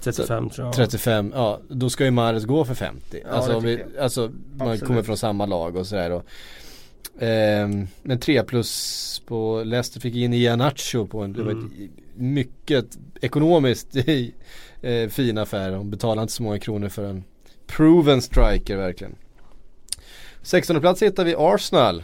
35 0.04 0.50
tror 0.50 0.68
jag 0.68 0.76
35, 0.76 1.32
ja 1.36 1.60
då 1.68 1.90
ska 1.90 2.06
ju 2.06 2.12
Mares 2.12 2.46
gå 2.46 2.66
för 2.66 2.74
50 2.74 3.22
ja, 3.24 3.30
Alltså, 3.30 3.60
vi, 3.60 3.84
alltså 4.00 4.32
man 4.56 4.80
kommer 4.80 5.04
från 5.04 5.18
samma 5.18 5.46
lag 5.46 5.76
och 5.76 5.88
sådär 5.88 6.12
och 6.12 7.24
eh, 7.24 7.70
Men 8.02 8.20
3 8.20 8.44
plus 8.44 9.22
på 9.26 9.64
Leicester 9.66 10.00
fick 10.00 10.16
in 10.16 10.34
Ianacho 10.34 11.08
på 11.08 11.22
en, 11.22 11.36
mm. 11.36 11.72
mycket 12.16 12.98
ekonomiskt 13.22 13.96
eh, 14.82 15.10
fin 15.10 15.38
affär. 15.38 15.72
De 15.72 15.90
betalade 15.90 16.22
inte 16.22 16.34
så 16.34 16.44
många 16.44 16.60
kronor 16.60 16.90
för 16.90 17.04
en 17.04 17.24
proven 17.68 18.22
striker 18.22 18.78
verkligen. 18.78 19.16
16 20.42 20.82
plats 20.82 21.02
hittar 21.02 21.26
vi 21.26 21.36
Arsenal. 21.38 22.04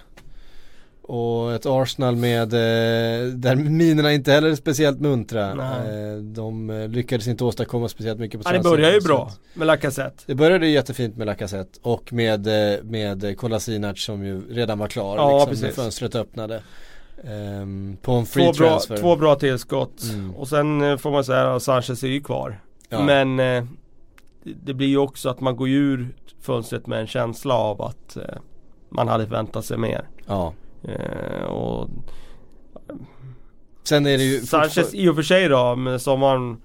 Och 1.09 1.53
ett 1.53 1.65
Arsenal 1.65 2.15
med, 2.15 2.53
eh, 2.53 3.27
där 3.33 3.55
minerna 3.55 4.13
inte 4.13 4.31
heller 4.31 4.49
är 4.49 4.55
speciellt 4.55 4.99
muntra. 4.99 5.51
Eh, 5.51 6.17
de 6.17 6.69
eh, 6.69 6.87
lyckades 6.87 7.27
inte 7.27 7.43
åstadkomma 7.43 7.87
speciellt 7.87 8.19
mycket 8.19 8.43
på 8.43 8.49
ja, 8.49 8.53
Det 8.53 8.63
började 8.63 8.93
ju 8.93 9.01
bra 9.01 9.31
med 9.53 9.67
Lacazette. 9.67 10.23
Det 10.25 10.35
började 10.35 10.67
ju 10.67 10.73
jättefint 10.73 11.17
med 11.17 11.27
Lacazette 11.27 11.79
och 11.81 12.13
med, 12.13 12.47
med 12.83 13.37
Kolasinac 13.37 13.99
som 14.03 14.25
ju 14.25 14.53
redan 14.53 14.79
var 14.79 14.87
klar. 14.87 15.17
Ja, 15.17 15.47
liksom, 15.49 15.67
när 15.67 15.73
fönstret 15.73 16.15
öppnade. 16.15 16.61
Um, 17.23 17.97
på 18.01 18.11
en 18.11 18.25
free 18.25 18.45
två 18.45 18.53
transfer. 18.53 18.95
Bra, 18.95 19.01
två 19.01 19.15
bra 19.15 19.35
tillskott. 19.35 20.03
Mm. 20.13 20.35
Och 20.35 20.47
sen 20.47 20.97
får 20.97 21.11
man 21.11 21.23
säga 21.23 21.55
att 21.55 21.63
Sanchez 21.63 22.03
är 22.03 22.07
ju 22.07 22.21
kvar. 22.21 22.61
Ja. 22.89 23.03
Men 23.03 23.37
det 24.43 24.73
blir 24.73 24.87
ju 24.87 24.97
också 24.97 25.29
att 25.29 25.41
man 25.41 25.55
går 25.55 25.69
ur 25.69 26.15
fönstret 26.41 26.87
med 26.87 26.99
en 26.99 27.07
känsla 27.07 27.53
av 27.53 27.81
att 27.81 28.17
man 28.89 29.07
hade 29.07 29.23
förväntat 29.23 29.65
sig 29.65 29.77
mer. 29.77 30.07
Ja. 30.25 30.53
Eh, 30.83 31.43
och 31.43 31.89
Sen 33.83 34.05
är 34.05 34.17
det 34.17 34.23
ju 34.23 34.39
Sanchez 34.39 34.93
i 34.93 35.09
och 35.09 35.15
för 35.15 35.23
sig 35.23 35.47
då, 35.47 35.75
men 35.75 35.99
sommaren 35.99 36.61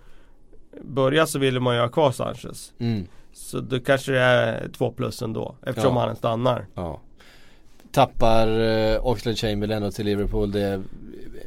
börjar 0.82 1.26
så 1.26 1.38
ville 1.38 1.60
man 1.60 1.74
ju 1.74 1.80
ha 1.80 1.88
kvar 1.88 2.12
Sanchez. 2.12 2.72
Mm. 2.78 3.06
Så 3.32 3.60
då 3.60 3.80
kanske 3.80 4.12
det 4.12 4.20
är 4.20 4.68
två 4.68 4.90
plus 4.92 5.22
ändå 5.22 5.56
eftersom 5.66 5.96
ja. 5.96 6.06
han 6.06 6.16
stannar. 6.16 6.66
Ja. 6.74 7.00
Tappar 7.92 8.60
eh, 8.60 9.06
Oxlade 9.06 9.36
Chamberlain 9.36 9.82
och 9.82 9.94
till 9.94 10.04
Liverpool. 10.04 10.52
Det, 10.52 10.82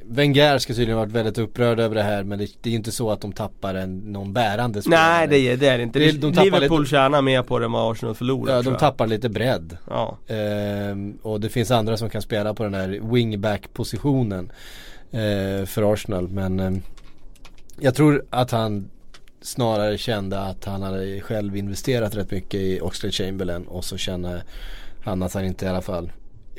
Wenger 0.09 0.57
ska 0.57 0.73
tydligen 0.73 0.97
varit 0.97 1.11
väldigt 1.11 1.37
upprörd 1.37 1.79
över 1.79 1.95
det 1.95 2.03
här 2.03 2.23
men 2.23 2.39
det, 2.39 2.49
det 2.61 2.69
är 2.69 2.73
inte 2.73 2.91
så 2.91 3.11
att 3.11 3.21
de 3.21 3.31
tappar 3.33 3.75
en, 3.75 3.97
någon 3.97 4.33
bärande 4.33 4.81
spelare. 4.81 5.01
Nej 5.01 5.27
det 5.27 5.37
är 5.37 5.57
det, 5.57 5.67
är 5.67 5.79
inte. 5.79 5.99
Det, 5.99 6.11
de 6.11 6.31
Liverpool 6.31 6.81
lite, 6.81 6.89
tjänar 6.89 7.21
mer 7.21 7.43
på 7.43 7.59
det 7.59 7.65
än 7.65 7.71
vad 7.71 7.91
Arsenal 7.91 8.15
förlorar. 8.15 8.55
Ja 8.55 8.61
de 8.61 8.77
tappar 8.77 9.07
lite 9.07 9.29
bredd. 9.29 9.77
Ja. 9.89 10.17
Ehm, 10.27 11.17
och 11.21 11.41
det 11.41 11.49
finns 11.49 11.71
andra 11.71 11.97
som 11.97 12.09
kan 12.09 12.21
spela 12.21 12.53
på 12.53 12.63
den 12.63 12.73
här 12.73 12.99
wingback 13.11 13.73
positionen. 13.73 14.51
Eh, 15.11 15.65
för 15.65 15.93
Arsenal 15.93 16.27
men 16.27 16.59
eh, 16.59 16.71
jag 17.79 17.95
tror 17.95 18.25
att 18.29 18.51
han 18.51 18.89
snarare 19.41 19.97
kände 19.97 20.39
att 20.39 20.65
han 20.65 20.81
hade 20.81 21.21
själv 21.21 21.57
investerat 21.57 22.15
rätt 22.15 22.31
mycket 22.31 22.59
i 22.59 22.81
Oxlade 22.81 23.11
Chamberlain 23.11 23.67
och 23.67 23.85
så 23.85 23.97
känner 23.97 24.43
han 25.03 25.23
att 25.23 25.33
han 25.33 25.45
inte 25.45 25.65
i 25.65 25.69
alla 25.69 25.81
fall 25.81 26.11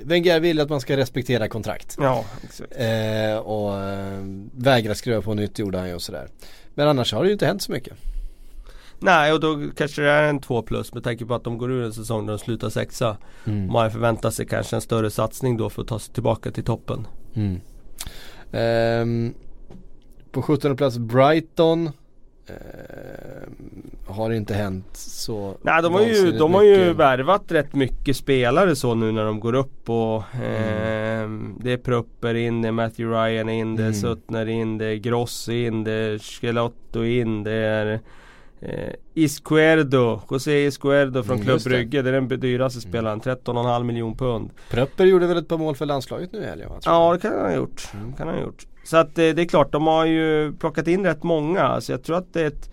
Wenger 0.02 0.40
vill 0.40 0.60
att 0.60 0.68
man 0.68 0.80
ska 0.80 0.96
respektera 0.96 1.48
kontrakt. 1.48 1.96
Ja, 2.00 2.24
exakt. 2.44 2.72
Eh, 2.76 3.38
och 3.38 3.82
eh, 3.82 4.20
vägra 4.52 4.94
skriva 4.94 5.22
på 5.22 5.34
nytt 5.34 5.58
gjorde 5.58 5.78
han 5.78 5.88
ju 5.88 5.94
och 5.94 6.02
sådär. 6.02 6.28
Men 6.74 6.88
annars 6.88 7.12
har 7.12 7.22
det 7.22 7.26
ju 7.26 7.32
inte 7.32 7.46
hänt 7.46 7.62
så 7.62 7.72
mycket. 7.72 7.94
Nej 9.00 9.32
och 9.32 9.40
då 9.40 9.70
kanske 9.76 10.02
det 10.02 10.10
är 10.10 10.28
en 10.28 10.40
2 10.40 10.62
plus 10.62 10.94
med 10.94 11.04
tanke 11.04 11.26
på 11.26 11.34
att 11.34 11.44
de 11.44 11.58
går 11.58 11.72
ur 11.72 11.84
en 11.84 11.92
säsong 11.92 12.26
där 12.26 12.32
de 12.32 12.38
slutar 12.38 12.70
sexa. 12.70 13.16
Mm. 13.44 13.72
Man 13.72 13.90
förväntar 13.90 14.30
sig 14.30 14.46
kanske 14.46 14.76
en 14.76 14.82
större 14.82 15.10
satsning 15.10 15.56
då 15.56 15.70
för 15.70 15.82
att 15.82 15.88
ta 15.88 15.98
sig 15.98 16.14
tillbaka 16.14 16.50
till 16.50 16.64
toppen. 16.64 17.06
Mm. 17.34 17.60
Eh, 18.52 19.32
på 20.30 20.42
17 20.42 20.76
plats 20.76 20.98
Brighton. 20.98 21.90
Eh, 22.48 24.14
har 24.14 24.30
inte 24.30 24.54
hänt 24.54 24.86
så 24.92 25.56
Nej 25.62 25.82
de 25.82 25.92
har 25.92 26.02
ju, 26.02 26.32
de 26.32 26.54
har 26.54 26.62
ju 26.62 26.92
värvat 26.92 27.52
rätt 27.52 27.74
mycket 27.74 28.16
spelare 28.16 28.76
så 28.76 28.94
nu 28.94 29.12
när 29.12 29.24
de 29.24 29.40
går 29.40 29.54
upp 29.54 29.90
och 29.90 30.22
mm. 30.34 30.52
eh, 30.52 31.54
Det 31.60 31.72
är 31.72 31.76
Prupper 31.76 32.34
in, 32.34 32.62
det 32.62 32.68
är 32.68 32.72
Matthew 32.72 33.18
Ryan 33.18 33.48
in, 33.48 33.76
det 33.76 33.82
är 33.82 33.86
mm. 33.86 34.00
Suttner 34.00 34.46
in, 34.46 34.78
det 34.78 34.86
är 34.86 34.94
Gross 34.94 35.48
in, 35.48 35.84
det 35.84 35.92
är 35.92 36.18
Skelotto 36.18 37.04
in, 37.04 37.44
det 37.44 37.52
är 37.52 38.00
eh, 38.60 38.92
Iscuerdo, 39.14 40.20
José 40.30 40.66
Iscuerdo 40.66 41.22
från 41.22 41.36
mm, 41.36 41.46
Club 41.46 41.62
Brygge. 41.62 42.02
Det 42.02 42.10
är 42.10 42.12
den 42.12 42.28
dyraste 42.28 42.78
mm. 42.78 42.90
spelaren, 42.90 43.20
13,5 43.20 43.84
miljon 43.84 44.16
pund. 44.16 44.50
Prupper 44.70 45.04
gjorde 45.04 45.26
väl 45.26 45.36
ett 45.36 45.48
par 45.48 45.58
mål 45.58 45.76
för 45.76 45.86
landslaget 45.86 46.32
nu 46.32 46.38
i 46.38 46.46
helgen? 46.46 46.70
Ja 46.84 47.12
det 47.12 47.18
kan 47.18 47.32
han 47.32 47.40
ha 47.40 47.54
gjort. 47.54 47.90
Mm. 47.94 48.12
Kan 48.12 48.26
han 48.26 48.36
ha 48.36 48.44
gjort. 48.44 48.66
Så 48.88 48.96
att 48.96 49.14
det, 49.14 49.32
det 49.32 49.42
är 49.42 49.46
klart, 49.46 49.72
de 49.72 49.86
har 49.86 50.04
ju 50.04 50.52
plockat 50.52 50.88
in 50.88 51.04
rätt 51.04 51.22
många. 51.22 51.80
Så 51.80 51.92
jag 51.92 52.02
tror 52.02 52.16
att 52.16 52.32
det 52.32 52.42
är 52.42 52.46
ett 52.46 52.70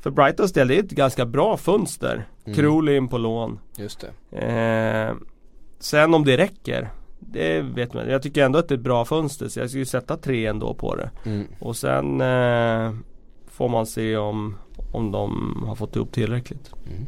för 0.00 0.10
Brightons 0.10 0.52
del, 0.52 0.68
det 0.68 0.76
är 0.76 0.82
ett 0.82 0.90
ganska 0.90 1.26
bra 1.26 1.56
fönster. 1.56 2.26
Mm. 2.44 2.56
Krul 2.56 2.88
in 2.88 3.08
på 3.08 3.18
lån. 3.18 3.58
Just 3.76 4.06
det. 4.30 4.38
Eh, 4.38 5.14
sen 5.78 6.14
om 6.14 6.24
det 6.24 6.36
räcker, 6.36 6.90
det 7.18 7.60
vet 7.60 7.94
man 7.94 8.08
Jag 8.08 8.22
tycker 8.22 8.44
ändå 8.44 8.58
att 8.58 8.68
det 8.68 8.74
är 8.74 8.78
ett 8.78 8.84
bra 8.84 9.04
fönster 9.04 9.48
så 9.48 9.60
jag 9.60 9.70
skulle 9.70 9.86
sätta 9.86 10.16
tre 10.16 10.46
ändå 10.46 10.74
på 10.74 10.96
det. 10.96 11.10
Mm. 11.24 11.46
Och 11.58 11.76
sen 11.76 12.20
eh, 12.20 12.94
får 13.46 13.68
man 13.68 13.86
se 13.86 14.16
om, 14.16 14.56
om 14.92 15.12
de 15.12 15.62
har 15.66 15.74
fått 15.74 15.96
ihop 15.96 16.12
tillräckligt. 16.12 16.72
Mm. 16.86 17.06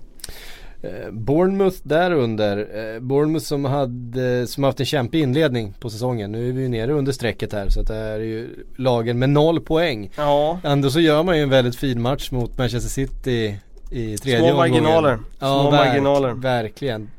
Eh, 0.83 1.11
Bournemouth 1.11 1.76
där 1.83 2.11
under. 2.11 2.59
Eh, 2.59 3.01
Bournemouth 3.01 3.45
som, 3.45 3.64
hade, 3.64 4.47
som 4.47 4.64
haft 4.64 4.81
en 4.81 4.87
kämpig 4.87 5.20
inledning 5.22 5.74
på 5.81 5.91
säsongen. 5.91 6.33
Nu 6.33 6.49
är 6.49 6.53
vi 6.53 6.68
nere 6.68 6.93
under 6.93 7.12
strecket 7.12 7.53
här 7.53 7.68
så 7.68 7.81
att 7.81 7.87
det 7.87 7.95
här 7.95 8.12
är 8.12 8.18
ju 8.18 8.64
lagen 8.76 9.18
med 9.18 9.31
noll 9.31 9.61
poäng. 9.61 10.11
Ja. 10.16 10.61
Ändå 10.64 10.91
så 10.91 11.01
gör 11.01 11.22
man 11.22 11.37
ju 11.37 11.43
en 11.43 11.51
väldigt 11.51 11.76
fin 11.76 12.03
match 12.03 12.31
mot 12.31 12.59
Manchester 12.59 12.91
City 12.91 13.59
i 13.91 14.18
tredje 14.18 14.49
Små 14.49 14.57
marginaler. 14.57 15.18
Ja, 15.39 15.61
Små 15.61 15.70
verk, 15.70 15.87
marginaler. 15.87 16.33
Verkligen. 16.33 17.11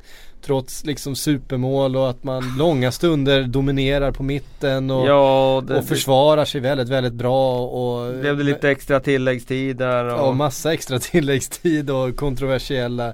Trots 0.45 0.86
liksom 0.86 1.16
supermål 1.16 1.95
och 1.95 2.09
att 2.09 2.24
man 2.24 2.57
långa 2.57 2.91
stunder 2.91 3.43
dominerar 3.43 4.12
på 4.12 4.24
mitten 4.24 4.91
och, 4.91 5.07
ja, 5.07 5.64
det, 5.68 5.78
och 5.78 5.86
försvarar 5.86 6.45
sig 6.45 6.62
väldigt, 6.62 6.89
väldigt 6.89 7.14
bra. 7.14 7.68
Och, 7.68 8.14
blev 8.14 8.38
det 8.38 8.43
lite 8.43 8.70
extra 8.70 8.99
tilläggstid 8.99 9.78
där? 9.78 10.05
Och... 10.05 10.20
Ja, 10.20 10.32
massa 10.32 10.74
extra 10.74 10.99
tilläggstid 11.12 11.89
och 11.89 12.16
kontroversiella 12.16 13.14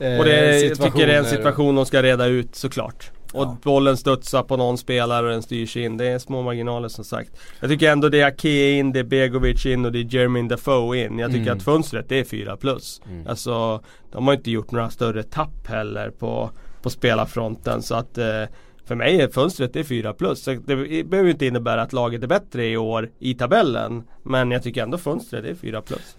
Eh, 0.00 0.18
och 0.18 0.24
det, 0.24 0.60
jag 0.60 0.80
tycker 0.80 1.06
det 1.06 1.14
är 1.14 1.18
en 1.18 1.24
situation 1.24 1.74
de 1.74 1.86
ska 1.86 2.02
reda 2.02 2.26
ut 2.26 2.54
såklart. 2.54 3.10
Och 3.32 3.42
Ja. 3.42 3.56
bollen 3.62 3.96
studsar 3.96 4.42
på 4.42 4.56
någon 4.56 4.78
spelare 4.78 5.26
och 5.26 5.32
den 5.32 5.42
styrs 5.42 5.76
in. 5.76 5.96
Det 5.96 6.06
är 6.06 6.18
små 6.18 6.42
marginaler 6.42 6.88
som 6.88 7.04
sagt. 7.04 7.30
Jag 7.60 7.70
tycker 7.70 7.90
ändå 7.92 8.08
det 8.08 8.20
är 8.20 8.26
Ake 8.26 8.70
in, 8.70 8.92
det 8.92 8.98
är 9.00 9.04
Begovic 9.04 9.66
in 9.66 9.84
och 9.84 9.92
det 9.92 9.98
är 9.98 10.14
Jermaine 10.14 10.48
Defoe 10.48 10.96
in. 10.98 11.18
Jag 11.18 11.30
tycker 11.30 11.42
Mm. 11.46 11.56
att 11.56 11.62
fönstret 11.62 12.08
det 12.08 12.18
är 12.20 12.24
4 12.24 12.56
plus. 12.56 13.00
Mm. 13.10 13.26
Alltså 13.26 13.80
de 14.12 14.26
har 14.26 14.34
inte 14.34 14.50
gjort 14.50 14.70
några 14.70 14.90
större 14.90 15.22
tapp 15.22 15.66
heller 15.66 16.10
på, 16.10 16.50
på 16.82 16.90
spelarfronten. 16.90 17.82
Så 17.82 17.94
att 17.94 18.18
eh, 18.18 18.42
för 18.86 18.94
mig 18.94 19.20
är 19.20 19.28
fönstret 19.28 19.72
det 19.72 19.80
är 19.80 19.84
4 19.84 20.12
plus. 20.12 20.42
Så 20.42 20.50
det 20.66 21.04
behöver 21.04 21.30
inte 21.30 21.46
innebära 21.46 21.82
att 21.82 21.92
laget 21.92 22.22
är 22.22 22.26
bättre 22.26 22.66
i 22.66 22.76
år 22.76 23.10
i 23.18 23.34
tabellen. 23.34 24.02
Men 24.26 24.50
jag 24.50 24.62
tycker 24.62 24.82
ändå 24.82 24.98
fönstret 24.98 25.42
det 25.44 25.50
är 25.50 25.54
4 25.54 25.82
plus. 25.82 26.16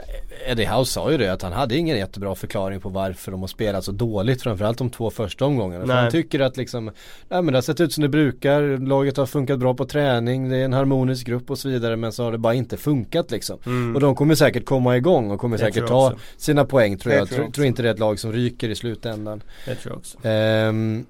Eddie 0.47 0.65
House 0.65 0.91
sa 0.91 1.11
ju 1.11 1.17
det 1.17 1.33
att 1.33 1.41
han 1.41 1.53
hade 1.53 1.77
ingen 1.77 1.97
jättebra 1.97 2.35
förklaring 2.35 2.79
på 2.79 2.89
varför 2.89 3.31
de 3.31 3.41
har 3.41 3.47
spelat 3.47 3.83
så 3.83 3.91
dåligt 3.91 4.41
framförallt 4.41 4.77
de 4.77 4.89
två 4.89 5.09
första 5.09 5.45
omgångarna. 5.45 5.85
För 5.85 5.93
han 5.93 6.11
tycker 6.11 6.39
att 6.39 6.57
liksom, 6.57 6.85
nej 7.29 7.41
men 7.41 7.45
det 7.45 7.57
har 7.57 7.61
sett 7.61 7.81
ut 7.81 7.93
som 7.93 8.01
det 8.01 8.09
brukar, 8.09 8.77
laget 8.87 9.17
har 9.17 9.25
funkat 9.25 9.59
bra 9.59 9.73
på 9.73 9.85
träning, 9.85 10.49
det 10.49 10.57
är 10.57 10.65
en 10.65 10.73
harmonisk 10.73 11.27
grupp 11.27 11.51
och 11.51 11.57
så 11.59 11.69
vidare 11.69 11.95
men 11.95 12.11
så 12.11 12.23
har 12.23 12.31
det 12.31 12.37
bara 12.37 12.53
inte 12.53 12.77
funkat 12.77 13.31
liksom. 13.31 13.59
Mm. 13.65 13.95
Och 13.95 14.01
de 14.01 14.15
kommer 14.15 14.35
säkert 14.35 14.65
komma 14.65 14.97
igång 14.97 15.31
och 15.31 15.39
kommer 15.39 15.59
Jag 15.59 15.73
säkert 15.73 15.87
ta 15.89 16.07
också. 16.07 16.19
sina 16.37 16.65
poäng 16.65 16.97
tror 16.97 17.13
jag. 17.15 17.27
tror 17.27 17.39
jag 17.39 17.45
Tror, 17.45 17.53
tror 17.53 17.67
inte 17.67 17.81
det 17.81 17.89
är 17.89 17.93
ett 17.93 17.99
lag 17.99 18.19
som 18.19 18.33
ryker 18.33 18.69
i 18.69 18.75
slutändan. 18.75 19.43
Det 19.65 19.75
tror 19.75 19.91
jag 19.91 19.97
också. 19.97 20.17
Ehm, 20.27 21.05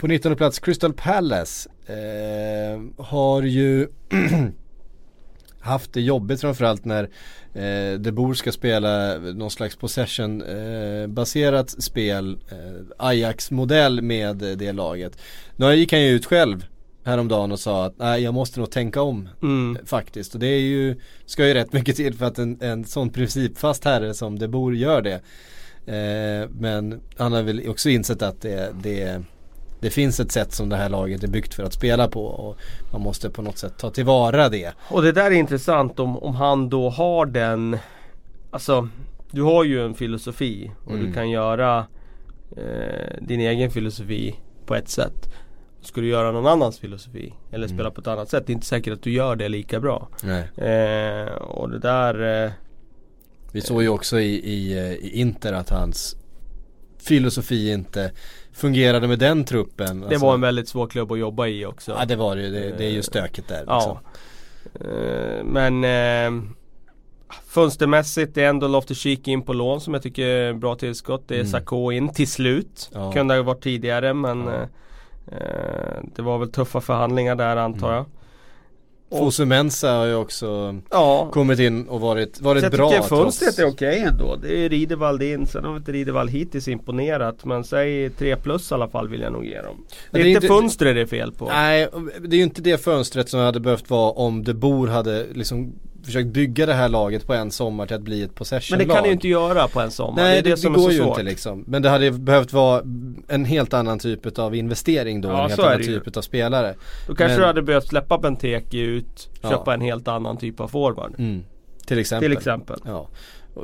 på 0.00 0.06
19 0.06 0.36
plats 0.36 0.58
Crystal 0.58 0.92
Palace 0.92 1.70
ehm, 1.86 2.92
har 2.98 3.42
ju 3.42 3.88
haft 5.60 5.92
det 5.92 6.00
jobbigt 6.00 6.40
framförallt 6.40 6.84
när 6.84 7.02
eh, 7.54 7.98
De 7.98 8.12
Boer 8.12 8.34
ska 8.34 8.52
spela 8.52 9.18
någon 9.18 9.50
slags 9.50 9.76
possession 9.76 10.42
eh, 10.42 11.06
baserat 11.06 11.70
spel 11.82 12.38
eh, 12.50 12.86
Ajax-modell 12.98 14.02
med 14.02 14.42
eh, 14.42 14.56
det 14.56 14.72
laget. 14.72 15.18
Nu 15.56 15.74
gick 15.74 15.92
han 15.92 16.02
ju 16.02 16.08
ut 16.08 16.26
själv 16.26 16.66
häromdagen 17.04 17.52
och 17.52 17.60
sa 17.60 17.84
att 17.84 17.98
nej 17.98 18.22
jag 18.22 18.34
måste 18.34 18.60
nog 18.60 18.70
tänka 18.70 19.02
om 19.02 19.28
Mm. 19.42 19.78
faktiskt. 19.86 20.34
Och 20.34 20.40
det 20.40 20.46
är 20.46 20.60
ju, 20.60 20.96
ska 21.26 21.46
ju 21.48 21.54
rätt 21.54 21.72
mycket 21.72 21.96
till 21.96 22.14
för 22.14 22.26
att 22.26 22.38
en, 22.38 22.58
en 22.60 22.84
sån 22.84 23.10
principfast 23.10 23.84
herre 23.84 24.14
som 24.14 24.38
De 24.38 24.48
Boer 24.48 24.74
gör 24.74 25.02
det. 25.02 25.20
Eh, 25.86 26.48
men 26.50 27.00
han 27.16 27.32
har 27.32 27.42
väl 27.42 27.68
också 27.68 27.88
insett 27.90 28.22
att 28.22 28.40
det, 28.40 28.72
det, 28.82 29.22
det 29.80 29.90
finns 29.90 30.20
ett 30.20 30.32
sätt 30.32 30.52
som 30.52 30.68
det 30.68 30.76
här 30.76 30.88
laget 30.88 31.22
är 31.22 31.28
byggt 31.28 31.54
för 31.54 31.62
att 31.62 31.72
spela 31.72 32.08
på 32.08 32.24
och 32.26 32.56
man 32.92 33.00
måste 33.00 33.30
på 33.30 33.42
något 33.42 33.58
sätt 33.58 33.78
ta 33.78 33.90
tillvara 33.90 34.48
det. 34.48 34.72
Och 34.88 35.02
det 35.02 35.12
där 35.12 35.24
är 35.30 35.30
intressant 35.34 36.00
om, 36.00 36.18
om 36.18 36.34
han 36.34 36.68
då 36.68 36.90
har 36.90 37.26
den 37.26 37.78
Alltså 38.50 38.88
Du 39.30 39.42
har 39.42 39.64
ju 39.64 39.84
en 39.84 39.94
filosofi 39.94 40.70
och 40.84 40.92
Mm. 40.92 41.06
du 41.06 41.12
kan 41.12 41.30
göra 41.30 41.86
eh, 42.56 43.16
din 43.20 43.40
egen 43.40 43.70
filosofi 43.70 44.36
på 44.66 44.74
ett 44.74 44.88
sätt. 44.88 45.28
Ska 45.82 46.00
du 46.00 46.08
göra 46.08 46.32
någon 46.32 46.46
annans 46.46 46.78
filosofi 46.78 47.34
eller 47.50 47.66
Mm. 47.66 47.76
spela 47.78 47.90
på 47.90 48.00
ett 48.00 48.06
annat 48.06 48.28
sätt, 48.28 48.46
det 48.46 48.52
är 48.52 48.54
inte 48.54 48.66
säkert 48.66 48.92
att 48.92 49.02
du 49.02 49.12
gör 49.12 49.36
det 49.36 49.48
lika 49.48 49.80
bra. 49.80 50.08
Nej. 50.22 50.40
Eh, 50.70 51.32
och 51.34 51.70
det 51.70 51.78
där 51.78 52.44
eh, 52.44 52.50
Vi 53.52 53.60
såg 53.60 53.82
ju 53.82 53.88
också 53.88 54.20
i, 54.20 54.34
i, 54.34 54.78
eh, 54.78 54.92
i 54.92 55.10
Inter 55.20 55.52
att 55.52 55.70
hans 55.70 56.16
filosofi 56.98 57.72
inte 57.72 58.12
fungerade 58.52 59.08
med 59.08 59.18
den 59.18 59.44
truppen. 59.44 60.00
Det 60.00 60.06
Alltså, 60.06 60.26
var 60.26 60.34
en 60.34 60.40
väldigt 60.40 60.68
svår 60.68 60.86
klubb 60.86 61.12
att 61.12 61.18
jobba 61.18 61.46
i 61.46 61.66
också. 61.66 61.96
Ja 61.98 62.04
det 62.04 62.16
var 62.16 62.36
det 62.36 62.42
ju, 62.42 62.50
det, 62.50 62.74
det 62.78 62.84
är 62.84 62.90
ju 62.90 63.02
stökigt 63.02 63.48
där. 63.48 63.58
Liksom. 63.60 63.74
Ja. 63.74 64.00
Eh, 64.80 65.44
men 65.44 65.84
eh, 65.84 66.42
Fönstermässigt 67.46 68.34
det 68.34 68.44
är 68.44 68.48
ändå 68.48 68.68
Loftus-Cheek 68.68 69.28
in 69.28 69.42
på 69.42 69.52
lån 69.52 69.80
som 69.80 69.94
jag 69.94 70.02
tycker 70.02 70.26
är 70.26 70.52
bra 70.52 70.74
tillskott. 70.74 71.24
Det 71.28 71.34
är 71.34 71.40
Mm. 71.40 71.50
Sakho 71.50 71.92
in 71.92 72.08
till 72.08 72.28
slut. 72.28 72.90
Ja. 72.94 73.12
Kunde 73.12 73.34
ha 73.34 73.42
varit 73.42 73.62
tidigare 73.62 74.14
men 74.14 74.40
Ja. 74.46 74.52
eh, 74.52 74.62
eh, 75.38 76.02
Det 76.16 76.22
var 76.22 76.38
väl 76.38 76.52
tuffa 76.52 76.80
förhandlingar 76.80 77.34
där 77.34 77.56
antar 77.56 77.88
Mm. 77.88 77.96
jag. 77.96 78.06
Fosu 79.10 79.44
Mensa 79.44 79.92
har 79.92 80.06
ju 80.06 80.14
också 80.14 80.76
Ja. 80.90 81.28
kommit 81.32 81.58
in 81.58 81.88
och 81.88 82.00
varit, 82.00 82.40
varit 82.40 82.62
jag 82.62 82.72
bra 82.72 82.90
tycker 82.90 83.02
fönstret 83.02 83.58
är 83.58 83.66
okej 83.68 83.98
ändå. 83.98 84.36
Det 84.36 84.64
är 84.64 84.68
Riddervall 84.68 85.22
in. 85.22 85.46
Sen 85.46 85.64
har 85.64 85.76
inte 85.76 85.92
Riddervall 85.92 86.28
hittills 86.28 86.68
imponerat. 86.68 87.44
Men 87.44 87.64
säg 87.64 88.10
3 88.10 88.36
plus 88.36 88.70
i 88.70 88.74
alla 88.74 88.88
fall 88.88 89.08
vill 89.08 89.20
jag 89.20 89.32
nog 89.32 89.44
ge 89.44 89.62
dem. 89.62 89.76
Det 90.10 90.20
är, 90.20 90.24
det 90.24 90.30
är 90.30 90.34
inte 90.34 90.46
fönstret 90.46 90.94
det 90.94 91.00
är 91.00 91.06
fel 91.06 91.32
på. 91.32 91.44
Nej, 91.44 91.88
det 92.20 92.36
är 92.36 92.38
ju 92.38 92.42
inte 92.44 92.62
det 92.62 92.78
fönstret 92.84 93.28
som 93.28 93.40
hade 93.40 93.60
behövt 93.60 93.90
vara 93.90 94.10
om 94.10 94.44
De 94.44 94.54
Boer 94.54 94.88
hade 94.88 95.26
liksom 95.34 95.72
försökt 96.04 96.28
bygga 96.28 96.66
det 96.66 96.74
här 96.74 96.88
laget 96.88 97.26
på 97.26 97.34
en 97.34 97.50
sommar 97.50 97.86
till 97.86 97.96
att 97.96 98.02
bli 98.02 98.22
ett 98.22 98.28
men 98.30 98.34
possession-lag. 98.34 98.88
det 98.88 98.94
kan 98.94 99.02
du 99.02 99.08
ju 99.08 99.12
inte 99.12 99.28
göra 99.28 99.68
på 99.68 99.80
en 99.80 99.90
sommar. 99.90 100.22
Nej, 100.22 100.32
det 100.32 100.38
är 100.38 100.42
det, 100.42 100.50
det, 100.50 100.56
som 100.56 100.72
går 100.72 100.80
är 100.80 100.84
så 100.84 100.92
ju 100.92 100.98
svårt. 100.98 101.08
inte 101.18 101.22
liksom. 101.22 101.64
Men 101.66 101.82
det 101.82 101.88
hade 101.88 102.10
behövt 102.10 102.52
vara 102.52 102.82
en 103.28 103.44
helt 103.44 103.74
annan 103.74 103.98
typ 103.98 104.38
av 104.38 104.54
investering 104.54 105.20
då, 105.20 105.28
Ja, 105.28 105.42
en 105.44 105.48
helt 105.48 105.60
annan 105.60 105.78
det 105.78 105.84
typ 105.84 106.16
av 106.16 106.22
spelare. 106.22 106.74
Då 107.06 107.14
kanske 107.14 107.32
Men- 107.32 107.40
du 107.40 107.46
hade 107.46 107.62
behövt 107.62 107.88
släppa 107.88 108.18
Benteke 108.18 108.78
ut, 108.78 109.30
Ja. 109.42 109.50
köpa 109.50 109.74
en 109.74 109.80
helt 109.80 110.08
annan 110.08 110.36
typ 110.36 110.60
av 110.60 110.68
forward. 110.68 111.14
Mm. 111.18 111.42
Till 111.86 111.98
exempel. 111.98 112.28
Till 112.30 112.38
exempel. 112.38 112.80
Ja. 112.84 113.08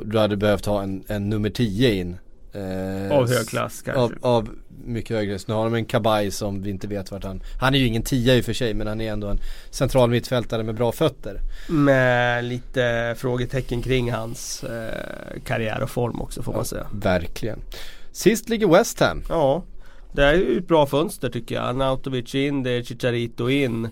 Du 0.05 0.17
hade 0.19 0.37
behövt 0.37 0.65
ha 0.65 0.83
en, 0.83 1.03
en 1.07 1.29
nummer 1.29 1.49
10 1.49 1.93
in. 1.93 2.17
Eh, 2.53 3.17
Av 3.17 3.29
hög 3.29 3.47
klass 3.47 3.81
kanske. 3.81 4.01
Av, 4.01 4.13
av 4.21 4.49
mycket 4.85 5.17
högre. 5.17 5.39
Så 5.39 5.45
nu 5.47 5.53
har 5.53 5.63
de 5.63 5.73
en 5.73 5.85
Kabaj 5.85 6.31
som 6.31 6.61
vi 6.61 6.69
inte 6.69 6.87
vet 6.87 7.11
vart 7.11 7.23
han 7.23 7.41
Han 7.59 7.75
är 7.75 7.79
ju 7.79 7.85
ingen 7.85 8.03
tia 8.03 8.35
i 8.35 8.41
och 8.41 8.45
för 8.45 8.53
sig 8.53 8.73
men 8.73 8.87
han 8.87 9.01
är 9.01 9.11
ändå 9.11 9.27
en 9.27 9.39
central 9.69 10.09
mittfältare 10.09 10.63
med 10.63 10.75
bra 10.75 10.91
fötter. 10.91 11.41
Med 11.69 12.45
lite 12.45 13.15
frågetecken 13.17 13.81
kring 13.81 14.11
hans 14.11 14.63
eh, 14.63 15.41
karriär 15.45 15.83
och 15.83 15.89
form 15.89 16.21
också 16.21 16.43
får 16.43 16.53
man 16.53 16.65
säga. 16.65 16.87
Verkligen. 16.91 17.59
Sist 18.11 18.49
ligger 18.49 18.67
West 18.67 18.99
Ham. 18.99 19.23
Ja, 19.29 19.63
det 20.11 20.25
är 20.25 20.33
ju 20.33 20.57
ett 20.57 20.67
bra 20.67 20.85
fönster 20.85 21.29
tycker 21.29 21.55
jag. 21.55 21.75
Nautovic 21.75 22.35
in, 22.35 22.63
det 22.63 22.71
är 22.71 22.83
Chicharito 22.83 23.49
in. 23.49 23.85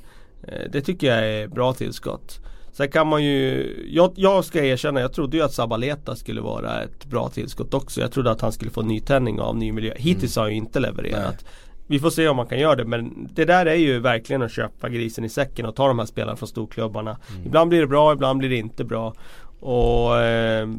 Eh, 0.47 0.71
det 0.71 0.81
tycker 0.81 1.07
jag 1.07 1.27
är 1.29 1.47
bra 1.47 1.73
tillskott. 1.73 2.39
Sen 2.77 2.89
kan 2.89 3.07
man 3.07 3.23
ju, 3.23 3.67
jag, 3.89 4.11
jag 4.15 4.45
ska 4.45 4.63
erkänna, 4.65 4.99
jag 4.99 5.13
trodde 5.13 5.37
ju 5.37 5.43
att 5.43 5.53
Sabaleta 5.53 6.15
skulle 6.15 6.41
vara 6.41 6.83
ett 6.83 7.05
bra 7.05 7.29
tillskott 7.29 7.73
också. 7.73 8.01
Jag 8.01 8.11
trodde 8.11 8.31
att 8.31 8.41
han 8.41 8.51
skulle 8.51 8.71
få 8.71 8.81
nytändning 8.81 9.39
av 9.41 9.57
ny 9.57 9.71
miljö. 9.71 9.93
Hittills 9.97 10.35
har 10.35 10.43
han 10.43 10.51
ju 10.51 10.57
inte 10.57 10.79
levererat. 10.79 11.45
Vi 11.87 11.99
får 11.99 12.09
se 12.09 12.27
om 12.27 12.37
man 12.37 12.47
kan 12.47 12.59
göra 12.59 12.75
det 12.75 12.85
men 12.85 13.29
det 13.33 13.45
där 13.45 13.65
är 13.65 13.75
ju 13.75 13.99
verkligen 13.99 14.41
att 14.41 14.51
köpa 14.51 14.89
grisen 14.89 15.23
i 15.23 15.29
säcken 15.29 15.65
och 15.65 15.75
ta 15.75 15.87
de 15.87 15.99
här 15.99 16.05
spelarna 16.05 16.35
från 16.37 16.49
storklubbarna. 16.49 17.17
Ibland 17.45 17.69
blir 17.69 17.79
det 17.81 17.87
bra, 17.87 18.13
ibland 18.13 18.39
blir 18.39 18.49
det 18.49 18.55
inte 18.57 18.83
bra. 18.83 19.13
Och 19.59 20.17
eh, 20.21 20.69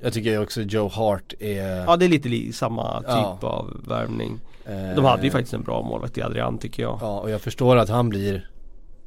Jag 0.00 0.12
tycker 0.12 0.42
också 0.42 0.60
Joe 0.62 0.88
Hart 0.88 1.34
är 1.40 1.76
ja 1.86 1.96
det 1.96 2.04
är 2.04 2.08
lite 2.08 2.28
li- 2.28 2.52
samma 2.52 2.98
typ 3.00 3.08
Ja. 3.08 3.38
av 3.42 3.80
värvning. 3.88 4.40
eh, 4.64 4.94
De 4.96 5.04
hade 5.04 5.22
ju 5.24 5.30
faktiskt 5.30 5.54
en 5.54 5.62
bra 5.62 5.82
målvakt 5.82 6.18
i 6.18 6.22
Adrian 6.22 6.58
tycker 6.58 6.82
jag. 6.82 6.98
Ja 7.02 7.20
och 7.20 7.30
jag 7.30 7.40
förstår 7.40 7.76
att 7.76 7.88
han 7.88 8.08
blir 8.08 8.50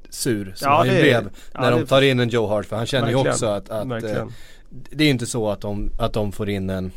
sur 0.10 0.54
som 0.56 0.72
Ja, 0.72 0.78
han 0.78 0.88
ju 0.88 1.02
blev 1.02 1.30
ja, 1.54 1.62
när 1.62 1.72
de 1.72 1.86
tar 1.86 2.02
in 2.02 2.20
en 2.20 2.30
Joe 2.30 2.48
Hart 2.48 2.66
för 2.66 2.76
han 2.76 2.86
känner 2.86 3.08
ju 3.10 3.16
Verkligen. 3.16 3.34
också 3.34 3.46
att, 3.46 3.70
att 3.70 4.04
eh, 4.04 4.28
det 4.70 5.04
är 5.04 5.10
inte 5.10 5.26
så 5.26 5.50
att 5.50 5.62
de, 5.62 5.92
att 6.00 6.14
de 6.14 6.32
får 6.32 6.50
in 6.50 6.70
en 6.70 6.92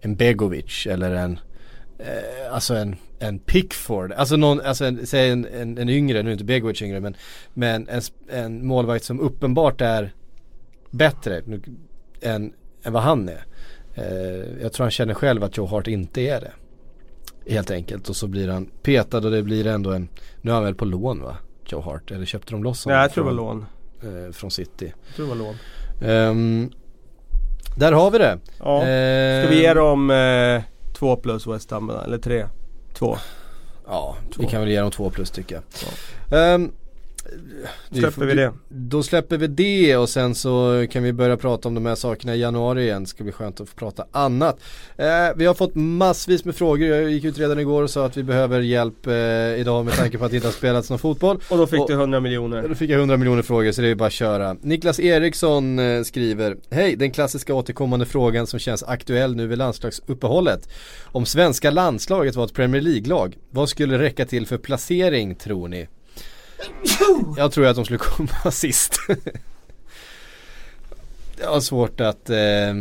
en 0.00 0.16
Begovic 0.16 0.86
eller 0.86 1.14
en 1.14 1.38
eh, 1.98 2.52
alltså 2.54 2.74
en, 2.74 2.96
en 3.18 3.38
Pickford, 3.38 4.12
alltså 4.12 4.36
någon, 4.36 4.60
alltså 4.60 4.84
en, 4.84 5.06
säg 5.06 5.30
en, 5.30 5.46
en, 5.46 5.78
en 5.78 5.88
yngre, 5.88 6.22
nu 6.22 6.30
är 6.30 6.32
inte 6.32 6.44
Begovic 6.44 6.82
yngre 6.82 7.00
men 7.00 7.16
men 7.54 7.88
en, 7.88 8.02
en 8.28 8.66
målvakt 8.66 9.04
som 9.04 9.20
uppenbart 9.20 9.80
är 9.80 10.12
bättre 10.90 11.42
nu, 11.46 11.62
än, 12.20 12.52
än 12.82 12.92
vad 12.92 13.02
han 13.02 13.28
är. 13.28 13.44
Eh, 13.94 14.62
jag 14.62 14.72
tror 14.72 14.84
han 14.84 14.90
känner 14.90 15.14
själv 15.14 15.44
att 15.44 15.56
Joe 15.56 15.66
Hart 15.66 15.86
inte 15.86 16.20
är 16.20 16.40
det. 16.40 16.52
Helt 17.52 17.70
enkelt 17.70 18.08
och 18.08 18.16
så 18.16 18.26
blir 18.26 18.48
han 18.48 18.70
petad 18.82 19.18
och 19.18 19.30
det 19.30 19.42
blir 19.42 19.66
ändå 19.66 19.90
en, 19.90 20.08
nu 20.40 20.50
är 20.50 20.54
han 20.54 20.64
väl 20.64 20.74
på 20.74 20.84
lån 20.84 21.22
va? 21.22 21.36
Joe 21.66 21.80
Hart, 21.82 22.10
eller 22.10 22.26
köpte 22.26 22.52
de 22.52 22.64
loss 22.64 22.86
Nej 22.86 22.94
honom 22.94 23.02
jag 23.02 23.12
tror 23.12 23.24
det 23.24 23.30
var 23.30 23.36
från, 23.36 23.66
lån. 24.02 24.26
eh, 24.26 24.32
från 24.32 24.50
City. 24.50 24.92
Jag 25.06 25.16
tror 25.16 25.26
det 25.26 25.30
var 25.30 25.36
lån. 25.36 25.54
Ehm, 26.10 26.70
där 27.76 27.92
har 27.92 28.10
vi 28.10 28.18
det. 28.18 28.38
Ja. 28.58 28.82
Ehm, 28.82 29.42
Ska 29.44 29.50
vi 29.54 29.60
ge 29.62 29.74
dem 29.74 30.10
eh, 30.10 30.62
två 30.94 31.16
plus 31.16 31.46
West 31.46 31.70
Ham 31.70 31.90
eller 31.90 32.18
tre? 32.18 32.46
Två. 32.94 33.16
Ja, 33.86 34.16
Två. 34.34 34.42
vi 34.42 34.48
kan 34.48 34.60
väl 34.60 34.70
ge 34.70 34.80
dem 34.80 34.90
två 34.90 35.10
plus 35.10 35.30
tycker 35.30 35.54
jag. 36.30 36.54
Ehm, 36.54 36.72
Släpper 37.92 38.26
vi 38.26 38.34
det? 38.34 38.52
Då 38.68 39.02
släpper 39.02 39.36
vi 39.36 39.46
det 39.46 39.96
och 39.96 40.08
sen 40.08 40.34
så 40.34 40.86
kan 40.90 41.02
vi 41.02 41.12
börja 41.12 41.36
prata 41.36 41.68
om 41.68 41.74
de 41.74 41.86
här 41.86 41.94
sakerna 41.94 42.34
i 42.34 42.40
januari 42.40 42.82
igen. 42.82 43.06
Ska 43.06 43.22
bli 43.24 43.32
skönt 43.32 43.60
att 43.60 43.68
få 43.68 43.76
prata 43.76 44.06
annat. 44.12 44.58
Eh, 44.96 45.06
vi 45.36 45.46
har 45.46 45.54
fått 45.54 45.74
massvis 45.74 46.44
med 46.44 46.54
frågor. 46.54 46.88
Jag 46.88 47.10
gick 47.10 47.24
ut 47.24 47.38
redan 47.38 47.58
igår 47.58 47.82
och 47.82 47.90
sa 47.90 48.06
att 48.06 48.16
vi 48.16 48.22
behöver 48.22 48.60
hjälp 48.60 49.06
eh, 49.06 49.14
idag 49.60 49.84
med 49.84 49.94
tanke 49.94 50.18
på 50.18 50.24
att 50.24 50.30
det 50.30 50.36
inte 50.36 50.48
har 50.48 50.52
spelats 50.52 50.90
någon 50.90 50.98
fotboll. 50.98 51.40
Och 51.50 51.58
då 51.58 51.66
fick 51.66 51.80
Och- 51.80 51.88
du 51.88 51.94
100 51.94 52.20
miljoner. 52.20 52.68
Då 52.68 52.74
fick 52.74 52.90
jag 52.90 52.98
100 52.98 53.16
miljoner 53.16 53.42
frågor 53.42 53.72
så 53.72 53.82
det 53.82 53.88
är 53.88 53.94
bara 53.94 54.06
att 54.06 54.12
köra. 54.12 54.56
Niklas 54.60 55.00
Eriksson 55.00 55.78
eh, 55.78 56.02
skriver 56.02 56.56
Hej, 56.70 56.96
den 56.96 57.10
klassiska 57.10 57.54
återkommande 57.54 58.06
frågan 58.06 58.46
som 58.46 58.58
känns 58.58 58.82
aktuell 58.82 59.36
nu 59.36 59.46
vid 59.46 59.58
landslagsuppehållet. 59.58 60.68
Om 61.04 61.26
svenska 61.26 61.70
landslaget 61.70 62.36
var 62.36 62.44
ett 62.44 62.54
Premier 62.54 62.82
League-lag, 62.82 63.36
vad 63.50 63.68
skulle 63.68 63.98
räcka 63.98 64.24
till 64.26 64.46
för 64.46 64.58
placering 64.58 65.34
tror 65.34 65.68
ni? 65.68 65.88
Jag 67.36 67.52
tror 67.52 67.66
att 67.66 67.76
de 67.76 67.84
skulle 67.84 67.98
komma 67.98 68.50
sist. 68.50 68.98
Jag 71.40 71.50
har 71.52 71.60
svårt 71.60 72.00
att 72.00 72.30
eh, 72.30 72.74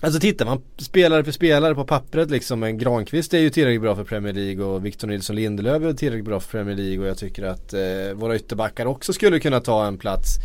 Alltså 0.00 0.20
tittar 0.20 0.44
man 0.44 0.62
spelare 0.76 1.24
för 1.24 1.32
spelare 1.32 1.74
på 1.74 1.84
pappret 1.84 2.30
liksom 2.30 2.62
En 2.62 2.78
Granqvist 2.78 3.34
är 3.34 3.38
ju 3.38 3.50
tillräckligt 3.50 3.82
bra 3.82 3.96
för 3.96 4.04
Premier 4.04 4.32
League 4.32 4.64
och 4.64 4.86
Victor 4.86 5.08
Nilsson 5.08 5.36
Lindelöf 5.36 5.82
är 5.82 5.92
tillräckligt 5.92 6.24
bra 6.24 6.40
för 6.40 6.50
Premier 6.50 6.76
League 6.76 6.98
och 6.98 7.06
jag 7.06 7.18
tycker 7.18 7.42
att 7.42 7.72
eh, 7.72 7.80
våra 8.14 8.36
ytterbackar 8.36 8.86
också 8.86 9.12
skulle 9.12 9.40
kunna 9.40 9.60
ta 9.60 9.86
en 9.86 9.98
plats 9.98 10.38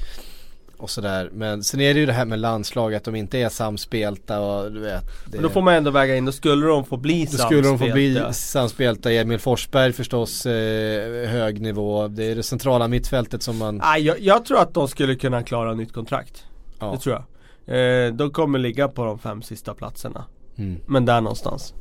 och 0.80 0.89
sådär. 0.89 1.30
Men 1.34 1.63
sen 1.63 1.82
är 1.82 1.93
det 1.93 1.99
ju 1.99 2.05
det 2.05 2.13
här 2.13 2.25
med 2.25 2.39
landslag 2.39 2.95
att 2.95 3.03
de 3.03 3.15
inte 3.15 3.38
är 3.38 3.49
samspelta 3.49 4.39
och 4.39 4.71
du 4.71 4.80
vet. 4.80 5.03
Det, 5.25 5.38
Men 5.38 5.41
då 5.43 5.49
får 5.49 5.61
man 5.61 5.73
ändå 5.73 5.91
väga 5.91 6.15
in, 6.15 6.25
då 6.25 6.32
skulle 6.32 6.65
de 6.65 6.86
få 6.86 6.97
bli 6.97 7.25
då 7.32 7.38
skulle 7.38 7.61
de 7.61 7.80
få 7.80 7.91
bli 7.91 8.13
samspelta. 8.13 8.34
samspelta. 8.34 9.11
Emil 9.11 9.39
Forsberg 9.39 9.93
förstås, 9.93 10.45
eh, 10.45 11.30
hög 11.30 11.61
nivå. 11.61 12.07
Det 12.07 12.23
är 12.23 12.36
det 12.36 12.43
centrala 12.43 12.88
mittfältet 12.88 13.43
som 13.43 13.57
man... 13.57 13.77
Nej, 13.77 14.01
jag, 14.01 14.19
jag 14.19 14.45
tror 14.45 14.59
att 14.59 14.73
de 14.73 14.88
skulle 14.88 15.15
kunna 15.15 15.43
klara 15.43 15.73
nytt 15.73 15.93
kontrakt. 15.93 16.43
Ja. 16.80 16.91
Det 16.91 16.97
tror 16.97 17.15
jag. 17.15 17.23
Eh, 17.69 18.13
de 18.13 18.32
kommer 18.32 18.59
ligga 18.59 18.88
på 18.88 19.05
de 19.05 19.19
fem 19.19 19.41
sista 19.41 19.73
platserna. 19.73 20.25
Mm. 20.57 20.80
Men 20.88 21.05
där 21.05 21.21
någonstans. 21.21 21.73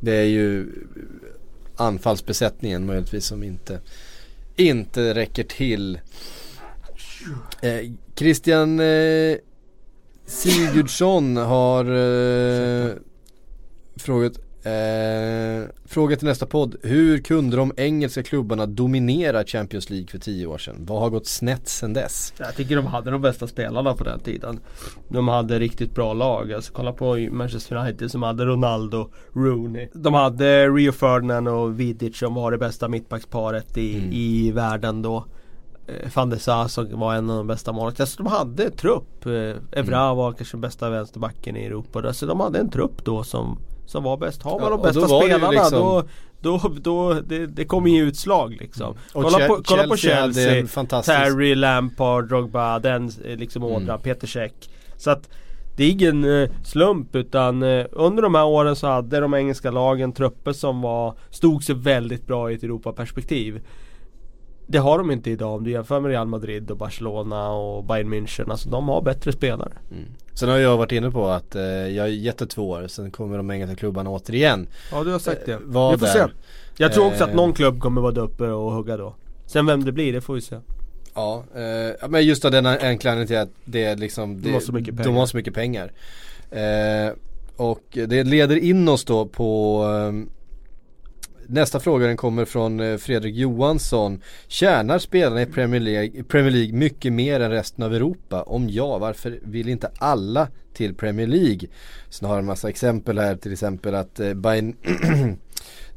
Det 0.00 0.16
är 0.16 0.24
ju 0.24 0.66
anfallsbesättningen 1.76 2.86
möjligtvis 2.86 3.24
som 3.24 3.42
inte, 3.42 3.80
inte 4.56 5.14
räcker 5.14 5.44
till. 5.44 5.98
Eh, 7.62 7.92
Christian 8.16 8.80
eh, 8.80 9.36
Sigurdsson 10.26 11.36
har 11.36 11.84
eh, 11.84 12.92
frågat 13.96 14.32
Eh, 14.62 15.64
fråga 15.84 16.16
till 16.16 16.28
nästa 16.28 16.46
podd. 16.46 16.76
Hur 16.82 17.18
kunde 17.18 17.56
de 17.56 17.72
engelska 17.76 18.22
klubbarna 18.22 18.66
dominera 18.66 19.44
Champions 19.44 19.90
League 19.90 20.06
för 20.08 20.18
tio 20.18 20.46
år 20.46 20.58
sedan? 20.58 20.76
Vad 20.80 21.00
har 21.00 21.10
gått 21.10 21.26
snett 21.26 21.68
sedan 21.68 21.92
dess? 21.92 22.32
Jag 22.38 22.56
tycker 22.56 22.76
de 22.76 22.86
hade 22.86 23.10
de 23.10 23.22
bästa 23.22 23.46
spelarna 23.46 23.94
på 23.94 24.04
den 24.04 24.20
tiden. 24.20 24.60
De 25.08 25.28
hade 25.28 25.58
riktigt 25.58 25.94
bra 25.94 26.12
lag. 26.14 26.52
Alltså 26.52 26.72
kolla 26.72 26.92
på 26.92 27.16
Manchester 27.30 27.76
United 27.76 28.10
som 28.10 28.22
hade 28.22 28.44
Ronaldo, 28.44 29.10
Rooney. 29.32 29.88
De 29.94 30.14
hade 30.14 30.68
Rio 30.68 30.92
Ferdinand 30.92 31.48
och 31.48 31.80
Vidic 31.80 32.18
som 32.18 32.34
var 32.34 32.50
det 32.50 32.58
bästa 32.58 32.88
mittbacksparet 32.88 33.76
i, 33.78 33.96
Mm. 33.98 34.12
i 34.12 34.50
världen 34.50 35.02
då. 35.02 35.26
Eh, 36.02 36.10
Van 36.14 36.30
der 36.30 36.38
Sar 36.38 36.68
som 36.68 37.00
var 37.00 37.14
en 37.14 37.30
av 37.30 37.36
de 37.36 37.46
bästa 37.46 37.72
målvakterna. 37.72 38.02
Alltså 38.04 38.22
de 38.22 38.26
hade 38.32 38.70
trupp. 38.70 39.26
Eh, 39.26 39.32
Evra 39.80 40.00
Mm. 40.04 40.16
var 40.16 40.32
kanske 40.32 40.56
bästa 40.56 40.90
vänsterbacken 40.90 41.56
i 41.56 41.64
Europa. 41.64 42.02
Alltså 42.06 42.26
de 42.26 42.40
hade 42.40 42.58
en 42.58 42.70
trupp 42.70 43.04
då 43.04 43.22
som, 43.24 43.58
som 43.86 44.02
var 44.04 44.16
bäst. 44.16 44.42
Har 44.42 44.60
man 44.60 44.70
de 44.70 44.82
bästa 44.82 45.08
spelarna 45.08 45.50
liksom- 45.50 45.78
då 45.78 46.02
Då, 46.42 46.60
då, 46.82 47.12
det, 47.14 47.46
det 47.46 47.64
kommer 47.64 47.90
ju 47.90 48.02
utslag 48.08 48.56
liksom. 48.60 48.94
Och 49.14 49.22
kolla, 49.24 49.46
på, 49.46 49.60
kolla 49.64 49.86
på 49.86 49.96
Chelsea 49.96 50.56
en 50.56 50.68
fantastisk- 50.68 51.18
Terry, 51.18 51.54
Lampard, 51.54 52.28
Drogba, 52.28 52.78
den 52.78 53.10
eh, 53.24 53.36
liksom 53.36 53.64
ådran, 53.64 53.82
Mm. 53.82 54.00
Peter 54.00 54.26
Cech. 54.26 54.52
Så 54.96 55.10
att 55.10 55.28
det 55.76 55.84
är 55.84 55.90
ingen 55.90 56.48
slump 56.64 57.14
utan 57.16 57.62
under 57.92 58.22
de 58.22 58.34
här 58.34 58.44
åren 58.44 58.76
så 58.76 58.86
hade 58.86 59.20
de 59.20 59.34
engelska 59.34 59.70
lagen 59.70 60.12
trupper 60.12 60.52
som 60.52 60.80
var, 60.80 61.14
stod 61.30 61.64
sig 61.64 61.74
väldigt 61.74 62.26
bra 62.26 62.50
i 62.50 62.54
ett 62.54 62.62
Europaperspektiv. 62.62 63.60
Det 64.72 64.78
har 64.78 64.98
de 64.98 65.10
inte 65.10 65.30
idag 65.30 65.54
om 65.54 65.64
du 65.64 65.70
jämför 65.70 66.00
med 66.00 66.10
Real 66.10 66.26
Madrid 66.26 66.70
och 66.70 66.76
Barcelona 66.76 67.50
och 67.50 67.84
Bayern 67.84 68.14
München. 68.14 68.50
Alltså 68.50 68.68
de 68.68 68.88
har 68.88 69.02
bättre 69.02 69.32
spelare. 69.32 69.72
Sen 70.34 70.48
har 70.48 70.56
jag 70.58 70.76
varit 70.76 70.92
inne 70.92 71.10
på 71.10 71.28
att 71.28 71.54
eh, 71.54 71.62
jag 71.62 72.06
är 72.06 72.10
gett 72.10 72.38
det 72.38 72.46
två 72.46 72.68
år, 72.70 72.86
sen 72.88 73.10
kommer 73.10 73.36
de 73.36 73.50
engelska 73.50 73.76
klubbarna 73.76 74.10
återigen 74.10 74.66
Ja 74.92 75.04
du 75.04 75.10
har 75.12 75.18
sagt 75.18 75.46
det. 75.46 75.58
var 75.64 75.92
Vi 75.92 75.98
får 75.98 76.06
se. 76.06 76.24
Jag 76.76 76.92
tror 76.92 77.06
också 77.06 77.24
att 77.24 77.30
Eh. 77.30 77.36
någon 77.36 77.52
klubb 77.52 77.80
kommer 77.80 78.00
vara 78.00 78.12
där 78.12 78.22
uppe 78.22 78.44
och 78.44 78.72
hugga 78.72 78.96
då. 78.96 79.14
Sen 79.46 79.66
vem 79.66 79.84
det 79.84 79.92
blir, 79.92 80.12
det 80.12 80.20
får 80.20 80.34
vi 80.34 80.40
se. 80.40 80.56
Ja, 81.14 81.44
eh, 81.54 82.08
men 82.08 82.26
just 82.26 82.44
av 82.44 82.50
den 82.50 82.66
enkla 82.66 83.10
anledningen 83.10 83.26
till 83.26 83.36
att 83.36 83.50
det 83.64 83.84
är 83.84 83.96
liksom 83.96 84.42
De 84.42 84.52
har 84.52 84.60
så 84.60 84.72
mycket 84.72 84.96
pengar. 84.96 85.04
De 85.10 85.16
har 85.16 85.26
så 85.26 85.36
mycket 85.36 85.54
pengar 85.54 85.92
eh, 86.50 87.12
Och 87.56 87.82
det 87.92 88.24
leder 88.24 88.56
in 88.56 88.88
oss 88.88 89.04
då 89.04 89.26
på 89.26 89.82
eh, 89.84 90.12
Nästa 91.52 91.80
fråga 91.80 92.06
den 92.06 92.16
kommer 92.16 92.44
från 92.44 92.80
eh, 92.80 92.96
Fredrik 92.96 93.36
Johansson 93.36 94.22
Tjänar 94.48 94.98
spelarna 94.98 95.42
i 95.42 95.46
Premier 95.46 95.80
League, 95.80 96.24
Premier 96.24 96.50
League 96.50 96.72
mycket 96.72 97.12
mer 97.12 97.40
än 97.40 97.50
resten 97.50 97.84
av 97.84 97.94
Europa? 97.94 98.42
Om 98.42 98.68
ja, 98.68 98.98
varför 98.98 99.38
vill 99.42 99.68
inte 99.68 99.90
alla 99.98 100.48
till 100.74 100.94
Premier 100.94 101.26
League? 101.26 101.68
Sen 102.10 102.28
har 102.28 102.38
en 102.38 102.44
massa 102.44 102.68
exempel 102.68 103.18
här 103.18 103.36
till 103.36 103.52
exempel 103.52 103.94
att 103.94 104.20
eh, 104.20 104.34
Bayern 104.34 104.76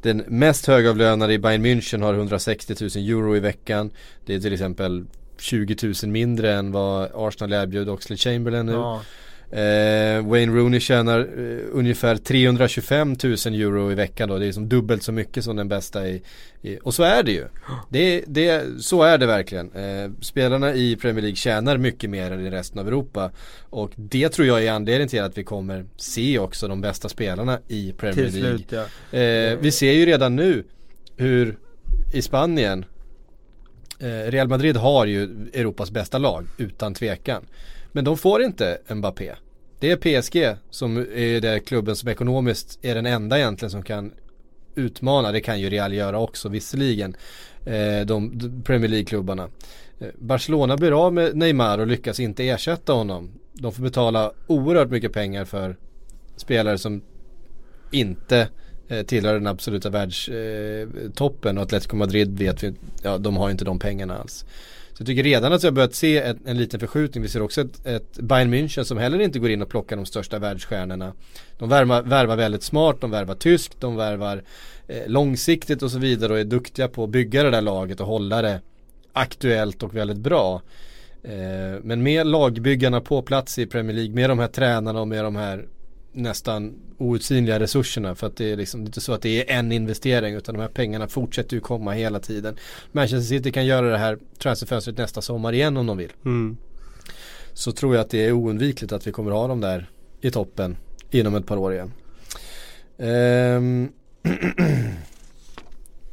Den 0.02 0.18
mest 0.26 0.66
högavlönade 0.66 1.32
i 1.32 1.38
Bayern 1.38 1.66
München 1.66 2.02
har 2.02 2.14
160 2.14 2.74
000 2.80 2.90
euro 3.08 3.36
i 3.36 3.40
veckan 3.40 3.90
Det 4.26 4.34
är 4.34 4.40
till 4.40 4.52
exempel 4.52 5.04
20 5.38 5.76
000 6.02 6.12
mindre 6.12 6.54
än 6.54 6.72
vad 6.72 7.10
Arsenal 7.14 7.52
erbjuder 7.52 7.92
Oxlade 7.92 8.18
Chamberlain 8.18 8.66
nu 8.66 8.72
Ja 8.72 9.02
eh, 9.50 10.26
Wayne 10.26 10.52
Rooney 10.52 10.80
tjänar 10.80 11.20
eh, 11.20 11.58
ungefär 11.72 12.16
325 12.16 13.16
000 13.24 13.32
euro 13.32 13.92
i 13.92 13.94
veckan 13.94 14.28
då. 14.28 14.38
Det 14.38 14.46
är 14.46 14.52
som 14.52 14.68
dubbelt 14.68 15.02
så 15.02 15.12
mycket 15.12 15.44
som 15.44 15.56
den 15.56 15.68
bästa 15.68 16.08
i, 16.08 16.22
i 16.62 16.78
Och 16.82 16.94
så 16.94 17.02
är 17.02 17.22
det 17.22 17.32
ju. 17.32 17.44
Det, 17.88 18.24
det, 18.26 18.64
Så 18.82 19.02
är 19.02 19.18
det 19.18 19.26
verkligen. 19.26 19.72
Eh, 19.72 20.10
Spelarna 20.20 20.74
i 20.74 20.96
Premier 20.96 21.22
League 21.22 21.36
tjänar 21.36 21.78
mycket 21.78 22.10
mer 22.10 22.30
än 22.32 22.46
i 22.46 22.50
resten 22.50 22.78
av 22.78 22.88
Europa. 22.88 23.30
Och 23.70 23.90
det 23.96 24.28
tror 24.28 24.46
jag 24.46 24.64
är 24.64 24.72
anledningen 24.72 25.08
till 25.08 25.22
att 25.22 25.38
vi 25.38 25.44
kommer 25.44 25.84
se 25.96 26.38
också 26.38 26.68
de 26.68 26.80
bästa 26.80 27.08
spelarna 27.08 27.58
i 27.68 27.92
Premier 27.92 28.30
Till 28.30 28.42
League. 28.42 28.58
slut 28.58 28.72
ja. 29.12 29.18
Eh, 29.18 29.58
vi 29.60 29.70
ser 29.72 29.92
ju 29.92 30.06
redan 30.06 30.36
nu 30.36 30.64
hur 31.16 31.58
i 32.12 32.22
Spanien 32.22 32.84
eh, 33.98 34.30
Real 34.30 34.48
Madrid 34.48 34.76
har 34.76 35.06
ju 35.06 35.22
Europas 35.52 35.90
bästa 35.90 36.18
lag 36.18 36.46
utan 36.58 36.94
tvekan. 36.94 37.46
Men 37.94 38.04
de 38.04 38.16
får 38.16 38.42
inte 38.42 38.78
Mbappé. 38.88 39.34
Det 39.78 39.90
är 39.90 39.96
PSG 39.96 40.56
som 40.70 40.96
är 40.96 41.40
det 41.40 41.60
klubben 41.60 41.96
som 41.96 42.08
ekonomiskt 42.08 42.78
är 42.82 42.94
den 42.94 43.06
enda 43.06 43.38
egentligen 43.38 43.70
som 43.70 43.82
kan 43.82 44.12
utmana. 44.74 45.32
Det 45.32 45.40
kan 45.40 45.60
ju 45.60 45.70
Real 45.70 45.94
göra 45.94 46.18
också 46.18 46.48
visserligen. 46.48 47.16
Eh, 47.64 48.06
de, 48.06 48.40
Premier 48.64 48.88
League-klubbarna. 48.90 49.48
Eh, 49.98 50.08
Barcelona 50.18 50.76
blir 50.76 51.06
av 51.06 51.12
med 51.12 51.36
Neymar 51.36 51.78
och 51.78 51.86
lyckas 51.86 52.20
inte 52.20 52.48
ersätta 52.48 52.92
honom. 52.92 53.30
De 53.52 53.72
får 53.72 53.82
betala 53.82 54.32
oerhört 54.46 54.90
mycket 54.90 55.12
pengar 55.12 55.44
för 55.44 55.76
spelare 56.36 56.78
som 56.78 57.02
inte 57.90 58.48
eh, 58.88 59.02
tillhör 59.02 59.34
den 59.34 59.46
absoluta 59.46 59.90
världstoppen 59.90 61.58
och 61.58 61.64
Atletico 61.64 61.96
Madrid 61.96 62.38
vet 62.38 62.62
vi, 62.62 62.74
ja 63.02 63.18
de 63.18 63.36
har 63.36 63.50
inte 63.50 63.64
de 63.64 63.78
pengarna 63.78 64.18
alls. 64.18 64.44
Så 64.94 65.00
jag 65.00 65.06
tycker 65.06 65.22
redan 65.22 65.52
att 65.52 65.62
vi 65.64 65.66
har 65.66 65.72
börjat 65.72 65.94
se 65.94 66.18
en, 66.18 66.38
en 66.46 66.56
liten 66.56 66.80
förskjutning. 66.80 67.22
Vi 67.22 67.28
ser 67.28 67.42
också 67.42 67.60
ett, 67.60 67.86
ett 67.86 68.18
Bayern 68.18 68.54
München 68.54 68.84
som 68.84 68.98
heller 68.98 69.18
inte 69.18 69.38
går 69.38 69.50
in 69.50 69.62
och 69.62 69.68
plockar 69.68 69.96
de 69.96 70.06
största 70.06 70.38
världsstjärnorna. 70.38 71.12
De 71.58 71.68
värvar, 71.68 72.02
värvar 72.02 72.36
väldigt 72.36 72.62
smart, 72.62 72.96
de 73.00 73.10
värvar 73.10 73.34
tyskt, 73.34 73.80
de 73.80 73.96
värvar 73.96 74.42
eh, 74.88 75.06
långsiktigt 75.06 75.82
och 75.82 75.90
så 75.90 75.98
vidare 75.98 76.32
och 76.32 76.38
är 76.38 76.44
duktiga 76.44 76.88
på 76.88 77.04
att 77.04 77.10
bygga 77.10 77.42
det 77.42 77.50
där 77.50 77.60
laget 77.60 78.00
och 78.00 78.06
hålla 78.06 78.42
det 78.42 78.60
aktuellt 79.12 79.82
och 79.82 79.96
väldigt 79.96 80.18
bra. 80.18 80.62
Eh, 81.22 81.80
men 81.82 82.02
med 82.02 82.26
lagbyggarna 82.26 83.00
på 83.00 83.22
plats 83.22 83.58
i 83.58 83.66
Premier 83.66 83.96
League, 83.96 84.14
med 84.14 84.30
de 84.30 84.38
här 84.38 84.48
tränarna 84.48 85.00
och 85.00 85.08
med 85.08 85.24
de 85.24 85.36
här 85.36 85.66
nästan 86.14 86.74
outsinliga 86.98 87.60
resurserna 87.60 88.14
för 88.14 88.26
att 88.26 88.36
det 88.36 88.52
är 88.52 88.56
liksom 88.56 88.80
inte 88.80 89.00
så 89.00 89.12
att 89.12 89.22
det 89.22 89.50
är 89.50 89.58
en 89.58 89.72
investering 89.72 90.34
utan 90.34 90.54
de 90.54 90.60
här 90.60 90.68
pengarna 90.68 91.08
fortsätter 91.08 91.56
ju 91.56 91.60
komma 91.60 91.92
hela 91.92 92.20
tiden. 92.20 92.56
Manchester 92.92 93.36
City 93.36 93.52
kan 93.52 93.66
göra 93.66 93.90
det 93.90 93.98
här 93.98 94.18
transferfönstret 94.38 94.98
nästa 94.98 95.22
sommar 95.22 95.52
igen 95.52 95.76
om 95.76 95.86
de 95.86 95.96
vill. 95.96 96.12
Mm. 96.24 96.56
Så 97.52 97.72
tror 97.72 97.94
jag 97.94 98.02
att 98.02 98.10
det 98.10 98.26
är 98.26 98.32
oundvikligt 98.32 98.92
att 98.92 99.06
vi 99.06 99.12
kommer 99.12 99.30
ha 99.30 99.48
dem 99.48 99.60
där 99.60 99.90
i 100.20 100.30
toppen 100.30 100.76
inom 101.10 101.34
ett 101.34 101.46
par 101.46 101.56
år 101.56 101.72
igen. 101.72 101.92
Ehm, 102.98 103.92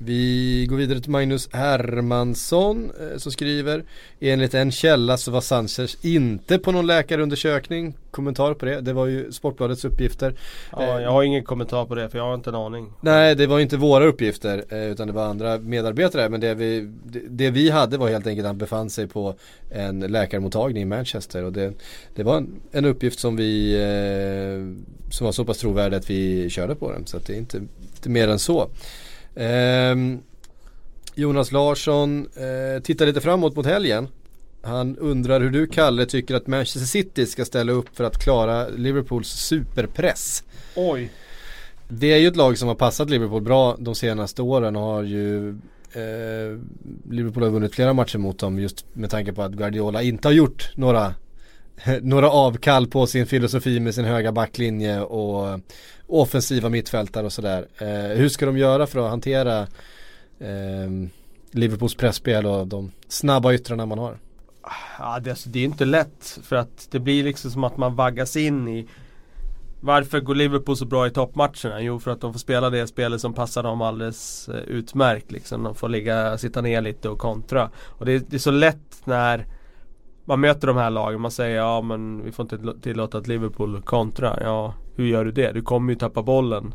Vi 0.06 0.66
går 0.70 0.78
vidare 0.78 1.00
till 1.00 1.12
Magnus 1.12 1.50
Hermansson 1.54 2.92
eh, 3.00 3.18
som 3.18 3.32
skriver 3.32 3.84
Enligt 4.20 4.54
en 4.54 4.72
källa 4.72 5.18
så 5.18 5.32
var 5.32 5.42
Sanchez 5.42 5.98
inte 6.02 6.60
på 6.60 6.72
någon 6.72 6.88
läkarundersökning. 6.88 7.98
Kommentar 8.12 8.54
på 8.54 8.66
det, 8.66 8.82
det 8.82 8.94
var 8.94 9.06
ju 9.06 9.32
Sportbladets 9.32 9.86
uppgifter. 9.86 10.36
Ja, 10.72 11.02
jag 11.02 11.12
har 11.12 11.24
ingen 11.24 11.44
kommentar 11.44 11.86
på 11.86 11.96
det 11.96 12.10
för 12.10 12.18
jag 12.18 12.26
har 12.26 12.36
inte 12.36 12.50
en 12.50 12.56
aning. 12.56 12.94
Nej 13.02 13.36
det 13.36 13.48
var 13.48 13.60
inte 13.60 13.78
våra 13.78 14.06
uppgifter 14.06 14.64
eh, 14.70 14.92
utan 14.92 15.08
det 15.08 15.14
var 15.14 15.26
andra 15.26 15.58
medarbetare. 15.60 16.30
Men 16.30 16.42
det 16.42 16.54
vi, 16.54 16.92
det, 17.30 17.50
vi 17.50 17.70
hade 17.70 17.98
var 17.98 18.10
helt 18.10 18.28
enkelt 18.28 18.46
att 18.46 18.50
han 18.50 18.58
befann 18.58 18.90
sig 18.90 19.08
på 19.08 19.36
en 19.70 20.00
läkarmottagning 20.00 20.84
i 20.84 20.86
Manchester. 20.86 21.44
Och 21.44 21.54
det, 21.54 21.74
det 22.16 22.24
var 22.24 22.38
en, 22.38 22.62
en 22.72 22.86
uppgift 22.86 23.20
som 23.20 23.36
vi 23.36 23.74
eh, 23.74 24.92
som 25.14 25.26
var 25.26 25.32
så 25.32 25.46
pass 25.46 25.58
trovärdig 25.58 25.98
att 25.98 26.10
vi 26.10 26.50
körde 26.50 26.76
på 26.76 26.92
den. 26.92 27.08
Så 27.08 27.18
att 27.18 27.26
det 27.26 27.34
är 27.34 27.38
inte, 27.38 27.58
inte 27.96 28.10
mer 28.10 28.28
än 28.28 28.40
så. 28.40 28.70
Ehm, 29.36 30.20
Jonas 31.16 31.52
Larsson 31.52 32.28
eh, 32.36 32.82
tittar 32.82 33.06
lite 33.06 33.22
framåt 33.22 33.56
mot 33.56 33.66
helgen. 33.66 34.08
Han 34.64 34.98
undrar 34.98 35.42
hur 35.42 35.50
du 35.50 35.68
Kalle 35.68 36.06
tycker 36.06 36.36
att 36.36 36.48
Manchester 36.48 36.88
City 36.88 37.26
ska 37.26 37.46
ställa 37.46 37.72
upp 37.72 37.96
för 37.98 38.04
att 38.04 38.24
klara 38.24 38.68
Liverpools 38.68 39.28
superpress. 39.28 40.44
Oj. 40.76 41.12
Det 41.90 42.14
är 42.14 42.18
ju 42.18 42.28
ett 42.28 42.36
lag 42.36 42.58
som 42.58 42.68
har 42.68 42.76
passat 42.76 43.10
Liverpool 43.10 43.42
bra 43.42 43.76
de 43.80 43.96
senaste 43.96 44.42
åren 44.42 44.76
och 44.76 44.82
har 44.82 45.04
ju 45.04 45.50
eh, 45.94 46.60
Liverpool 47.10 47.44
har 47.44 47.50
vunnit 47.50 47.76
flera 47.76 47.94
matcher 47.94 48.18
mot 48.18 48.40
dem 48.40 48.60
just 48.60 48.86
med 48.94 49.10
tanke 49.10 49.34
på 49.34 49.42
att 49.42 49.52
Guardiola 49.52 50.02
inte 50.02 50.28
har 50.28 50.34
gjort 50.34 50.72
några 50.76 51.14
några 52.02 52.30
avkall 52.30 52.88
på 52.88 53.08
sin 53.08 53.26
filosofi 53.26 53.80
med 53.80 53.96
sin 53.96 54.06
höga 54.06 54.32
backlinje 54.32 55.02
och 55.02 55.60
offensiva 56.08 56.70
mittfältare 56.70 57.26
och 57.26 57.34
sådär. 57.34 57.68
Eh, 57.78 58.18
hur 58.18 58.30
ska 58.30 58.46
de 58.46 58.58
göra 58.58 58.88
för 58.88 59.00
att 59.00 59.10
hantera 59.10 59.60
eh, 60.40 60.90
Liverpools 61.52 61.96
pressspel 61.96 62.46
och 62.46 62.68
de 62.68 62.92
snabba 63.08 63.54
yttrarna 63.54 63.86
man 63.86 64.00
har? 64.00 64.18
Ja, 65.00 65.20
det, 65.20 65.30
alltså, 65.30 65.50
det 65.50 65.60
är 65.60 65.64
inte 65.64 65.86
lätt 65.86 66.40
för 66.44 66.56
att 66.56 66.88
det 66.92 67.00
blir 67.00 67.24
liksom 67.24 67.52
som 67.52 67.64
att 67.64 67.78
man 67.78 67.96
vaggas 67.96 68.36
in 68.36 68.68
i 68.68 68.88
Varför 69.84 70.20
går 70.20 70.36
Liverpool 70.36 70.78
så 70.78 70.86
bra 70.86 71.08
i 71.08 71.10
toppmatcherna? 71.10 71.82
Jo 71.82 72.00
för 72.00 72.12
att 72.12 72.22
de 72.22 72.34
får 72.34 72.40
spela 72.40 72.70
det 72.70 72.88
spelet 72.88 73.22
som 73.22 73.34
passar 73.34 73.64
dem 73.64 73.82
alldeles 73.82 74.50
eh, 74.50 74.56
utmärkt 74.56 75.32
liksom. 75.32 75.64
De 75.64 75.76
får 75.76 75.90
ligga, 75.90 76.38
sitta 76.38 76.62
ner 76.62 76.82
lite 76.82 77.10
och 77.10 77.20
kontra. 77.20 77.70
Och 77.76 78.06
det, 78.06 78.30
det 78.30 78.36
är 78.36 78.40
så 78.40 78.52
lätt 78.52 79.02
när 79.06 79.46
man 80.26 80.40
möter 80.40 80.68
de 80.68 80.78
här 80.78 80.90
lagen. 80.90 81.22
Man 81.22 81.32
säger 81.32 81.58
ja 81.58 81.82
men 81.82 82.24
vi 82.24 82.32
får 82.32 82.44
inte 82.44 82.82
tillåta 82.82 83.18
att 83.18 83.28
Liverpool 83.28 83.82
kontra. 83.82 84.38
Ja, 84.42 84.74
hur 84.96 85.06
gör 85.06 85.26
du 85.26 85.32
det? 85.32 85.52
Du 85.52 85.62
kommer 85.62 85.94
ju 85.94 86.00
tappa 86.00 86.24
bollen 86.24 86.74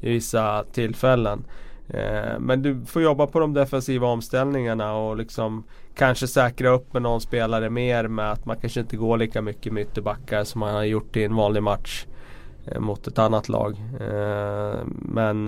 i 0.00 0.10
vissa 0.10 0.64
tillfällen. 0.72 1.44
Eh, 1.88 2.38
men 2.38 2.62
du 2.62 2.84
får 2.86 3.02
jobba 3.02 3.26
på 3.26 3.40
de 3.40 3.54
defensiva 3.54 4.06
omställningarna 4.06 4.94
och 4.94 5.16
liksom 5.16 5.64
kanske 5.94 6.26
säkra 6.26 6.68
upp 6.70 6.92
med 6.92 7.02
någon 7.02 7.20
spelare 7.20 7.70
mer 7.70 8.08
med 8.08 8.32
att 8.32 8.46
man 8.46 8.56
kanske 8.56 8.80
inte 8.80 8.96
går 8.96 9.16
lika 9.16 9.42
mycket 9.42 9.72
med 9.72 9.82
ytterbackar 9.82 10.44
som 10.44 10.58
man 10.58 10.74
har 10.74 10.84
gjort 10.84 11.16
i 11.16 11.24
en 11.24 11.34
vanlig 11.34 11.62
match 11.62 12.06
eh, 12.66 12.80
mot 12.80 13.06
ett 13.06 13.18
annat 13.18 13.48
lag. 13.48 13.76
Eh, 14.00 14.80
men 14.86 15.44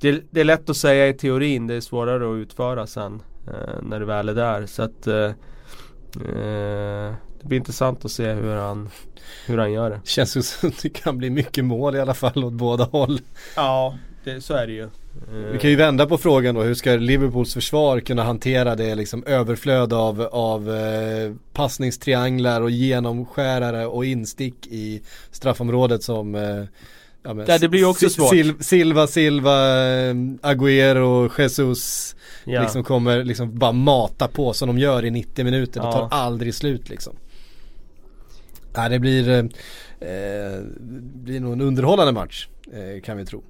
det, 0.00 0.22
det, 0.30 0.40
är 0.40 0.44
lätt 0.44 0.70
att 0.70 0.76
säga 0.76 1.08
i 1.08 1.14
teorin, 1.14 1.66
det 1.66 1.74
är 1.74 1.80
svårare 1.80 2.30
att 2.30 2.36
utföra 2.36 2.86
sen 2.86 3.22
eh, 3.46 3.82
när 3.82 4.00
du 4.00 4.06
väl 4.06 4.28
är 4.28 4.34
där. 4.34 4.66
Så 4.66 4.82
att 4.82 5.06
eh, 5.06 5.30
det 7.40 7.48
blir 7.48 7.58
intressant 7.58 8.04
att 8.04 8.10
se 8.10 8.32
hur 8.32 8.54
han, 8.54 8.90
hur 9.46 9.58
han 9.58 9.72
gör 9.72 9.90
det. 9.90 10.00
Känns 10.04 10.36
ju 10.36 10.42
som 10.42 10.68
att 10.68 10.82
det 10.82 10.88
kan 10.88 11.18
bli 11.18 11.30
mycket 11.30 11.64
mål 11.64 11.96
i 11.96 12.00
alla 12.00 12.14
fall 12.14 12.44
åt 12.44 12.52
båda 12.52 12.84
håll. 12.84 13.20
Ja, 13.56 13.98
det, 14.24 14.40
så 14.40 14.54
är 14.54 14.66
det 14.66 14.72
ju. 14.72 14.88
Vi 15.52 15.58
kan 15.58 15.70
ju 15.70 15.76
vända 15.76 16.06
på 16.06 16.18
frågan 16.18 16.54
då, 16.54 16.62
hur 16.62 16.74
ska 16.74 16.90
Liverpools 16.90 17.54
försvar 17.54 18.00
kunna 18.00 18.22
hantera 18.22 18.76
det 18.76 18.94
liksom 18.94 19.24
överflöd 19.24 19.92
av, 19.92 20.22
av 20.22 20.70
eh, 20.70 21.34
passningstrianglar 21.52 22.60
och 22.60 22.70
genomskärare 22.70 23.86
och 23.86 24.04
instick 24.04 24.66
i 24.66 25.02
straffområdet 25.30 26.02
som 26.02 26.34
eh, 26.34 26.64
ja, 27.22 27.34
men, 27.34 27.46
ja, 27.48 27.58
det 27.58 27.68
blir 27.68 27.80
ju 27.80 27.86
också 27.86 28.10
svårt. 28.10 28.30
Sil 28.34 28.48
Silva, 28.60 29.06
Silva, 29.06 29.86
eh, 29.86 30.14
Agüero, 30.42 31.30
Jesus 31.38 32.15
ja. 32.46 32.62
liksom 32.62 32.84
kommer 32.84 33.24
liksom 33.24 33.58
bara 33.58 33.72
mata 33.72 34.28
på 34.28 34.52
som 34.52 34.68
de 34.68 34.78
gör 34.78 35.04
i 35.04 35.10
90 35.10 35.44
minuter. 35.44 35.80
Ja. 35.80 35.86
Det 35.86 35.92
tar 35.92 36.08
aldrig 36.10 36.54
slut 36.54 36.88
liksom. 36.88 37.16
Ja, 38.74 38.88
det 38.88 38.98
blir, 38.98 39.28
eh, 39.28 39.38
eh, 40.08 40.60
blir 41.14 41.40
nog 41.40 41.52
en 41.52 41.60
underhållande 41.60 42.12
match 42.12 42.48
eh, 42.72 43.02
kan 43.02 43.16
vi 43.16 43.26
tro. 43.26 43.42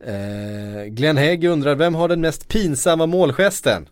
Eh, 0.00 0.84
Glenn 0.84 1.16
Hägg 1.16 1.44
undrar, 1.44 1.74
vem 1.74 1.94
har 1.94 2.08
den 2.08 2.20
mest 2.20 2.48
pinsamma 2.48 3.06
målgesten? 3.06 3.88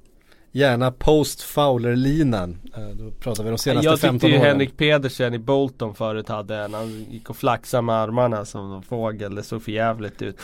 Gärna 0.53 0.93
post 0.93 1.43
Fowler-linan. 1.43 2.59
Eh, 2.77 2.89
då 2.89 3.11
pratar 3.11 3.45
vi 3.45 3.51
de 3.51 3.59
senaste 3.59 3.97
15 3.97 4.01
åren. 4.01 4.13
Jag 4.13 4.21
tyckte 4.21 4.27
ju 4.29 4.39
Henrik 4.39 4.77
Pedersen 4.77 5.35
i 5.35 5.39
Bolton 5.39 5.95
förut 5.95 6.29
hade 6.29 6.57
en. 6.57 6.75
Han 6.75 7.07
gick 7.11 7.31
och 7.31 7.37
flaxade 7.37 7.83
med 7.83 7.95
armarna 7.95 8.45
som 8.45 8.73
en 8.73 8.83
fågel. 8.83 9.35
Det 9.35 9.43
såg 9.43 9.63
för 9.63 9.73
jävligt 9.73 10.23
ut. 10.23 10.37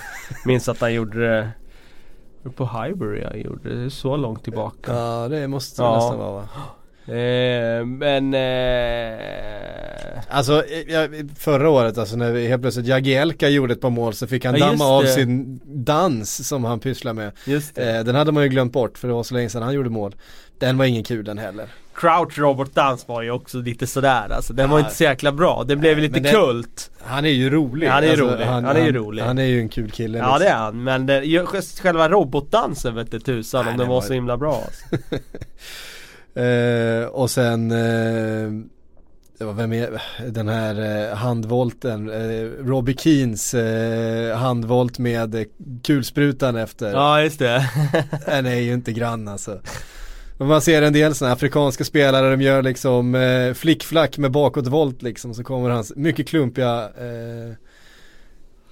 Minns 0.45 0.69
att 0.69 0.81
han 0.81 0.95
gjorde 0.95 1.29
det 1.29 1.51
på 2.57 2.65
Highbury 2.65 3.21
jag 3.21 3.39
gjorde 3.39 3.85
det. 3.85 3.91
så 3.91 4.17
långt 4.17 4.45
tillbaka. 4.45 4.93
Ja 4.93 5.29
det 5.29 5.49
måste 5.49 5.83
det 5.83 5.87
ja. 5.87 5.95
nästan 5.95 6.19
vara 6.19 6.33
va? 6.33 6.49
Eh, 7.07 7.85
men 7.85 8.35
eh... 8.35 9.21
Alltså 10.29 10.65
ja, 10.89 11.09
förra 11.39 11.71
året 11.71 11.99
alltså 11.99 12.17
när 12.17 12.33
vi 12.33 12.49
helt 12.49 12.63
plötsligt 12.63 12.87
Jagielka 12.87 13.49
gjorde 13.49 13.73
ett 13.73 13.81
par 13.81 13.91
mål 13.91 14.15
så 14.15 14.27
fick 14.27 14.45
han 14.45 14.57
ja, 14.57 14.67
damma 14.67 14.85
av 14.85 15.05
sin 15.05 15.61
dans 15.65 16.49
som 16.49 16.65
han 16.65 16.81
pysslar 16.81 17.13
med. 17.13 17.33
Just 17.45 17.79
eh, 17.79 18.01
den 18.01 18.15
hade 18.15 18.33
man 18.33 18.43
ju 18.43 18.49
glömt 18.49 18.73
bort 18.73 18.99
för 18.99 19.09
det 19.09 19.15
var 19.15 19.23
så 19.23 19.35
länge 19.35 19.49
sedan 19.49 19.63
han 19.63 19.75
gjorde 19.75 19.91
mål. 19.91 20.15
Den 20.59 20.79
var 20.79 20.85
ingen 20.85 21.05
kul 21.05 21.25
den 21.25 21.39
heller. 21.39 21.67
Crouch 21.95 22.39
Robert 22.39 22.75
Dans 22.75 23.09
var 23.09 23.23
ju 23.23 23.31
också 23.31 23.59
lite 23.59 23.87
sådär 23.87 24.33
alltså. 24.33 24.53
Den 24.53 24.67
ja. 24.67 24.73
var 24.73 24.79
inte 24.79 24.95
så 24.95 25.05
jäkla 25.05 25.33
bra. 25.33 25.65
Den 25.65 25.81
blev 25.81 25.99
ju 25.99 26.03
lite 26.03 26.21
den, 26.21 26.35
kult. 26.35 26.91
Han 27.03 27.25
är 27.25 27.31
ju 27.31 27.51
rolig. 27.51 27.89
han 27.89 28.03
är 28.03 28.07
ju 28.07 28.11
alltså, 28.11 28.27
rolig. 28.27 28.45
Han, 28.45 28.65
han, 28.65 28.77
är 28.77 28.85
ju 28.85 28.93
rolig. 28.93 29.23
Han 29.23 29.39
är 29.39 29.45
ju 29.45 29.61
en 29.61 29.69
kul 29.69 29.91
kille. 29.91 30.19
Ja 30.19 30.25
liksom. 30.25 30.41
det 30.41 30.49
är 30.49 30.57
han. 30.57 30.85
Men 30.85 31.07
det, 31.07 31.47
själva 31.81 32.09
robotdansen 32.09 32.95
vette 32.95 33.21
tusan 33.21 33.69
om 33.69 33.77
den 33.77 33.89
var, 33.89 33.95
var 33.95 34.03
så 34.03 34.13
himla 34.13 34.37
bra 34.37 34.65
alltså. 34.65 35.17
Eh, 36.35 37.07
och 37.07 37.31
sen 37.31 37.71
eh, 37.71 38.51
vem 39.47 39.73
är 39.73 40.03
den 40.31 40.49
här 40.49 41.09
eh, 41.11 41.17
handvolten, 41.17 42.11
eh, 42.11 42.65
Robbie 42.65 42.97
Keens 42.99 43.55
eh, 43.55 44.37
handvolt 44.37 44.99
med 44.99 45.45
kulsprutan 45.83 46.57
efter. 46.57 46.93
Ja 46.93 47.23
just 47.23 47.39
det. 47.39 47.71
den 48.27 48.47
är 48.47 48.61
ju 48.61 48.73
inte 48.73 48.93
grann 48.93 49.29
alltså. 49.29 49.61
Men 50.39 50.49
man 50.49 50.61
ser 50.61 50.83
en 50.83 50.93
del 50.93 51.15
sådana 51.15 51.35
afrikanska 51.35 51.85
spelare, 51.85 52.31
de 52.31 52.43
gör 52.43 52.63
liksom 52.63 53.15
eh, 53.15 53.55
flickflack 53.55 54.19
med 54.19 54.31
bakåtvolt 54.31 55.03
liksom. 55.03 55.35
Så 55.35 55.45
kommer 55.45 55.71
hans 55.71 55.93
mycket 55.97 56.29
klumpiga 56.29 56.91
eh, 56.99 57.55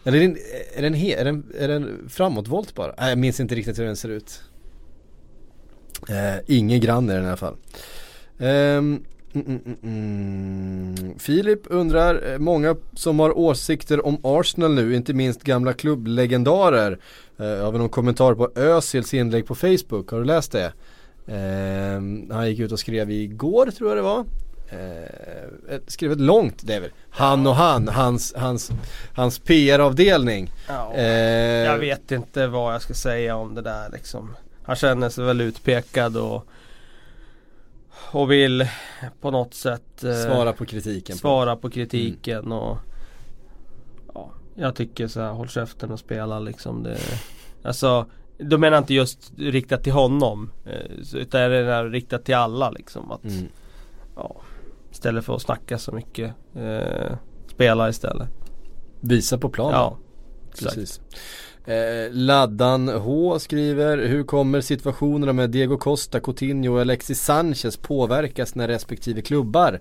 eller 0.05 0.19
är 0.19 0.21
det 0.21 0.87
en, 0.87 0.95
är 0.95 1.25
det 1.25 1.31
en, 1.31 1.45
är 1.59 2.09
framåtvolt 2.09 2.75
bara? 2.75 2.95
Nej, 2.99 3.09
jag 3.09 3.19
minns 3.19 3.41
inte 3.41 3.55
riktigt 3.55 3.79
hur 3.79 3.85
den 3.85 3.97
ser 3.97 4.09
ut. 4.09 4.43
Eh, 6.09 6.41
ingen 6.47 6.81
grann 6.81 7.11
är 7.11 7.15
den 7.15 7.25
i 7.25 7.29
alla 7.29 7.37
fall. 7.37 7.57
Um, 8.39 9.05
Mm, 9.33 9.61
mm, 9.65 9.77
mm. 9.83 11.19
Filip 11.19 11.61
undrar, 11.65 12.33
eh, 12.33 12.39
många 12.39 12.77
som 12.95 13.21
har 13.21 13.39
åsikter 13.39 14.07
om 14.07 14.21
Arsenal 14.23 14.75
nu, 14.75 14.95
inte 14.95 15.15
minst 15.15 15.43
gamla 15.43 15.73
klubblegendarer. 15.73 16.99
Eh, 17.39 17.65
har 17.65 17.73
vi 17.73 17.79
någon 17.79 17.89
kommentar 17.89 18.35
på 18.35 18.51
Özils 18.55 19.15
inlägg 19.15 19.47
på 19.47 19.55
Facebook? 19.55 20.11
Har 20.11 20.19
du 20.19 20.25
läst 20.25 20.53
det? 20.53 20.73
Eh, 21.27 22.35
han 22.35 22.49
gick 22.49 22.59
ut 22.59 22.73
och 22.73 22.79
skrev 22.79 23.11
igår 23.11 23.67
tror 23.67 23.91
jag 23.91 23.99
det 23.99 24.03
var. 24.03 24.25
Eh, 24.71 25.79
skrev 25.87 26.13
ett 26.13 26.21
långt, 26.21 26.67
det 26.67 26.75
är 26.75 26.81
väl 26.81 26.91
han 27.11 27.47
och 27.47 27.55
han, 27.55 27.89
hans, 27.89 28.35
hans, 28.37 28.71
hans 29.15 29.39
PR-avdelning. 29.39 30.53
Ja, 30.69 30.95
eh, 30.95 31.05
jag 31.65 31.79
vet 31.79 32.13
inte 32.13 32.47
vad 32.47 32.75
jag 32.75 32.83
ska 32.83 32.95
säga 32.95 33.37
om 33.37 33.55
det 33.55 33.63
där 33.63 33.91
liksom. 33.93 34.35
Han 34.69 34.77
känner 34.77 35.09
sig 35.09 35.25
väl 35.25 35.41
utpekad 35.41 36.16
och 36.16 36.47
och 38.12 38.31
vill 38.31 38.69
på 39.21 39.31
något 39.31 39.55
sätt 39.55 40.05
eh, 40.05 40.14
Svara 40.14 40.53
på 40.53 40.64
kritiken 40.64 41.16
Svara 41.16 41.57
på, 41.57 41.62
på 41.62 41.71
kritiken 41.71 42.39
mm. 42.39 42.53
och 42.53 42.79
Ja 44.14 44.31
Jag 44.55 44.75
tycker 44.75 45.09
så 45.09 45.21
här, 45.21 45.31
håll 45.31 45.49
käften 45.49 45.91
och 45.91 45.99
spela 45.99 46.39
liksom 46.39 46.83
det 46.83 46.99
Alltså 47.62 48.07
Då 48.39 48.59
menar 48.59 48.77
jag 48.77 48.83
inte 48.83 48.95
just 48.95 49.33
riktat 49.39 49.85
till 49.85 49.93
honom 49.93 50.51
eh, 50.64 51.21
Utan 51.21 51.51
det 51.51 51.57
är 51.57 51.85
riktat 51.85 52.25
till 52.25 52.35
alla 52.35 52.71
liksom 52.71 53.12
att 53.12 53.25
mm. 53.25 53.49
Ja 54.16 54.37
Istället 54.93 55.25
för 55.25 55.35
att 55.35 55.43
snacka 55.43 55.79
så 55.79 55.93
mycket 55.93 56.35
eh, 56.55 57.16
Spela 57.47 57.89
istället 57.89 58.29
Visa 59.01 59.39
på 59.39 59.49
planen 59.49 59.75
Ja 59.75 59.99
Exakt. 60.53 60.75
Precis. 60.75 61.01
Eh, 61.69 62.12
Laddan 62.12 62.89
H 62.89 63.39
skriver, 63.39 63.99
hur 63.99 64.25
kommer 64.25 64.61
situationerna 64.61 65.33
med 65.33 65.51
Diego 65.51 65.79
Costa, 65.79 66.21
Coutinho 66.21 66.75
och 66.75 66.81
Alexis 66.81 67.21
Sanchez 67.21 67.77
påverkas 67.77 68.55
när 68.55 68.69
respektive 68.69 69.23
klubbar? 69.23 69.81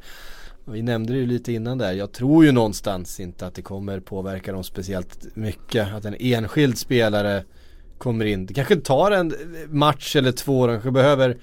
Vi 0.65 0.81
nämnde 0.81 1.13
det 1.13 1.19
ju 1.19 1.25
lite 1.25 1.53
innan 1.53 1.77
där, 1.77 1.93
jag 1.93 2.11
tror 2.11 2.45
ju 2.45 2.51
någonstans 2.51 3.19
inte 3.19 3.47
att 3.47 3.55
det 3.55 3.61
kommer 3.61 3.99
påverka 3.99 4.51
dem 4.51 4.63
speciellt 4.63 5.35
mycket. 5.35 5.93
Att 5.93 6.05
en 6.05 6.15
enskild 6.19 6.77
spelare 6.77 7.43
kommer 7.97 8.25
in, 8.25 8.45
det 8.45 8.53
kanske 8.53 8.75
tar 8.75 9.11
en 9.11 9.33
match 9.69 10.15
eller 10.15 10.31
två, 10.31 10.67
de 10.67 10.73
kanske 10.73 10.91
behöver 10.91 11.38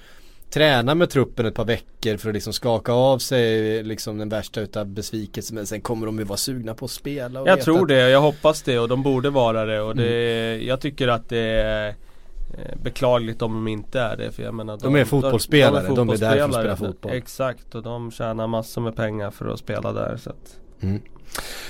träna 0.55 0.95
med 0.95 1.09
truppen 1.09 1.45
ett 1.45 1.55
par 1.55 1.65
veckor 1.65 2.17
för 2.17 2.29
att 2.29 2.33
liksom 2.33 2.53
skaka 2.53 2.93
av 2.93 3.17
sig 3.17 3.83
liksom 3.83 4.17
den 4.17 4.29
värsta 4.29 4.61
utav 4.61 4.85
besvikelsen 4.85 5.55
men 5.55 5.65
sen 5.65 5.81
kommer 5.81 6.05
de 6.05 6.19
ju 6.19 6.23
vara 6.23 6.37
sugna 6.37 6.73
på 6.73 6.85
att 6.85 6.91
spela 6.91 7.45
Jag 7.45 7.61
tror 7.61 7.81
att... 7.81 7.87
det, 7.87 8.09
jag 8.09 8.21
hoppas 8.21 8.61
det 8.61 8.79
och 8.79 8.87
de 8.87 9.03
borde 9.03 9.29
vara 9.29 9.65
det 9.65 9.81
och 9.81 9.95
det, 9.95 10.53
mm. 10.53 10.67
jag 10.67 10.79
tycker 10.79 11.07
att 11.07 11.29
det 11.29 11.37
är 11.39 11.87
eh, 11.87 12.75
beklagligt 12.83 13.41
om 13.41 13.53
de 13.53 13.67
inte 13.67 13.99
är 13.99 14.17
det 14.17 14.31
för 14.31 14.43
jag 14.43 14.53
menar 14.53 14.77
De, 14.77 14.93
de 14.93 14.99
är 14.99 15.05
fotbollsspelare, 15.05 15.87
de 15.87 15.91
är, 15.91 15.95
de 15.95 16.09
är 16.09 16.17
där 16.17 16.37
för 16.37 16.45
att 16.45 16.53
spela 16.53 16.75
fotboll 16.75 17.11
Exakt 17.11 17.75
och 17.75 17.83
de 17.83 18.11
tjänar 18.11 18.47
massor 18.47 18.81
med 18.81 18.95
pengar 18.95 19.31
för 19.31 19.53
att 19.53 19.59
spela 19.59 19.93
där 19.93 20.17
så 20.17 20.29
att 20.29 20.59
mm. 20.81 21.01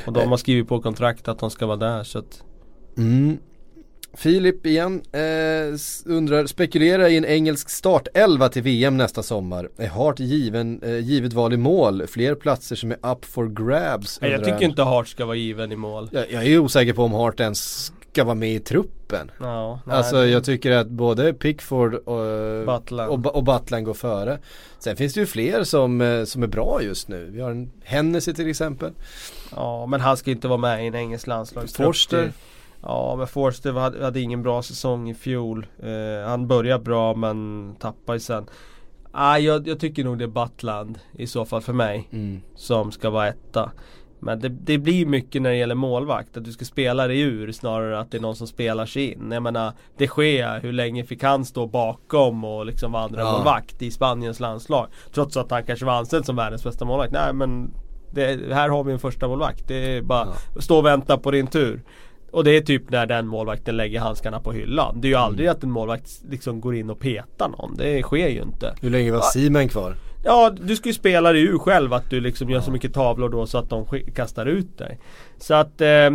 Och 0.05 0.13
de 0.13 0.29
har 0.29 0.37
skrivit 0.37 0.67
på 0.67 0.81
kontrakt 0.81 1.27
att 1.27 1.39
de 1.39 1.51
ska 1.51 1.65
vara 1.65 1.77
där 1.77 2.03
så 2.03 2.19
att 2.19 2.43
mm. 2.97 3.37
Filip 4.17 4.65
igen 4.65 5.01
eh, 5.11 5.19
undrar, 6.05 6.45
spekulera 6.45 7.09
i 7.09 7.17
en 7.17 7.25
engelsk 7.25 7.69
startelva 7.69 8.49
till 8.49 8.61
VM 8.63 8.97
nästa 8.97 9.23
sommar. 9.23 9.69
Är 9.77 9.87
Hart 9.87 10.19
given, 10.19 10.81
eh, 10.83 10.99
givet 10.99 11.33
val 11.33 11.53
i 11.53 11.57
mål? 11.57 12.07
Fler 12.07 12.35
platser 12.35 12.75
som 12.75 12.91
är 12.91 12.97
up 13.11 13.25
for 13.25 13.47
grabs? 13.47 14.21
Nej, 14.21 14.31
jag 14.31 14.43
tycker 14.43 14.63
inte 14.63 14.81
Hart 14.81 15.07
ska 15.07 15.25
vara 15.25 15.35
given 15.35 15.71
i 15.71 15.75
mål. 15.75 16.09
Jag, 16.11 16.31
jag 16.31 16.45
är 16.45 16.59
osäker 16.59 16.93
på 16.93 17.03
om 17.03 17.11
Hart 17.13 17.39
ens 17.39 17.91
ska 18.11 18.23
vara 18.23 18.35
med 18.35 18.55
i 18.55 18.59
truppen. 18.59 19.31
Ja, 19.39 19.79
nej, 19.85 19.95
Alltså 19.97 20.15
det- 20.15 20.27
jag 20.27 20.43
tycker 20.43 20.71
att 20.71 20.87
både 20.87 21.33
Pickford 21.33 21.93
och 21.93 22.65
Butland. 22.65 23.25
och, 23.25 23.35
och 23.35 23.43
Butland 23.43 23.85
går 23.85 23.93
före. 23.93 24.39
Sen 24.79 24.95
finns 24.95 25.13
det 25.13 25.19
ju 25.19 25.25
fler 25.25 25.63
som, 25.63 26.01
eh, 26.01 26.23
som 26.23 26.43
är 26.43 26.47
bra 26.47 26.79
just 26.83 27.07
nu. 27.07 27.29
Vi 27.33 27.41
har 27.41 27.51
en 27.51 27.71
Hennessy 27.83 28.33
till 28.33 28.49
exempel. 28.49 28.91
Ja 29.55 29.85
men 29.85 30.01
han 30.01 30.17
ska 30.17 30.31
inte 30.31 30.47
vara 30.47 30.57
med 30.57 30.83
i 30.83 30.87
en 30.87 30.95
engelsk 30.95 31.27
landslagstrupp. 31.27 31.85
Forster. 31.87 32.31
Ja 32.85 33.15
men 33.17 33.27
Forster 33.27 33.73
hade, 33.73 34.03
hade 34.05 34.21
ingen 34.21 34.43
bra 34.43 34.61
säsong 34.61 35.09
i 35.09 35.13
fjol. 35.13 35.67
Eh, 35.83 36.27
han 36.29 36.47
började 36.47 36.83
bra 36.83 37.15
men 37.15 37.75
tappade 37.79 38.19
sen. 38.19 38.45
Ah, 39.11 39.37
jag, 39.37 39.67
jag 39.67 39.79
tycker 39.79 40.03
nog 40.03 40.17
det 40.17 40.23
är 40.23 40.27
Butland 40.27 40.99
i 41.13 41.27
så 41.27 41.45
fall 41.45 41.61
för 41.61 41.73
mig. 41.73 42.07
Mm. 42.11 42.41
Som 42.55 42.91
ska 42.91 43.09
vara 43.09 43.27
etta. 43.27 43.71
Men 44.19 44.39
det, 44.39 44.49
det 44.49 44.77
blir 44.77 45.05
mycket 45.05 45.41
när 45.41 45.49
det 45.49 45.55
gäller 45.55 45.75
målvakt. 45.75 46.37
Att 46.37 46.45
du 46.45 46.51
ska 46.51 46.65
spela 46.65 47.07
dig 47.07 47.19
ur 47.19 47.51
snarare 47.51 47.99
att 47.99 48.11
det 48.11 48.17
är 48.17 48.21
någon 48.21 48.35
som 48.35 48.47
spelar 48.47 48.85
sig 48.85 49.13
in. 49.13 49.31
Jag 49.31 49.43
menar 49.43 49.73
det 49.97 50.07
sker 50.07 50.59
hur 50.61 50.73
länge 50.73 51.03
fick 51.03 51.23
han 51.23 51.45
stå 51.45 51.67
bakom 51.67 52.43
och 52.43 52.65
liksom 52.65 52.91
vara 52.91 53.03
andra 53.03 53.21
Ja. 53.21 53.31
målvakt 53.31 53.81
i 53.81 53.91
Spaniens 53.91 54.39
landslag? 54.39 54.87
Trots 55.13 55.37
att 55.37 55.51
han 55.51 55.63
kanske 55.63 55.85
var 55.85 55.93
anställd 55.93 56.25
som 56.25 56.35
världens 56.35 56.63
bästa 56.63 56.85
målvakt. 56.85 57.13
Nej 57.13 57.33
men 57.33 57.71
det, 58.11 58.53
här 58.53 58.69
har 58.69 58.83
vi 58.83 58.93
en 58.93 58.99
första 58.99 59.27
målvakt. 59.27 59.67
Det 59.67 59.97
är 59.97 60.01
bara 60.01 60.27
stå 60.59 60.77
och 60.77 60.85
vänta 60.85 61.17
på 61.17 61.31
din 61.31 61.47
tur. 61.47 61.83
Och 62.35 62.43
det 62.43 62.57
är 62.57 62.61
typ 62.61 62.89
när 62.89 63.05
den 63.05 63.27
målvakten 63.27 63.77
lägger 63.77 63.99
handskarna 63.99 64.39
på 64.39 64.51
hyllan. 64.51 65.01
Det 65.01 65.07
är 65.07 65.09
ju 65.09 65.15
aldrig 65.15 65.47
att 65.47 65.63
en 65.63 65.71
målvakt 65.71 66.21
liksom 66.29 66.61
går 66.61 66.75
in 66.75 66.89
och 66.89 66.99
petar 66.99 67.49
någon. 67.49 67.75
Det 67.77 68.03
sker 68.03 68.27
ju 68.27 68.41
inte. 68.41 68.75
Hur 68.81 68.89
länge 68.89 69.11
var 69.11 69.21
Seaman 69.21 69.69
kvar? 69.69 69.95
Ja, 70.23 70.51
du 70.61 70.75
ska 70.75 70.89
ju 70.89 70.93
spela 70.93 71.33
dig 71.33 71.41
ur 71.41 71.57
själv 71.57 71.93
att 71.93 72.09
du 72.09 72.19
liksom 72.19 72.49
gör 72.49 72.61
så 72.61 72.71
mycket 72.71 72.93
tavlor 72.93 73.29
då 73.29 73.45
så 73.45 73.57
att 73.57 73.69
de 73.69 73.85
kastar 74.15 74.45
ut 74.45 74.77
dig. 74.77 74.99
Så 75.37 75.53
att 75.53 75.81
eh, 75.81 76.09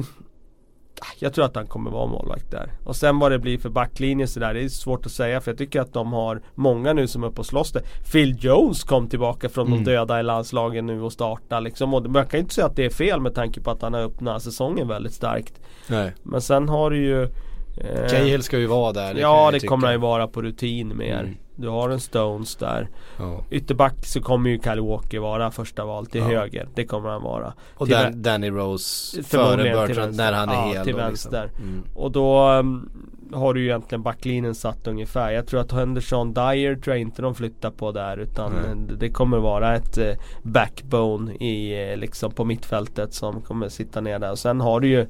jag 1.19 1.35
tror 1.35 1.45
att 1.45 1.57
han 1.57 1.67
kommer 1.67 1.91
vara 1.91 2.07
målvakt 2.07 2.51
där. 2.51 2.73
Och 2.85 2.97
sen 2.97 3.19
vad 3.19 3.33
det 3.33 3.39
blir 3.39 3.59
för 3.59 3.69
backlinje 3.69 4.27
sådär, 4.27 4.55
det 4.55 4.65
är 4.65 4.69
svårt 4.69 5.07
att 5.07 5.13
säga 5.13 5.41
för 5.41 5.51
jag 5.51 5.59
tycker 5.59 5.81
att 5.81 5.93
de 5.93 6.13
har 6.13 6.43
många 6.55 6.93
nu 6.93 7.07
som 7.07 7.23
är 7.25 7.27
uppe 7.27 7.41
och 7.41 7.47
slåss 7.47 7.73
där. 7.73 7.83
Phil 8.13 8.37
Jones 8.41 8.85
kom 8.85 9.09
tillbaka 9.09 9.49
från 9.49 9.67
Mm. 9.67 9.85
de 9.85 9.91
döda 9.91 10.21
i 10.21 10.23
landslagen 10.23 10.87
nu 10.87 11.03
och 11.03 11.13
starta 11.13 11.61
liksom. 11.61 11.95
Och 11.95 12.11
man 12.11 12.27
kan 12.27 12.39
ju 12.39 12.43
inte 12.43 12.55
säga 12.55 12.67
att 12.67 12.77
det 12.77 12.85
är 12.85 12.91
fel 12.91 13.21
med 13.21 13.35
tanke 13.35 13.61
på 13.61 13.71
att 13.71 13.83
han 13.83 13.95
har 13.95 14.01
öppnat 14.01 14.43
säsongen 14.43 14.89
väldigt 14.89 15.13
starkt. 15.15 15.61
Nej. 15.89 16.13
Men 16.23 16.41
sen 16.41 16.69
har 16.69 16.91
du 16.91 16.97
ju 16.97 17.23
eh, 17.23 18.09
Cahill 18.11 18.43
ska 18.43 18.59
ju 18.59 18.67
vara 18.67 18.93
där. 18.93 19.11
kan 19.13 19.21
Ja 19.21 19.51
det 19.51 19.61
tycka. 19.61 19.69
kommer 19.69 19.87
han 19.87 19.95
ju 19.95 20.01
vara 20.01 20.27
på 20.29 20.43
rutin 20.43 20.97
mer. 20.97 21.21
Mm. 21.21 21.37
Du 21.61 21.69
har 21.69 21.91
en 21.91 22.01
Stones 22.01 22.57
där. 22.57 22.89
Ja. 23.19 23.45
Ytterback 23.51 24.07
så 24.07 24.21
kommer 24.21 24.51
ju 24.51 24.61
Kyle 24.63 24.81
Walker 24.81 25.19
vara 25.19 25.51
första 25.51 25.85
val 25.85 26.07
till 26.07 26.21
Ja. 26.21 26.27
höger. 26.27 26.69
Det 26.75 26.85
kommer 26.85 27.09
han 27.09 27.23
vara. 27.23 27.53
Och 27.75 27.87
Till 27.87 28.23
Danny 28.23 28.51
Rose 28.51 29.23
före 29.23 29.63
Bertrand 29.63 30.17
när 30.17 30.33
han 30.33 30.49
är 30.49 30.55
Ja, 30.55 30.73
hel. 30.75 30.85
till 30.85 30.93
då, 30.93 30.99
vänster. 30.99 31.45
Liksom. 31.47 31.65
Mm. 31.65 31.83
Och 31.95 32.13
då 32.13 32.51
um, 32.51 32.91
har 33.33 33.55
du 33.55 33.61
ju 33.61 33.67
egentligen 33.67 34.03
backlinjen 34.03 34.55
satt 34.55 34.87
ungefär. 34.87 35.31
Jag 35.31 35.47
tror 35.47 35.61
att 35.61 35.73
Henderson 35.73 36.35
Dyer 36.35 36.75
tror 36.77 36.97
jag 36.97 37.01
inte 37.01 37.23
de 37.23 37.35
flyttar 37.35 37.71
på 37.71 37.93
där 37.93 38.17
utan 38.17 38.53
eh, 38.53 38.97
det 38.99 39.09
kommer 39.11 39.39
vara 39.39 39.77
ett 39.77 39.99
eh, 39.99 40.15
backbone 40.43 41.33
i, 41.35 41.91
eh, 41.91 41.97
liksom 41.97 42.33
på 42.33 42.45
mittfältet 42.45 43.15
som 43.15 43.41
kommer 43.43 43.69
sitta 43.69 44.01
ner 44.01 44.19
där. 44.19 44.31
Och 44.31 44.39
sen 44.39 44.61
har 44.61 44.81
du 44.81 44.89
ju 44.89 45.07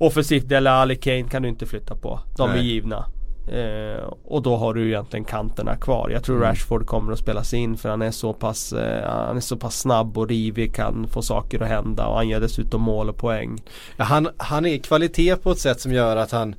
Offensivt 0.00 0.48
Dele 0.48 0.70
Alli 0.70 0.96
Kane 0.96 1.22
kan 1.22 1.42
du 1.42 1.48
inte 1.48 1.66
flytta 1.66 1.96
på. 1.96 2.20
De 2.36 2.50
är 2.50 2.54
Nej. 2.54 2.66
givna. 2.66 3.04
Eh, 3.52 4.04
och 4.24 4.42
då 4.42 4.56
har 4.56 4.74
du 4.74 4.88
egentligen 4.88 5.24
kanterna 5.24 5.76
kvar. 5.76 6.10
Jag 6.10 6.24
tror 6.24 6.36
Mm. 6.36 6.48
Rashford 6.48 6.86
kommer 6.86 7.12
att 7.12 7.18
spelas 7.18 7.54
in 7.54 7.76
för 7.76 7.88
han 7.88 8.02
är 8.02 8.10
så 8.10 8.32
pass 8.32 8.72
eh, 8.72 9.10
Han 9.10 9.36
är 9.36 9.40
så 9.40 9.56
pass 9.56 9.80
snabb 9.80 10.18
och 10.18 10.28
rivig, 10.28 10.74
kan 10.74 11.08
få 11.08 11.22
saker 11.22 11.62
att 11.62 11.68
hända 11.68 12.06
och 12.06 12.16
han 12.16 12.28
gör 12.28 12.40
dessutom 12.40 12.82
mål 12.82 13.08
och 13.08 13.16
poäng. 13.16 13.62
Ja, 13.96 14.04
han, 14.04 14.28
han 14.36 14.66
är 14.66 14.78
kvalitet 14.78 15.36
på 15.36 15.50
ett 15.50 15.58
sätt 15.58 15.80
som 15.80 15.92
gör 15.92 16.16
att 16.16 16.32
han 16.32 16.54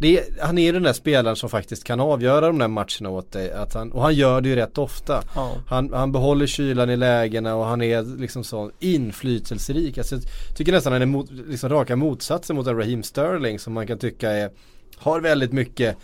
är, 0.00 0.20
han 0.40 0.58
är 0.58 0.72
den 0.72 0.82
där 0.82 0.92
spelaren 0.92 1.36
som 1.36 1.48
faktiskt 1.48 1.84
kan 1.84 2.00
avgöra 2.00 2.46
de 2.46 2.58
där 2.58 2.68
matcherna 2.68 3.10
åt 3.10 3.32
dig. 3.32 3.52
Att 3.52 3.74
han, 3.74 3.92
och 3.92 4.02
han 4.02 4.14
gör 4.14 4.40
det 4.40 4.48
ju 4.48 4.56
rätt 4.56 4.78
ofta. 4.78 5.22
Ja. 5.34 5.52
Han, 5.66 5.92
han 5.92 6.12
behåller 6.12 6.46
kylan 6.46 6.90
i 6.90 6.96
lägena 6.96 7.54
och 7.54 7.64
han 7.64 7.82
är 7.82 8.18
liksom 8.18 8.44
så 8.44 8.70
inflytelserik. 8.78 9.98
Alltså, 9.98 10.14
jag 10.14 10.56
tycker 10.56 10.72
nästan 10.72 10.92
han 10.92 11.02
är 11.02 11.06
mot, 11.06 11.30
liksom 11.30 11.70
raka 11.70 11.96
motsatsen 11.96 12.56
mot 12.56 12.66
en 12.66 12.76
Raheem 12.76 13.02
Sterling 13.02 13.58
som 13.58 13.72
man 13.72 13.86
kan 13.86 13.98
tycka 13.98 14.30
är, 14.30 14.50
har 14.96 15.20
väldigt 15.20 15.52
mycket 15.52 15.96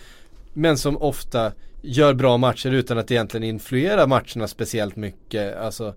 men 0.53 0.79
som 0.79 0.97
ofta 0.97 1.53
gör 1.83 2.15
bra 2.15 2.37
matcher 2.37 2.71
utan 2.71 2.99
att 2.99 3.11
egentligen 3.11 3.45
influera 3.45 4.07
matcherna 4.07 4.49
speciellt 4.49 4.97
mycket. 4.97 5.57
Alltså 5.57 5.95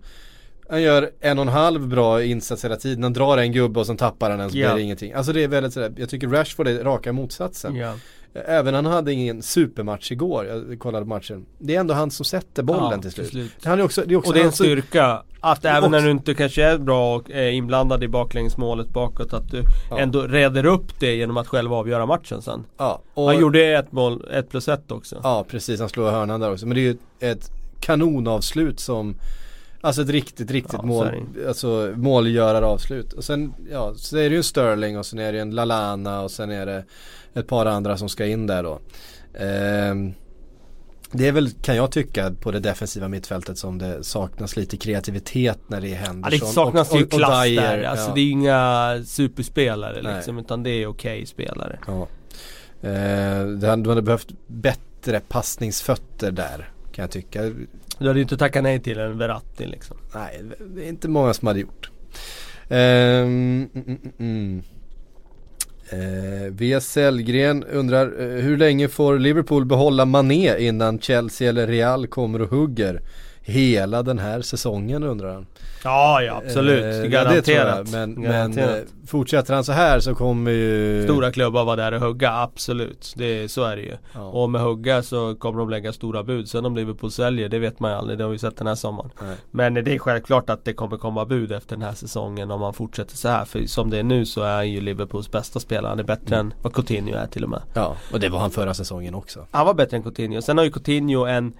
han 0.68 0.82
gör 0.82 1.10
en 1.20 1.38
och 1.38 1.42
en 1.42 1.48
halv 1.52 1.88
bra 1.88 2.22
insats 2.22 2.64
hela 2.64 2.76
tiden. 2.76 3.02
Han 3.02 3.12
drar 3.12 3.38
en 3.38 3.52
gubbe 3.52 3.80
och 3.80 3.86
sen 3.86 3.96
tappar 3.96 4.30
han 4.30 4.40
en 4.40 4.50
så 4.50 4.58
Ja. 4.58 4.68
blir 4.68 4.76
det 4.76 4.82
ingenting. 4.82 5.12
Alltså 5.12 5.32
det 5.32 5.42
är 5.44 5.48
väldigt 5.48 5.72
sådär, 5.72 5.92
jag 5.96 6.08
tycker 6.08 6.28
Rashford 6.28 6.68
är 6.68 6.84
raka 6.84 7.12
motsatsen. 7.12 7.76
Ja. 7.76 7.94
Även 8.46 8.74
han 8.74 8.86
hade 8.86 9.12
ingen 9.12 9.42
supermatch 9.42 10.12
igår, 10.12 10.46
jag 10.46 10.78
kollade 10.78 11.06
matchen. 11.06 11.46
Det 11.58 11.76
är 11.76 11.80
ändå 11.80 11.94
han 11.94 12.10
som 12.10 12.24
sätter 12.24 12.62
bollen 12.62 12.90
Ja, 12.92 12.98
till 13.02 13.10
slut. 13.12 13.30
till 13.30 13.40
slut. 13.40 13.64
Han 13.64 13.78
är 13.78 13.84
också, 13.84 14.02
det 14.06 14.14
är 14.14 14.18
också 14.18 14.28
Och 14.30 14.34
det 14.34 14.40
är 14.40 14.44
en 14.44 14.52
styrka 14.52 15.22
att 15.40 15.64
även 15.64 15.78
också- 15.78 15.88
när 15.90 16.00
du 16.02 16.10
inte 16.10 16.34
kanske 16.34 16.64
är 16.64 16.78
bra 16.78 17.16
och 17.16 17.30
är 17.30 17.50
inblandad 17.50 18.04
i 18.04 18.08
baklängesmålet 18.08 18.88
bakåt 18.88 19.32
att 19.32 19.50
du 19.50 19.62
Ja. 19.90 19.98
ändå 19.98 20.22
reder 20.22 20.66
upp 20.66 21.00
det 21.00 21.14
genom 21.16 21.36
att 21.36 21.46
själv 21.48 21.72
avgöra 21.72 22.06
matchen 22.06 22.42
sen. 22.42 22.64
Ja, 22.78 23.00
Han 23.14 23.40
gjorde 23.40 23.64
ett 23.76 23.92
mål, 23.92 24.28
ett 24.32 24.48
plus 24.50 24.68
ett 24.68 24.92
också. 24.92 25.20
Ja 25.22 25.44
precis, 25.50 25.80
han 25.80 25.88
slår 25.88 26.10
hörnan 26.10 26.40
där 26.40 26.52
också. 26.52 26.66
Men 26.66 26.74
det 26.74 26.80
är 26.80 26.82
ju 26.82 26.96
ett 27.20 27.50
kanonavslut 27.80 28.80
som 28.80 29.14
Alltså 29.80 30.02
ett 30.02 30.08
riktigt, 30.08 30.50
riktigt 30.50 30.80
Ja, 30.82 30.86
mål, 30.86 31.06
alltså 31.48 31.92
målgöraravslut. 31.96 33.12
Och 33.12 33.24
sen, 33.24 33.54
ja, 33.70 33.94
så 33.96 34.16
är 34.16 34.30
det 34.30 34.36
ju 34.36 34.42
Sterling 34.42 34.98
och 34.98 35.06
sen 35.06 35.18
är 35.18 35.32
det 35.32 35.40
en 35.40 35.50
Lalana 35.50 36.20
och 36.20 36.30
sen 36.30 36.50
är 36.50 36.66
det 36.66 36.84
ett 37.34 37.46
par 37.46 37.66
andra 37.66 37.96
som 37.96 38.08
ska 38.08 38.26
in 38.26 38.46
där 38.46 38.62
då. 38.62 38.80
Ehm, 39.38 40.14
det 41.12 41.28
är 41.28 41.32
väl, 41.32 41.50
kan 41.50 41.76
jag 41.76 41.90
tycka, 41.90 42.32
på 42.40 42.50
det 42.50 42.60
defensiva 42.60 43.08
mittfältet 43.08 43.58
som 43.58 43.78
det 43.78 44.04
saknas 44.04 44.56
lite 44.56 44.76
kreativitet 44.76 45.58
när 45.66 45.80
det 45.80 45.88
är 45.88 45.90
Ja, 45.90 46.06
Henderson 46.06 46.48
det 46.48 46.54
saknas 46.54 46.90
och, 46.90 46.98
ju 46.98 47.04
och, 47.04 47.12
och 47.12 47.18
klass 47.18 47.44
Dyer, 47.44 47.62
där. 47.62 47.82
Alltså 47.82 48.08
ja. 48.08 48.14
det 48.14 48.20
är 48.20 48.24
ju 48.24 48.30
inga 48.30 49.02
superspelare 49.04 50.02
Nej. 50.02 50.16
liksom 50.16 50.38
utan 50.38 50.62
det 50.62 50.70
är 50.70 50.86
okej 50.86 51.26
spelare. 51.26 51.78
Ja. 51.86 52.08
Eh, 52.88 53.46
du 53.46 53.88
hade 53.88 54.02
behövt 54.02 54.28
bättre 54.46 55.20
passningsfötter 55.20 56.30
där 56.30 56.70
kan 56.92 57.02
jag 57.02 57.10
tycka. 57.10 57.40
Du 57.98 58.06
hade 58.06 58.18
ju 58.18 58.22
inte 58.22 58.36
tackat 58.36 58.62
nej 58.62 58.80
till 58.80 58.98
en 58.98 59.18
Verratti 59.18 59.66
liksom. 59.66 59.96
Nej, 60.14 60.42
det 60.74 60.84
är 60.84 60.88
inte 60.88 61.08
många 61.08 61.34
som 61.34 61.48
hade 61.48 61.60
gjort. 61.60 61.90
Ehm, 62.68 63.26
mm, 63.28 63.68
mm, 63.74 63.98
mm. 64.02 64.12
mm. 64.18 64.62
Eh, 65.90 66.52
V. 66.52 66.80
Sellgren 66.80 67.64
undrar 67.64 68.06
eh, 68.06 68.42
hur 68.42 68.56
länge 68.56 68.88
får 68.88 69.18
Liverpool 69.18 69.64
behålla 69.64 70.04
Mané 70.04 70.58
innan 70.58 71.00
Chelsea 71.00 71.48
eller 71.48 71.66
Real 71.66 72.06
kommer 72.06 72.42
och 72.42 72.50
hugger? 72.50 73.02
Hela 73.48 74.02
den 74.02 74.18
här 74.18 74.40
säsongen 74.42 75.02
undrar 75.02 75.34
han. 75.34 75.46
Ja, 75.84 76.22
ja 76.22 76.42
absolut. 76.46 76.84
Eh, 76.84 76.88
ja, 76.90 77.06
Garanterat. 77.06 77.76
jag. 77.76 77.88
Men, 77.92 78.12
men 78.12 78.22
Garanterat. 78.22 78.76
eh, 78.76 78.82
fortsätter 79.06 79.54
han 79.54 79.64
så 79.64 79.72
här 79.72 80.00
så 80.00 80.14
kommer 80.14 80.50
ju 80.50 81.04
Stora 81.04 81.32
klubbar 81.32 81.64
var 81.64 81.76
där 81.76 81.92
och 81.94 82.00
hugga, 82.00 82.32
absolut. 82.32 83.12
Det, 83.16 83.48
så 83.50 83.64
är 83.64 83.76
det 83.76 83.82
ju. 83.82 83.94
Ja. 84.14 84.20
Och 84.20 84.50
med 84.50 84.60
hugga 84.60 85.02
så 85.02 85.34
kommer 85.34 85.58
de 85.58 85.70
lägga 85.70 85.92
stora 85.92 86.22
bud. 86.22 86.48
Sen 86.48 86.64
om 86.66 86.76
Liverpool 86.76 87.10
säljer, 87.10 87.48
det 87.48 87.58
vet 87.58 87.80
man 87.80 87.90
ju 87.90 87.96
aldrig. 87.96 88.18
Det 88.18 88.24
har 88.24 88.30
vi 88.30 88.38
sett 88.38 88.56
den 88.56 88.66
här 88.66 88.74
sommaren. 88.74 89.10
Nej. 89.22 89.36
Men 89.50 89.74
det 89.74 89.94
är 89.94 89.98
självklart 89.98 90.50
att 90.50 90.64
det 90.64 90.72
kommer 90.72 90.96
komma 90.96 91.24
bud 91.24 91.52
efter 91.52 91.76
den 91.76 91.82
här 91.84 91.94
säsongen 91.94 92.50
om 92.50 92.60
man 92.60 92.74
fortsätter 92.74 93.16
så 93.16 93.28
här. 93.28 93.44
För 93.44 93.66
som 93.66 93.90
det 93.90 93.98
är 93.98 94.02
nu 94.02 94.26
så 94.26 94.42
är 94.42 94.62
ju 94.62 94.80
Liverpools 94.80 95.30
bästa 95.30 95.60
spelare. 95.60 95.88
Han 95.88 95.98
är 95.98 96.04
bättre 96.04 96.34
Mm. 96.36 96.46
än 96.46 96.54
vad 96.62 96.72
Coutinho 96.74 97.14
är 97.16 97.26
till 97.26 97.44
och 97.44 97.50
med. 97.50 97.62
Ja, 97.74 97.96
och 98.12 98.20
det 98.20 98.28
var 98.28 98.38
han 98.38 98.50
förra 98.50 98.74
säsongen 98.74 99.14
också. 99.14 99.46
Han 99.50 99.66
var 99.66 99.74
bättre 99.74 99.96
än 99.96 100.02
Coutinho. 100.02 100.42
Sen 100.42 100.58
har 100.58 100.64
ju 100.64 100.70
Coutinho 100.70 101.24
en 101.26 101.52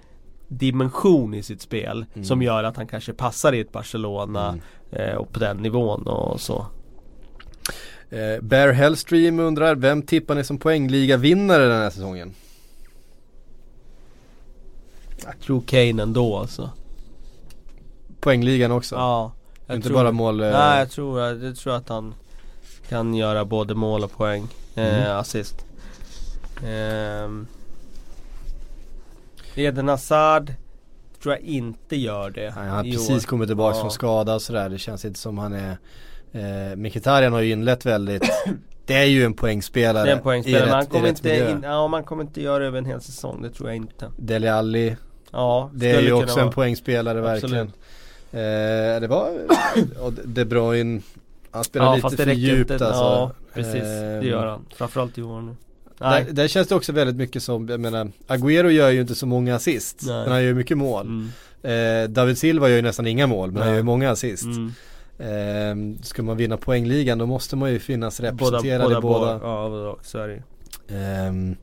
dimension 0.47 1.33
i 1.33 1.43
sitt 1.43 1.61
spel 1.61 2.05
Mm. 2.13 2.25
som 2.25 2.41
gör 2.41 2.63
att 2.63 2.77
han 2.77 2.87
kanske 2.87 3.13
passar 3.13 3.53
i 3.53 3.59
ett 3.59 3.71
Barcelona 3.71 4.57
eh, 4.91 5.15
och 5.15 5.31
på 5.31 5.39
den 5.39 5.57
nivån 5.57 6.07
och 6.07 6.41
så. 6.41 6.65
Eh, 8.09 8.41
Bear 8.41 8.71
Hellstream 8.71 9.39
undrar, 9.39 9.75
vem 9.75 10.01
tippar 10.01 10.35
ni 10.35 10.43
som 10.43 10.57
poängliga 10.57 11.17
vinnare 11.17 11.63
den 11.67 11.81
här 11.81 11.89
säsongen? 11.89 12.33
Jag 15.25 15.39
tror 15.39 15.61
Kane 15.61 16.03
ändå 16.03 16.37
alltså. 16.37 16.69
Poängligan 18.19 18.71
också? 18.71 18.95
Ja. 18.95 19.31
Inte 19.71 19.87
tror, 19.87 19.97
bara 19.97 20.11
mål? 20.11 20.41
eh, 20.41 20.49
Nej 20.51 20.79
jag 20.79 20.89
tror, 20.91 21.19
jag 21.21 21.55
tror 21.57 21.75
att 21.75 21.89
han 21.89 22.13
kan 22.89 23.13
göra 23.13 23.45
både 23.45 23.75
mål 23.75 24.03
och 24.03 24.11
poäng. 24.11 24.47
Eh, 24.75 24.87
Mm. 25.03 25.17
Assist. 25.17 25.65
Ehm. 26.65 27.47
Eden 29.59 29.87
Hazard 29.87 30.53
tror 31.23 31.33
jag 31.35 31.43
inte 31.43 31.95
gör 31.95 32.29
det. 32.29 32.41
Nej, 32.41 32.51
han 32.51 32.67
har 32.67 32.83
precis 32.83 33.09
år. 33.25 33.27
kommit 33.27 33.49
tillbaka 33.49 33.77
Ja. 33.77 33.81
från 33.81 33.91
skada 33.91 34.35
och 34.35 34.41
sådär. 34.41 34.69
Det 34.69 34.77
känns 34.77 35.05
inte 35.05 35.19
som 35.19 35.37
han 35.37 35.53
är 35.53 35.77
eh, 36.31 36.75
Mkhitaryan 36.75 37.33
har 37.33 37.41
ju 37.41 37.51
inlett 37.51 37.85
väldigt 37.85 38.23
Det 38.85 38.93
är 38.93 39.03
ju 39.05 39.25
en 39.25 39.33
poängspelare 39.33 40.05
Det 40.05 40.11
är 40.11 40.15
en 40.15 40.21
poängspelare 40.23 40.67
i 40.67 40.69
han 40.69 40.79
rätt, 40.81 40.89
kommer 40.89 41.09
inte, 41.09 41.49
in, 41.51 41.61
ja, 41.63 41.87
man 41.87 42.03
kommer 42.03 42.23
inte 42.23 42.41
göra 42.41 42.59
det 42.59 42.65
över 42.65 42.77
en 42.77 42.85
hel 42.85 43.01
säsong, 43.01 43.41
det 43.41 43.49
tror 43.49 43.69
jag 43.69 43.75
inte. 43.75 44.11
Dele 44.17 44.53
Alli 44.53 44.95
Ja, 45.31 45.69
Det 45.73 45.91
är 45.91 46.01
ju 46.01 46.11
också 46.13 46.39
en 46.39 46.45
vara. 46.45 46.53
poängspelare 46.53 47.21
verkligen 47.21 47.67
eh, 48.31 48.99
Det 49.01 49.07
var 49.09 49.29
och 50.01 50.13
De 50.25 50.45
Bruyne 50.45 51.01
Han 51.51 51.63
spelar 51.63 51.85
Ja 51.85 51.95
lite 52.09 52.23
för 52.23 52.31
djupt 52.31 52.71
inte. 52.71 52.87
alltså. 52.87 53.03
Ja 53.03 53.31
precis, 53.53 53.73
Ehm, 53.83 54.19
det 54.21 54.25
gör 54.27 54.45
han. 54.45 54.65
Framförallt 54.75 55.17
i 55.17 55.21
år 55.21 55.41
nu. 55.41 55.55
Nej. 55.99 56.23
Där, 56.23 56.33
där 56.33 56.47
känns 56.47 56.67
det 56.67 56.75
också 56.75 56.91
väldigt 56.91 57.15
mycket 57.15 57.43
som, 57.43 57.69
jag 57.69 57.79
menar, 57.79 58.11
Agüero 58.27 58.69
gör 58.69 58.89
ju 58.89 59.01
inte 59.01 59.15
så 59.15 59.25
många 59.25 59.55
assist. 59.55 60.01
Nej. 60.05 60.15
Men 60.23 60.31
han 60.31 60.41
gör 60.41 60.47
ju 60.47 60.53
mycket 60.55 60.77
mål. 60.77 61.05
Mm. 61.05 62.03
Eh, 62.03 62.09
David 62.09 62.37
Silva 62.37 62.69
gör 62.69 62.75
ju 62.75 62.81
nästan 62.81 63.07
inga 63.07 63.27
mål, 63.27 63.51
men 63.51 63.57
han 63.61 63.67
Nej. 63.67 63.73
gör 63.73 63.79
ju 63.79 63.83
många 63.83 64.11
assist. 64.11 64.43
Mm. 64.43 64.73
Eh, 65.19 66.03
ska 66.03 66.23
man 66.23 66.37
vinna 66.37 66.57
poängligan 66.57 67.17
då 67.17 67.25
måste 67.25 67.55
man 67.55 67.71
ju 67.71 67.79
finnas 67.79 68.19
Båda, 68.19 68.31
representerad 68.31 68.81
båda, 68.81 68.97
i 68.97 69.01
båda. 69.01 69.19
båda. 69.19 69.47
Ja, 69.47 69.69
båda, 69.69 69.95
så 70.03 70.17
är 70.17 70.27
det. 70.27 70.43
Ehm, 70.95 71.55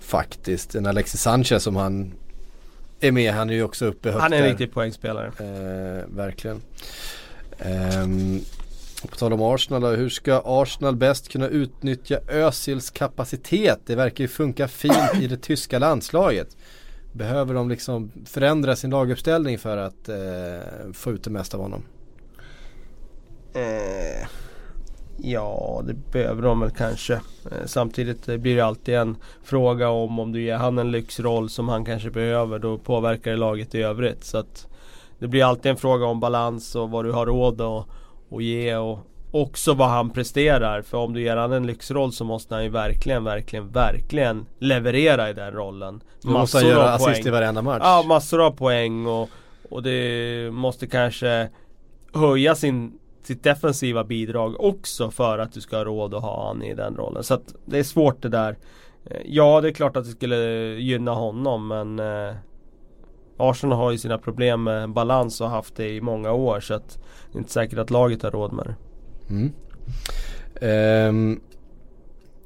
faktiskt, 0.00 0.74
en 0.74 0.86
Alexis 0.86 1.20
Sanchez 1.20 1.62
som 1.62 1.76
han 1.76 2.12
är 3.00 3.12
med, 3.12 3.32
han 3.32 3.50
är 3.50 3.54
ju 3.54 3.62
också 3.62 3.86
uppe 3.86 4.10
högt 4.10 4.22
Han 4.22 4.32
är 4.32 4.36
en 4.42 4.48
riktig 4.48 4.72
poängspelare. 4.72 5.26
Eh, 5.26 6.16
verkligen. 6.16 6.60
Ehm, 7.58 8.40
på 9.08 9.16
tal 9.16 9.32
om 9.32 9.42
Arsenal 9.42 9.82
då, 9.82 9.88
hur 9.88 10.08
ska 10.08 10.42
Arsenal 10.44 10.96
bäst 10.96 11.28
kunna 11.28 11.48
utnyttja 11.48 12.18
Özils 12.28 12.90
kapacitet? 12.90 13.80
Det 13.86 13.94
verkar 13.94 14.24
ju 14.24 14.28
funka 14.28 14.68
fint 14.68 15.14
i 15.20 15.26
det 15.26 15.36
tyska 15.36 15.78
landslaget. 15.78 16.56
Behöver 17.12 17.54
de 17.54 17.68
liksom 17.68 18.12
förändra 18.26 18.76
sin 18.76 18.90
laguppställning 18.90 19.58
för 19.58 19.76
att 19.76 20.08
eh, 20.08 20.92
få 20.92 21.12
ut 21.12 21.24
det 21.24 21.30
mesta 21.30 21.56
av 21.56 21.62
honom? 21.62 21.82
Eh, 23.54 24.26
ja, 25.16 25.82
det 25.86 25.94
behöver 26.12 26.42
de 26.42 26.60
väl 26.60 26.70
kanske. 26.70 27.14
Eh, 27.14 27.66
samtidigt 27.66 28.28
eh, 28.28 28.36
blir 28.36 28.56
det 28.56 28.64
alltid 28.64 28.94
en 28.94 29.16
fråga 29.42 29.88
om 29.88 30.18
om 30.18 30.32
du 30.32 30.42
ger 30.42 30.56
han 30.56 30.78
en 30.78 30.90
lyxroll 30.90 31.50
som 31.50 31.68
han 31.68 31.84
kanske 31.84 32.10
behöver. 32.10 32.58
Då 32.58 32.78
påverkar 32.78 33.30
det 33.30 33.36
laget 33.36 33.74
i 33.74 33.82
övrigt. 33.82 34.24
Så 34.24 34.38
att 34.38 34.66
det 35.18 35.28
blir 35.28 35.44
alltid 35.44 35.70
en 35.70 35.76
fråga 35.76 36.06
om 36.06 36.20
balans 36.20 36.74
och 36.74 36.90
vad 36.90 37.04
du 37.04 37.12
har 37.12 37.26
råd 37.26 37.60
att, 37.60 37.86
att 38.36 38.42
ge. 38.42 38.76
Och 38.76 38.98
också 39.30 39.74
vad 39.74 39.88
han 39.88 40.10
presterar. 40.10 40.82
För 40.82 40.98
om 40.98 41.12
du 41.12 41.22
ger 41.22 41.36
han 41.36 41.52
en 41.52 41.66
lyxroll 41.66 42.12
så 42.12 42.24
måste 42.24 42.54
han 42.54 42.64
ju 42.64 42.70
verkligen, 42.70 43.24
verkligen, 43.24 43.70
verkligen 43.70 44.46
leverera 44.58 45.30
i 45.30 45.32
den 45.32 45.52
rollen. 45.52 46.02
Nu 46.24 46.30
måste 46.30 46.58
han 46.58 46.66
Massor 46.66 46.78
göra 46.78 46.88
av 46.88 46.94
assist 46.94 47.22
poäng. 47.22 47.26
i 47.26 47.30
varenda 47.30 47.62
match. 47.62 47.82
Ja, 47.84 48.04
massor 48.08 48.46
av 48.46 48.50
poäng 48.50 49.06
och, 49.06 49.28
och 49.70 49.82
det 49.82 50.50
måste 50.52 50.86
kanske 50.86 51.48
höja 52.14 52.54
sin, 52.54 52.98
sitt 53.22 53.42
defensiva 53.42 54.04
bidrag 54.04 54.60
också 54.60 55.10
för 55.10 55.38
att 55.38 55.52
du 55.52 55.60
ska 55.60 55.76
ha 55.76 55.84
råd 55.84 56.14
att 56.14 56.22
ha 56.22 56.46
han 56.46 56.62
i 56.62 56.74
den 56.74 56.96
rollen. 56.96 57.24
Så 57.24 57.34
att 57.34 57.54
det 57.64 57.78
är 57.78 57.82
svårt 57.84 58.22
det 58.22 58.28
där. 58.28 58.56
Eh, 59.10 59.16
Ja, 59.24 59.60
det 59.60 59.68
är 59.68 59.72
klart 59.72 59.96
att 59.96 60.04
det 60.04 60.10
skulle 60.10 60.36
gynna 60.80 61.10
honom 61.12 61.68
men 61.68 61.98
eh, 61.98 62.34
Arsenal 63.36 63.78
har 63.78 63.90
ju 63.90 63.98
sina 63.98 64.18
problem 64.18 64.62
med 64.62 64.90
balans 64.90 65.40
och 65.40 65.50
haft 65.50 65.76
det 65.76 65.88
i 65.88 66.00
många 66.00 66.32
år 66.32 66.60
så 66.60 66.74
att 66.74 66.98
det 67.32 67.38
är 67.38 67.40
inte 67.40 67.52
säkert 67.52 67.78
att 67.78 67.90
laget 67.90 68.22
har 68.22 68.30
råd 68.30 68.52
med 68.52 68.66
det. 68.66 68.74
Mm. 69.34 69.52
Ehm, 70.60 71.40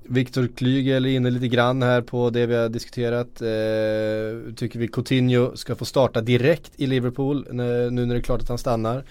Viktor 0.03 0.49
Klygel 0.57 1.07
är 1.07 1.11
inne 1.11 1.30
lite 1.30 1.49
grann 1.49 1.82
här 1.82 2.03
på 2.03 2.30
det 2.30 2.47
vi 2.47 2.55
har 2.55 2.68
diskuterat. 2.68 3.43
Ehm, 3.43 4.55
tycker 4.55 4.78
vi 4.78 4.89
Coutinho 4.89 5.57
ska 5.57 5.74
få 5.74 5.84
starta 5.84 6.20
direkt 6.20 6.72
i 6.76 6.86
Liverpool 6.86 7.47
när, 7.51 7.91
nu 7.91 8.07
när 8.07 8.14
det 8.14 8.20
är 8.20 8.22
klart 8.22 8.43
att 8.43 8.49
han 8.49 8.59
stannar. 8.59 9.05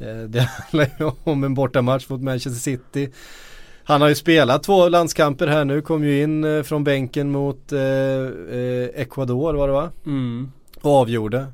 Ehm, 0.00 0.30
det 0.30 0.40
handlar 0.70 0.90
ju 0.98 1.10
om 1.24 1.44
en 1.44 1.54
bortamatch 1.54 2.08
mot 2.08 2.22
Manchester 2.22 2.60
City. 2.60 3.10
Han 3.86 4.00
har 4.00 4.08
ju 4.08 4.14
spelat 4.14 4.62
två 4.62 4.88
landskamper 4.88 5.46
här 5.46 5.64
nu, 5.64 5.82
kom 5.82 6.04
ju 6.04 6.22
in 6.22 6.44
eh, 6.44 6.62
från 6.62 6.84
bänken 6.84 7.30
mot 7.30 7.72
eh, 7.72 7.80
eh, 7.80 8.88
Ecuador 8.94 9.54
var 9.54 9.66
det 9.66 9.72
va? 9.72 9.90
Och 10.84 10.96
avgjorde. 10.96 11.46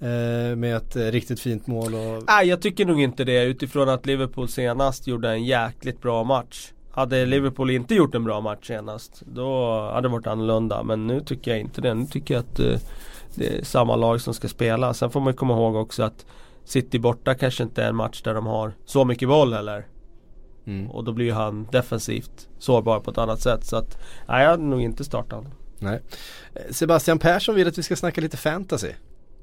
Eh, 0.00 0.56
med 0.56 0.76
ett 0.76 0.96
eh, 0.96 1.02
riktigt 1.02 1.40
fint 1.40 1.66
mål 1.66 1.94
och 1.94 2.22
Nej 2.26 2.48
jag 2.48 2.62
tycker 2.62 2.84
nog 2.84 3.00
inte 3.00 3.24
det 3.24 3.44
utifrån 3.44 3.88
att 3.88 4.06
Liverpool 4.06 4.48
senast 4.48 5.06
gjorde 5.06 5.30
en 5.30 5.44
jäkligt 5.44 6.02
bra 6.02 6.24
match. 6.24 6.72
Hade 6.90 7.26
Liverpool 7.26 7.70
inte 7.70 7.94
gjort 7.94 8.14
en 8.14 8.24
bra 8.24 8.40
match 8.40 8.66
senast 8.66 9.22
då 9.26 9.80
hade 9.80 10.08
det 10.08 10.12
varit 10.12 10.26
annorlunda. 10.26 10.82
Men 10.82 11.06
nu 11.06 11.20
tycker 11.20 11.50
jag 11.50 11.60
inte 11.60 11.80
det. 11.80 11.94
Nu 11.94 12.06
tycker 12.06 12.34
jag 12.34 12.40
att 12.40 12.60
eh, 12.60 12.78
det 13.34 13.58
är 13.58 13.64
samma 13.64 13.96
lag 13.96 14.20
som 14.20 14.34
ska 14.34 14.48
spela. 14.48 14.94
Sen 14.94 15.10
får 15.10 15.20
man 15.20 15.34
komma 15.34 15.54
ihåg 15.54 15.76
också 15.76 16.02
att 16.02 16.26
City 16.64 16.98
borta 16.98 17.34
kanske 17.34 17.62
inte 17.62 17.82
är 17.82 17.88
en 17.88 17.96
match 17.96 18.22
där 18.22 18.34
de 18.34 18.46
har 18.46 18.72
så 18.84 19.04
mycket 19.04 19.28
boll 19.28 19.52
heller. 19.52 19.86
mm. 20.66 20.90
Och 20.90 21.04
då 21.04 21.12
blir 21.12 21.26
ju 21.26 21.32
han 21.32 21.68
defensivt 21.72 22.48
sårbar 22.58 23.00
på 23.00 23.10
ett 23.10 23.18
annat 23.18 23.40
sätt. 23.40 23.64
Så 23.64 23.76
att 23.76 23.98
nej 24.28 24.42
jag 24.42 24.50
hade 24.50 24.62
nog 24.62 24.82
inte 24.82 25.04
startat 25.04 25.32
honom. 25.32 25.52
Nej. 25.84 26.00
Eh, 26.54 26.62
Sebastian 26.70 27.18
Persson 27.18 27.54
vill 27.54 27.68
att 27.68 27.78
vi 27.78 27.82
ska 27.82 27.96
snacka 27.96 28.20
lite 28.20 28.36
fantasy. 28.36 28.90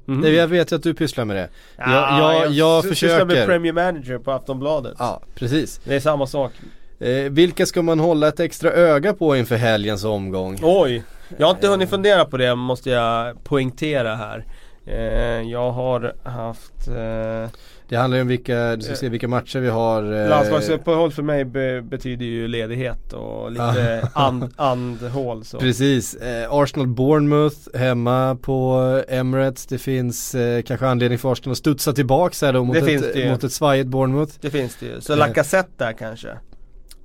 Mhm. 0.04 0.20
Det, 0.20 0.30
jag 0.30 0.48
vet 0.48 0.72
ju 0.72 0.76
att 0.76 0.82
du 0.82 0.94
pysslar 0.94 1.24
med 1.24 1.36
det. 1.36 1.48
Ja, 1.76 2.18
jag, 2.18 2.34
jag, 2.34 2.52
jag 2.52 2.84
med 2.84 2.88
försöker. 2.88 3.46
Premier 3.46 3.72
Manager 3.72 4.18
på 4.18 4.32
Aftonbladet. 4.32 4.94
Ja, 4.98 5.22
precis. 5.34 5.80
Det 5.84 5.94
är 5.94 6.00
samma 6.00 6.26
sak. 6.26 6.52
Eh, 7.00 7.30
vilka 7.30 7.66
ska 7.66 7.82
man 7.82 8.00
hålla 8.00 8.28
ett 8.28 8.40
extra 8.40 8.72
öga 8.72 9.14
på 9.14 9.36
inför 9.36 9.56
helgens 9.56 10.04
omgång? 10.04 10.58
Oj! 10.62 11.02
Jag 11.38 11.46
har 11.46 11.54
inte 11.54 11.68
hunnit 11.68 11.90
fundera 11.90 12.24
på 12.24 12.36
det 12.36 12.54
måste 12.54 12.90
jag 12.90 13.44
poängtera 13.44 14.14
här. 14.14 14.44
Eh, 14.86 15.50
jag 15.50 15.70
har 15.70 16.14
haft 16.28 16.88
eh, 16.88 17.50
Det 17.92 17.98
handlar 17.98 18.16
ju 18.16 18.22
om 18.22 18.28
vilka, 18.28 18.76
du 18.76 18.82
ska 18.82 18.94
se 18.94 19.08
vilka 19.08 19.28
matcher 19.28 19.58
vi 19.58 19.68
har. 19.68 20.22
Eh, 20.22 20.28
Landslagsuppehåll 20.28 21.12
för 21.12 21.22
mig 21.22 21.44
be, 21.44 21.82
betyder 21.82 22.26
ju 22.26 22.48
ledighet 22.48 23.12
och 23.12 23.50
lite 23.50 24.08
and, 24.14 24.52
andhål 24.56 25.44
så. 25.44 25.58
Precis, 25.58 26.14
eh, 26.14 26.52
Arsenal 26.52 26.86
Bournemouth 26.86 27.56
hemma 27.74 28.38
på 28.42 29.02
Emirates. 29.08 29.66
Det 29.66 29.78
finns 29.78 30.34
eh, 30.34 30.62
kanske 30.62 30.86
anledning 30.86 31.18
för 31.18 31.32
Arsenal 31.32 31.52
att 31.52 31.58
studsa 31.58 31.92
tillbaks 31.92 32.42
här 32.42 32.52
då 32.52 32.64
mot, 32.64 32.74
Det 32.74 32.82
finns 32.82 33.02
det 33.02 33.10
ett, 33.10 33.16
ju. 33.16 33.30
mot 33.30 33.44
ett 33.44 33.52
svajigt 33.52 33.88
Bournemouth. 33.88 34.32
Det 34.40 34.50
finns 34.50 34.76
det 34.80 34.86
ju. 34.86 35.00
Så 35.00 35.12
Eh. 35.12 35.18
Lacazette 35.18 35.70
där 35.76 35.92
kanske. 35.92 36.28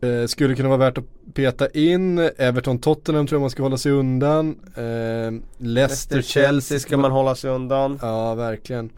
Eh, 0.02 0.28
skulle 0.28 0.56
kunna 0.56 0.70
vara 0.70 0.80
värt 0.80 0.98
att 0.98 1.34
peta 1.34 1.70
in. 1.70 2.20
Everton 2.38 2.80
Tottenham 2.80 3.28
tror 3.28 3.36
jag 3.38 3.42
man 3.42 3.50
ska 3.50 3.64
hålla 3.64 3.78
sig 3.78 3.92
undan. 3.92 4.56
Eh, 4.76 5.64
Leicester 5.66 6.22
Chelsea 6.22 6.80
ska 6.80 6.98
man 6.98 7.12
hålla 7.12 7.36
sig 7.36 7.50
undan. 7.52 8.00
Ja, 8.02 8.36
verkligen. 8.36 8.90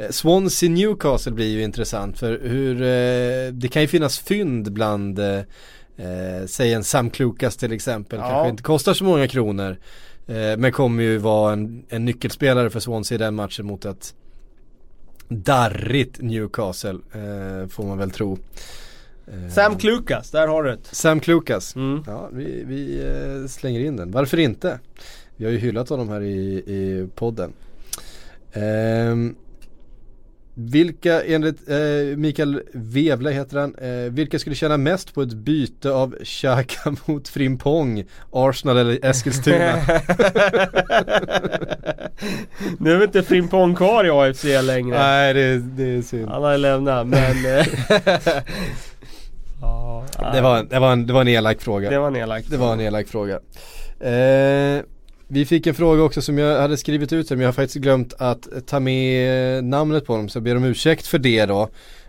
Eh, 0.00 0.10
Swansea 0.10 0.70
Newcastle 0.70 1.32
blir 1.32 1.48
ju 1.48 1.62
intressant 1.62 2.18
för 2.18 2.40
hur, 2.42 2.82
eh, 2.82 3.52
det 3.52 3.68
kan 3.68 3.82
ju 3.82 3.88
finnas 3.88 4.18
fynd 4.18 4.72
bland, 4.72 5.18
eh, 5.18 5.38
eh, 5.96 6.46
säg 6.46 6.72
en 6.72 6.84
Sam 6.84 7.10
Klukas 7.10 7.56
till 7.56 7.72
exempel, 7.72 8.18
Ja. 8.18 8.28
kanske 8.28 8.50
inte 8.50 8.62
kostar 8.62 8.94
så 8.94 9.04
många 9.04 9.28
kronor. 9.28 9.76
Eh, 10.26 10.56
men 10.58 10.72
kommer 10.72 11.02
ju 11.02 11.18
vara 11.18 11.52
en, 11.52 11.84
en 11.88 12.04
nyckelspelare 12.04 12.70
för 12.70 12.80
Swansea 12.80 13.14
i 13.14 13.18
den 13.18 13.34
matchen 13.34 13.66
mot 13.66 13.84
ett 13.84 14.14
darrigt 15.28 16.20
Newcastle, 16.20 16.98
eh, 17.12 17.68
får 17.68 17.84
man 17.86 17.98
väl 17.98 18.10
tro. 18.10 18.38
Sam 19.54 19.78
Klukas, 19.78 20.30
där 20.30 20.46
har 20.48 20.62
du 20.62 20.70
det. 20.70 20.78
Sam 20.82 21.20
Klukas. 21.20 21.76
Mm. 21.76 22.02
Ja, 22.06 22.28
vi, 22.32 22.64
vi 22.66 23.48
slänger 23.48 23.80
in 23.80 23.96
den. 23.96 24.10
Varför 24.10 24.38
inte? 24.38 24.78
Vi 25.36 25.44
har 25.44 25.52
ju 25.52 25.58
hyllat 25.58 25.88
honom 25.88 26.08
här 26.08 26.20
i, 26.20 26.54
i 26.66 27.08
podden. 27.14 27.52
Ehm, 28.52 29.34
vilka 30.68 31.22
enligt 31.22 31.68
eh, 31.68 31.76
Mikael 32.16 32.62
Wevle 32.72 33.30
heter 33.30 33.58
han, 33.58 33.74
eh, 33.74 34.12
vilka 34.12 34.38
skulle 34.38 34.56
tjäna 34.56 34.76
mest 34.76 35.14
på 35.14 35.22
ett 35.22 35.32
byte 35.32 35.90
av 35.90 36.14
Xhaka 36.24 36.96
mot 37.06 37.28
Frimpong, 37.28 38.04
Arsenal 38.32 38.76
eller 38.78 39.04
Eskilstuna? 39.04 39.74
nu 42.78 42.92
är 42.92 43.04
inte 43.04 43.22
Frimpong 43.22 43.74
kvar 43.74 44.04
i 44.04 44.10
AFC 44.10 44.44
längre. 44.44 44.98
Nej 44.98 45.34
det, 45.34 45.58
det 45.58 45.98
är 45.98 46.02
synd. 46.02 46.28
Han 46.28 46.42
har 46.42 46.58
lämnat 46.58 47.06
men... 47.06 47.20
eh, 47.46 47.66
ja, 49.60 50.04
Det 50.32 50.40
var, 50.40 50.62
det, 50.62 50.78
var 50.78 50.92
en, 50.92 51.06
det 51.06 51.12
var 51.12 51.20
en 51.20 51.28
elak 51.28 51.62
fråga. 51.62 51.90
det 51.90 51.98
var 51.98 52.10
nedlagt. 52.10 52.50
Det 52.50 52.56
var 52.56 52.72
en 52.72 52.80
elak 52.80 53.08
fråga. 53.08 53.34
Eh, 54.00 54.82
vi 55.32 55.44
fick 55.46 55.66
en 55.66 55.74
fråga 55.74 56.02
också 56.02 56.22
som 56.22 56.38
jag 56.38 56.60
hade 56.60 56.76
skrivit 56.76 57.12
ut 57.12 57.30
här 57.30 57.36
men 57.36 57.42
jag 57.42 57.48
har 57.48 57.52
faktiskt 57.52 57.76
glömt 57.76 58.14
att 58.18 58.48
ta 58.66 58.80
med 58.80 59.64
namnet 59.64 60.06
på 60.06 60.16
dem 60.16 60.28
så 60.28 60.36
jag 60.36 60.42
ber 60.42 60.56
om 60.56 60.64
ursäkt 60.64 61.06
för 61.06 61.18
det 61.18 61.46
då. 61.46 61.62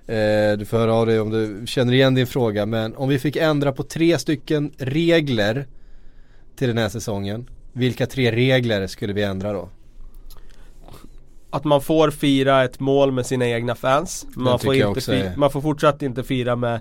Eh, 0.07 0.57
du 0.57 0.65
får 0.65 0.77
höra 0.77 0.93
av 0.93 1.05
dig 1.05 1.19
om 1.19 1.29
du 1.29 1.63
känner 1.67 1.93
igen 1.93 2.15
din 2.15 2.27
fråga 2.27 2.65
men 2.65 2.95
om 2.95 3.09
vi 3.09 3.19
fick 3.19 3.35
ändra 3.35 3.71
på 3.71 3.83
tre 3.83 4.19
stycken 4.19 4.71
regler 4.77 5.67
till 6.55 6.67
den 6.67 6.77
här 6.77 6.89
säsongen. 6.89 7.49
Vilka 7.73 8.05
tre 8.07 8.31
regler 8.31 8.87
skulle 8.87 9.13
vi 9.13 9.23
ändra 9.23 9.53
då? 9.53 9.69
Att 11.49 11.63
man 11.63 11.81
får 11.81 12.11
fira 12.11 12.63
ett 12.63 12.79
mål 12.79 13.11
med 13.11 13.25
sina 13.25 13.47
egna 13.47 13.75
fans. 13.75 14.25
Man, 14.35 14.59
får, 14.59 14.73
inte 14.75 14.87
också 14.87 15.11
fi- 15.11 15.15
är- 15.21 15.35
man 15.37 15.51
får 15.51 15.61
fortsatt 15.61 16.01
inte 16.01 16.23
fira 16.23 16.55
med 16.55 16.79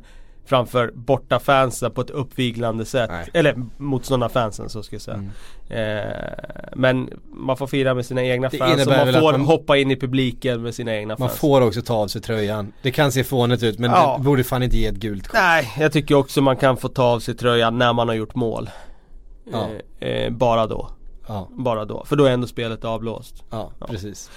framför 0.51 0.91
borta 0.95 1.39
fansen 1.39 1.91
på 1.93 2.01
ett 2.01 2.11
uppviglande 2.11 2.85
sätt. 2.85 3.11
Nej. 3.11 3.29
Eller 3.35 3.55
motståndarna 3.77 4.29
fansen 4.29 4.69
så 4.69 4.83
ska 4.83 4.95
jag 4.97 5.03
säga. 5.03 5.23
Eh, 5.69 6.15
men 6.77 7.11
man 7.33 7.57
får 7.57 7.67
fira 7.67 7.95
med 7.95 8.07
sina 8.07 8.23
egna 8.25 8.49
Det 8.49 8.59
fans 8.59 8.87
och 8.87 8.93
man 8.93 9.13
får 9.13 9.33
man- 9.33 9.41
hoppa 9.41 9.77
in 9.77 9.91
i 9.91 9.97
publiken 9.97 10.63
med 10.63 10.75
sina 10.75 10.95
egna 10.97 11.17
Man 11.19 11.29
fans. 11.29 11.41
får 11.41 11.61
också 11.61 11.83
ta 11.83 11.95
av 11.95 12.09
sig 12.09 12.21
tröjan. 12.23 12.73
Det 12.83 12.91
kan 12.91 13.13
se 13.13 13.25
fånigt 13.25 13.63
ut 13.63 13.79
men 13.79 13.91
Ja. 13.91 14.15
det 14.19 14.25
borde 14.25 14.45
fan 14.45 14.63
inte 14.63 14.77
ge 14.79 14.87
ett 14.87 14.95
gult 14.95 15.27
kort. 15.29 15.35
Nej, 15.41 15.73
jag 15.79 15.93
tycker 15.93 16.15
också 16.15 16.41
man 16.43 16.57
kan 16.57 16.77
få 16.77 16.89
ta 16.89 17.05
av 17.05 17.21
sig 17.21 17.35
tröjan 17.37 17.79
när 17.79 17.93
man 17.93 18.09
har 18.09 18.15
gjort 18.15 18.35
mål. 18.35 18.71
Ja. 19.53 19.67
Eh, 20.01 20.09
eh, 20.09 20.31
bara 20.31 20.67
då. 20.67 20.91
Ja, 21.29 21.49
Bara 21.53 21.85
då. 21.85 22.05
För 22.05 22.17
då 22.17 22.25
är 22.25 22.31
ändå 22.31 22.47
spelet 22.47 22.85
avblåst. 22.85 23.45
ja, 23.51 23.73
precis. 23.89 24.31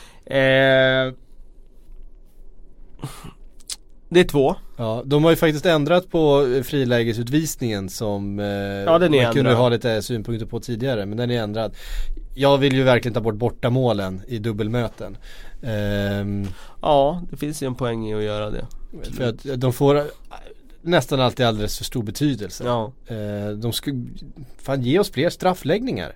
Eh, 4.13 4.13
Det 4.13 4.19
är 4.19 4.23
två. 4.31 4.55
Ja, 4.77 5.01
de 5.05 5.23
har 5.23 5.31
ju 5.31 5.37
faktiskt 5.37 5.65
ändrat 5.65 6.09
på 6.11 6.47
eh, 6.55 6.63
frilägesutvisningen 6.63 7.89
som 7.89 8.39
eh, 8.39 8.45
Ja, 8.45 8.99
den 8.99 9.13
är 9.13 9.23
man 9.23 9.33
kunde 9.33 9.53
ha 9.53 9.69
lite 9.69 10.01
synpunkter 10.01 10.45
på 10.45 10.59
tidigare 10.59 11.05
men 11.05 11.17
den 11.17 11.31
är 11.31 11.41
ändrad. 11.43 11.73
Jag 12.35 12.57
vill 12.57 12.73
ju 12.75 12.83
verkligen 12.83 13.13
ta 13.13 13.21
bort 13.21 13.35
bortamålen 13.35 14.21
i 14.27 14.39
dubbelmöten. 14.39 15.17
Ehm, 15.63 16.47
Ja, 16.81 17.21
det 17.31 17.37
finns 17.37 17.63
ju 17.63 17.67
en 17.67 17.75
poäng 17.75 18.09
i 18.09 18.13
att 18.15 18.23
göra 18.23 18.49
det. 18.49 18.65
för 19.17 19.23
att 19.29 19.61
de 19.61 19.73
får 19.73 19.97
eh, 19.97 20.03
nästan 20.81 21.19
alltid 21.21 21.45
alldeles 21.45 21.77
för 21.77 21.85
stor 21.85 22.03
betydelse. 22.03 22.63
Ja, 22.65 22.91
Eh, 23.07 23.49
de 23.57 23.73
skulle, 23.73 24.05
fan 24.57 24.81
ge 24.81 24.99
oss 24.99 25.11
fler 25.11 25.29
straffläggningar. 25.29 26.15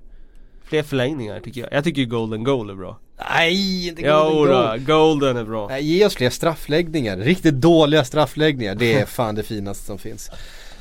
fler 0.64 0.84
förlängningar 0.84 1.40
tycker 1.40 1.62
jag. 1.62 1.74
Jag 1.74 1.84
tycker 1.84 2.02
ju 2.02 2.08
golden 2.08 2.44
goal 2.44 2.70
är 2.70 2.76
bra. 2.76 2.98
Nej, 3.30 3.88
inte 3.88 4.02
Jo 4.02 4.46
då, 4.46 4.76
golden 4.88 5.38
är 5.38 5.44
bra. 5.44 5.68
Nej, 5.68 5.84
ge 5.86 6.06
oss 6.06 6.16
fler 6.16 6.30
straffläggningar. 6.30 7.18
Riktigt 7.18 7.54
dåliga 7.56 8.04
straffläggningar. 8.04 8.76
Det 8.76 8.94
är 8.94 9.06
fan 9.16 9.36
det 9.36 9.44
finaste 9.44 9.86
som 9.86 9.98
finns. 9.98 10.30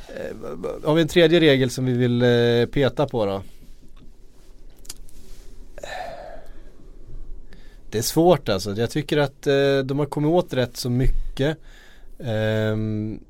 Eh, 0.08 0.36
har 0.84 0.94
vi 0.94 1.02
en 1.02 1.08
tredje 1.08 1.40
regel 1.40 1.70
som 1.70 1.84
vi 1.84 1.92
vill 1.92 2.22
eh, 2.22 2.66
peta 2.72 3.06
på 3.06 3.26
då? 3.26 3.42
Det 7.90 7.98
är 7.98 8.02
svårt 8.02 8.48
alltså. 8.48 8.72
Jag 8.74 8.90
tycker 8.90 9.18
att 9.18 9.46
eh, 9.46 9.78
de 9.84 9.98
har 9.98 10.06
kommit 10.06 10.28
åt 10.30 10.52
rätt 10.52 10.76
så 10.76 10.90
mycket. 10.90 11.58
Ehm, 12.24 13.20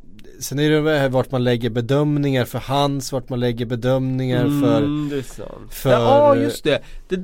sen 0.40 0.58
är 0.58 0.70
det 0.70 0.98
här 0.98 1.08
vart 1.08 1.30
man 1.30 1.44
lägger 1.44 1.70
bedömningar 1.70 2.44
för 2.44 2.58
hands, 2.58 3.12
vart 3.12 3.28
man 3.28 3.40
lägger 3.40 3.66
bedömningar 3.66 4.42
för 4.62 4.78
Mm, 4.78 5.08
det 5.08 5.18
är 5.18 5.22
sant. 5.22 5.50
för- 5.72 5.90
Ja, 5.90 6.36
just 6.36 6.64
det. 6.64 6.82
det. 7.08 7.22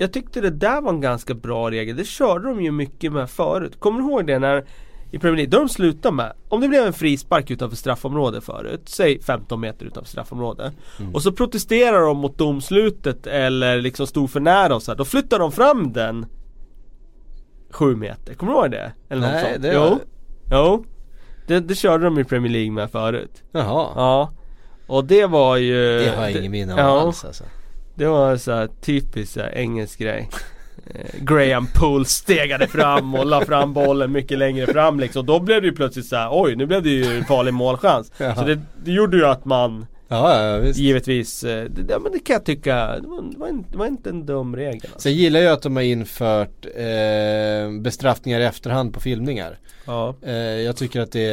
Jag 0.00 0.12
tyckte 0.12 0.40
det 0.40 0.50
där 0.50 0.80
var 0.80 0.90
en 0.92 1.00
ganska 1.00 1.34
bra 1.34 1.70
regel. 1.70 1.96
Det 1.96 2.04
körde 2.04 2.48
de 2.48 2.62
ju 2.62 2.70
mycket 2.70 3.12
med 3.12 3.30
förut. 3.30 3.80
Kommer 3.80 4.00
du 4.00 4.04
ihåg 4.08 4.26
det 4.26 4.38
när 4.38 4.64
i 5.10 5.18
Premier 5.18 5.36
League, 5.36 5.50
då 5.50 5.58
de 5.58 5.68
slutade 5.68 6.14
med, 6.14 6.32
om 6.48 6.60
det 6.60 6.68
blev 6.68 6.86
en 6.86 6.92
frispark 6.92 7.50
utanför 7.50 7.76
straffområde 7.76 8.40
förut, 8.40 8.80
säg 8.84 9.22
15 9.22 9.60
meter 9.60 9.86
utanför 9.86 10.10
straffområde. 10.10 10.72
Och 11.12 11.22
så 11.22 11.32
protesterar 11.32 12.00
de 12.00 12.16
mot 12.16 12.38
domslutet 12.38 13.26
eller 13.26 13.80
liksom 13.82 14.06
stod 14.06 14.30
för 14.30 14.40
nära 14.40 14.74
och 14.74 14.82
så 14.82 14.90
här, 14.90 14.98
då 14.98 15.04
flyttar 15.04 15.38
de 15.38 15.52
fram 15.52 15.92
den 15.92 16.26
7 17.70 17.96
meter, 17.96 18.34
kommer 18.34 18.52
du 18.52 18.58
ihåg 18.58 18.70
det? 18.70 18.92
Eller 19.08 19.22
något 19.22 19.32
Nej, 19.32 19.52
sånt. 19.52 19.62
det- 19.62 19.74
Jo, 19.74 19.98
jo. 20.50 20.84
Det, 21.46 21.60
det 21.60 21.74
körde 21.74 22.04
de 22.04 22.18
i 22.18 22.24
Premier 22.24 22.52
League 22.52 22.70
med 22.72 22.90
förut. 22.90 23.42
Jaha. 23.52 23.88
Ja. 23.96 24.32
Och 24.86 25.04
det 25.04 25.26
var 25.26 25.56
ju 25.56 25.98
Det 25.98 26.12
har 26.16 26.22
jag 26.22 26.30
ingen 26.32 26.52
minne 26.52 26.72
av 26.72 26.78
ja, 26.78 27.00
alls 27.00 27.24
alltså. 27.24 27.44
Det 28.00 28.08
var 28.08 28.36
så 28.36 28.52
här 28.52 28.68
typiskt 28.80 29.34
så 29.34 29.40
här, 29.40 29.54
engelsk 29.54 29.98
grej 29.98 30.28
Eh, 30.94 31.20
Graham 31.20 31.66
Poole 31.74 32.04
stegade 32.04 32.66
fram 32.66 33.14
och 33.14 33.26
la 33.26 33.44
fram 33.44 33.72
bollen 33.72 34.12
mycket 34.12 34.38
längre 34.38 34.66
fram 34.66 35.00
liksom. 35.00 35.26
Då 35.26 35.40
blev 35.40 35.62
det 35.62 35.68
ju 35.68 35.74
plötsligt 35.74 36.06
så 36.06 36.16
här, 36.16 36.28
oj 36.32 36.56
nu 36.56 36.66
blev 36.66 36.82
det 36.82 36.90
ju 36.90 37.18
en 37.18 37.24
farlig 37.24 37.54
målchans. 37.54 38.12
Jaha. 38.18 38.34
Så 38.34 38.44
det, 38.44 38.60
det 38.84 38.92
gjorde 38.92 39.16
ju 39.16 39.26
att 39.26 39.44
man 39.44 39.86
Ja, 40.12 40.46
ja 40.52 40.58
visst. 40.58 40.78
givetvis, 40.78 41.44
eh, 41.44 41.64
det, 41.64 41.98
men 41.98 42.12
det 42.12 42.18
kan 42.18 42.34
jag 42.34 42.44
tycka, 42.44 42.86
det 43.00 43.08
var, 43.08 43.22
det 43.32 43.38
var, 43.38 43.48
en, 43.48 43.64
det 43.70 43.76
var 43.78 43.86
inte 43.86 44.10
en 44.10 44.26
dum 44.26 44.56
regel. 44.56 44.80
Alltså. 44.84 44.98
Sen 45.00 45.12
gillar 45.14 45.40
jag 45.40 45.52
att 45.52 45.62
de 45.62 45.76
har 45.76 45.82
infört 45.82 46.66
eh, 46.76 47.80
bestraffningar 47.80 48.40
i 48.40 48.44
efterhand 48.44 48.94
på 48.94 49.00
filmningar. 49.00 49.58
Ja. 49.86 50.14
Eh, 50.22 50.32
jag 50.34 50.76
tycker 50.76 51.00
att 51.00 51.12
det, 51.12 51.26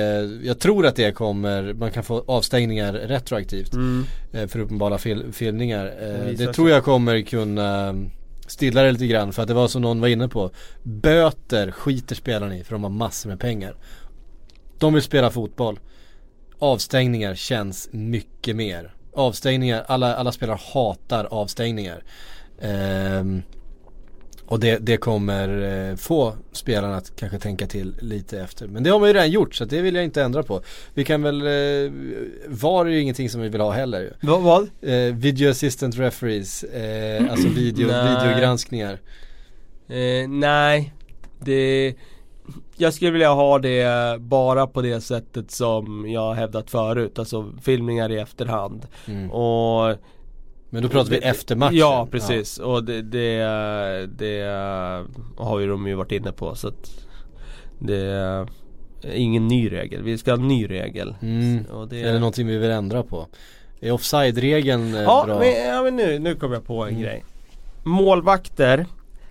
jag 0.44 0.60
tror 0.60 0.86
att 0.86 0.96
det 0.96 1.12
kommer, 1.12 1.74
man 1.74 1.92
kan 1.92 2.04
få 2.04 2.24
avstängningar 2.28 2.94
retroaktivt 2.94 3.74
Mm. 3.74 4.06
eh, 4.34 4.48
för 4.48 4.60
uppenbara 4.60 4.98
fil, 4.98 5.26
filmningar. 5.34 5.86
Det 5.86 6.08
Eh, 6.22 6.26
visar 6.26 6.46
det 6.46 6.54
tror 6.54 6.70
jag 6.70 6.84
kommer 6.84 7.22
kunna 7.22 7.96
stilla 8.48 8.82
det 8.84 8.92
lite 8.92 9.08
grann 9.08 9.34
för 9.34 9.42
att 9.42 9.48
det 9.48 9.54
var 9.54 9.68
som 9.68 9.82
någon 9.82 10.02
var 10.02 10.08
inne 10.08 10.28
på. 10.28 10.52
Böter 10.84 11.72
skiter 11.72 12.16
spelarna 12.16 12.58
i 12.58 12.64
för 12.64 12.72
de 12.74 12.84
har 12.84 12.92
massor 12.92 13.30
med 13.30 13.40
pengar. 13.40 13.76
De 14.78 14.94
vill 14.94 15.04
spela 15.04 15.30
fotboll. 15.30 15.80
Avstängningar 16.60 17.36
känns 17.36 17.89
mycket 17.91 18.55
mer. 18.55 18.93
Avstängningar, 19.14 19.86
alla, 19.88 20.16
alla 20.16 20.32
spelare 20.32 20.60
hatar 20.74 21.26
avstängningar. 21.26 22.03
Ehm, 22.62 23.41
och 24.45 24.60
det, 24.60 24.78
det 24.78 24.97
kommer 24.97 25.64
eh, 25.89 25.95
få 25.95 26.36
spelarna 26.51 26.97
att 26.97 27.16
kanske 27.16 27.39
tänka 27.39 27.68
till 27.68 27.95
lite 27.99 28.41
efter. 28.41 28.68
Men 28.68 28.84
det 28.84 28.89
har 28.89 28.99
man 28.99 29.10
ju 29.10 29.14
redan 29.14 29.32
gjort 29.32 29.55
så 29.55 29.66
det 29.66 29.82
vill 29.82 29.95
jag 29.95 30.03
inte 30.03 30.24
ändra 30.24 30.43
på. 30.43 30.62
Vi 30.93 31.03
kan 31.05 31.22
väl, 31.22 31.41
eh, 31.41 31.91
VAR 32.47 32.86
är 32.86 32.89
ju 32.89 33.01
ingenting 33.01 33.30
som 33.30 33.41
vi 33.41 33.49
vill 33.49 33.62
ha 33.62 33.72
heller 33.72 34.01
ju. 34.01 34.12
Vad? 34.22 34.70
Eh, 34.82 35.16
video 35.16 35.49
assistant 35.49 35.97
referees, 35.97 36.64
eh, 36.64 37.32
alltså 37.32 37.47
video, 37.47 37.88
videogranskningar. 37.88 38.99
Eh, 39.88 40.30
nej, 40.30 40.93
det 41.39 41.95
Jag 42.78 42.93
skulle 42.93 43.12
vilja 43.12 43.30
ha 43.34 43.60
det 43.60 44.20
bara 44.22 44.68
på 44.68 44.82
det 44.82 45.02
sättet 45.02 45.52
som 45.52 46.10
jag 46.10 46.34
hävdat 46.34 46.70
förut, 46.70 47.20
alltså 47.20 47.52
filmningar 47.62 48.12
i 48.12 48.18
efterhand. 48.20 48.86
Mm. 49.08 49.32
Och 49.32 49.95
Men 50.70 50.84
då 50.84 50.89
pratar 50.89 51.12
vi 51.12 51.18
efter 51.18 51.56
matchen. 51.56 51.78
Ja 51.78 52.08
precis 52.12 52.58
och 52.60 52.84
det, 52.84 53.02
det, 53.02 53.38
det 54.18 54.43
har 55.38 55.60
ju 55.60 55.68
de 55.68 55.88
ju 55.88 55.93
varit 55.95 56.12
inne 56.12 56.32
på 56.32 56.56
så 56.56 56.68
att 56.68 56.91
Det 57.80 57.98
är 59.04 59.14
ingen 59.14 59.48
ny 59.48 59.72
regel, 59.72 60.04
vi 60.04 60.18
ska 60.18 60.32
ha 60.32 60.38
en 60.38 60.48
ny 60.48 60.68
regel. 60.70 61.16
Mm. 61.22 61.64
Det, 61.89 62.02
Är 62.02 62.14
det 62.14 62.20
någonting 62.20 62.48
vi 62.48 62.58
vill 62.58 62.72
ändra 62.72 63.04
på? 63.04 63.28
Är 63.82 63.91
offside-regeln 63.91 64.95
eh, 64.95 65.02
ja, 65.02 65.24
bra? 65.26 65.39
men, 65.39 65.66
ja 65.68 65.84
men 65.84 65.95
nu, 65.95 66.20
nu 66.20 66.36
kom 66.36 66.52
jag 66.54 66.66
på 66.66 66.84
en 66.84 66.89
Mm. 66.89 67.02
grej. 67.02 67.24
Målvakter 67.84 68.86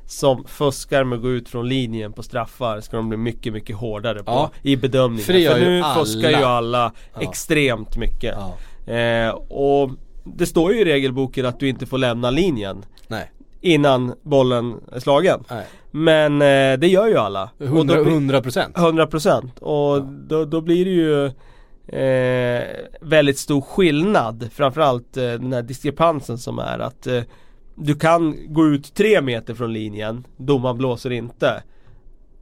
som 0.07 0.45
fuskar 0.45 1.05
med 1.05 1.17
att 1.17 1.23
gå 1.23 1.31
ut 1.31 1.49
från 1.49 1.69
linjen 1.69 2.13
på 2.13 2.23
straffar 2.23 2.81
ska 2.81 2.97
de 2.97 3.09
bli 3.09 3.19
mycket, 3.19 3.53
mycket 3.53 3.77
hårdare 3.77 4.19
på 4.19 4.31
Ja. 4.33 4.51
i 4.63 4.77
bedömningen. 4.77 5.25
För 5.25 5.61
nu 5.61 5.83
alla. 5.83 5.95
fuskar 5.95 6.31
ju 6.31 6.37
alla 6.45 6.93
Ja. 7.15 7.21
extremt 7.21 7.97
mycket. 7.97 8.35
Ja, 8.39 8.57
Eh, 8.93 9.29
och 9.35 9.91
det 10.25 10.47
står 10.47 10.73
ju 10.73 10.81
i 10.81 10.85
regelboken 10.85 11.47
att 11.47 11.61
du 11.61 11.69
inte 11.69 11.87
får 11.87 11.99
lämna 11.99 12.31
linjen 12.31 12.85
nej, 13.09 13.31
innan 13.61 14.15
bollen 14.23 14.75
är 14.93 15.01
slagen. 15.01 15.45
nej. 15.51 15.65
Men 15.91 16.33
eh, 16.43 16.79
det 16.79 16.87
gör 16.89 17.07
ju 17.07 17.17
alla. 17.17 17.51
Och 17.59 17.67
100, 17.67 17.95
då 17.97 18.05
blir- 18.05 18.13
100 18.13 18.43
procent. 18.43 18.77
100% 18.77 19.59
och 19.61 20.03
då, 20.03 20.45
då 20.45 20.61
blir 20.61 20.85
det 20.85 20.91
ju 20.91 21.27
eh, 21.89 22.63
väldigt 23.01 23.39
stor 23.39 23.61
skillnad 23.61 24.49
Framförallt 24.53 25.17
eh, 25.17 25.23
den 25.23 25.53
här 25.53 25.63
diskrepansen 25.63 26.39
som 26.39 26.59
är 26.59 26.79
att 26.79 27.07
eh, 27.07 27.23
du 27.77 27.95
kan 27.95 28.53
gå 28.55 28.66
ut 28.66 28.95
tre 28.95 29.20
meter 29.20 29.55
från 29.55 29.72
linjen 29.72 30.27
Domaren 30.37 30.79
blåser 30.79 31.12
inte. 31.12 31.62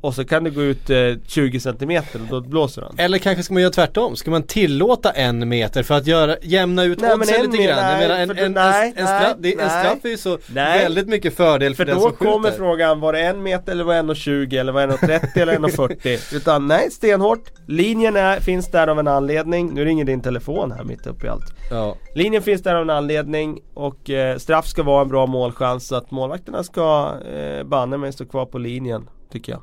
Och 0.05 0.15
så 0.15 0.25
kan 0.25 0.45
du 0.45 0.51
gå 0.51 0.63
ut 0.63 0.91
eh, 0.91 0.97
20 1.27 1.61
centimeter 1.61 2.21
och 2.23 2.43
då 2.43 2.49
blåser 2.49 2.83
han 2.83 2.95
Eller 2.99 3.19
kanske 3.19 3.43
ska 3.43 3.55
man 3.55 3.63
göra 3.63 3.73
tvärtom? 3.73 4.17
Ska 4.17 4.31
man 4.31 4.43
tillåta 4.43 5.11
en 5.11 5.49
meter 5.49 5.83
för 5.83 5.95
att 5.95 6.07
göra, 6.07 6.37
jämna 6.43 6.85
ut 6.85 7.01
Nej, 7.01 7.15
oddsen 7.15 7.35
en 7.45 7.51
lite 7.51 7.65
grann? 7.65 7.99
menar 7.99 8.19
en, 8.19 8.29
för 8.29 8.35
en, 8.45 8.53
då- 8.55 8.61
en, 8.61 8.71
nej, 8.71 8.93
en, 8.97 9.07
straff, 9.07 9.37
nej, 9.39 9.53
en 9.53 9.59
nej. 9.59 9.69
straff 9.85 10.05
är 10.05 10.09
ju 10.09 10.17
så 10.17 10.39
Nej. 10.47 10.83
väldigt 10.83 11.09
mycket 11.09 11.35
fördel 11.37 11.75
för, 11.75 11.77
För 11.77 11.85
den 11.85 11.95
då 11.95 12.01
som 12.03 12.11
skjuter. 12.13 12.33
kommer 12.33 12.51
frågan, 12.51 13.01
var 13.01 13.13
det 13.13 13.21
en 13.21 13.43
meter 13.43 13.73
eller 13.73 13.85
var 13.85 13.95
det 13.95 14.01
1,20 14.01 14.61
eller 14.61 14.73
var 14.73 14.87
det 14.87 14.95
1,30 14.97 15.39
eller 15.43 15.59
1,40? 15.59 16.35
Utan 16.37 16.67
nej, 16.67 16.91
stenhårt. 16.91 17.53
Linjen 17.67 18.17
är, 18.17 18.41
finns 18.41 18.71
där 18.71 18.89
av 18.89 18.99
en 18.99 19.09
anledning. 19.09 19.71
Nu 19.75 19.85
ringer 19.85 20.05
din 20.05 20.21
telefon 20.21 20.73
här 20.73 20.85
mitt 20.85 21.07
uppe 21.07 21.27
i 21.27 21.29
allt. 21.29 21.55
Ja, 21.71 21.97
Linjen 22.15 22.43
finns 22.43 22.63
där 22.63 22.75
av 22.75 22.83
en 22.83 22.91
anledning 22.91 23.61
och 23.75 24.11
eh, 24.11 24.37
straff 24.39 24.67
ska 24.67 24.83
vara 24.83 25.03
en 25.03 25.09
bra 25.09 25.27
målchans 25.27 25.87
så 25.87 25.95
att 25.97 26.11
målvakterna 26.11 26.63
ska 26.63 27.13
eh, 27.35 27.65
banne 27.65 27.97
mig 27.97 28.13
stå 28.13 28.25
kvar 28.25 28.47
på 28.47 28.59
linjen, 28.59 29.09
tycker 29.33 29.53
jag. 29.53 29.61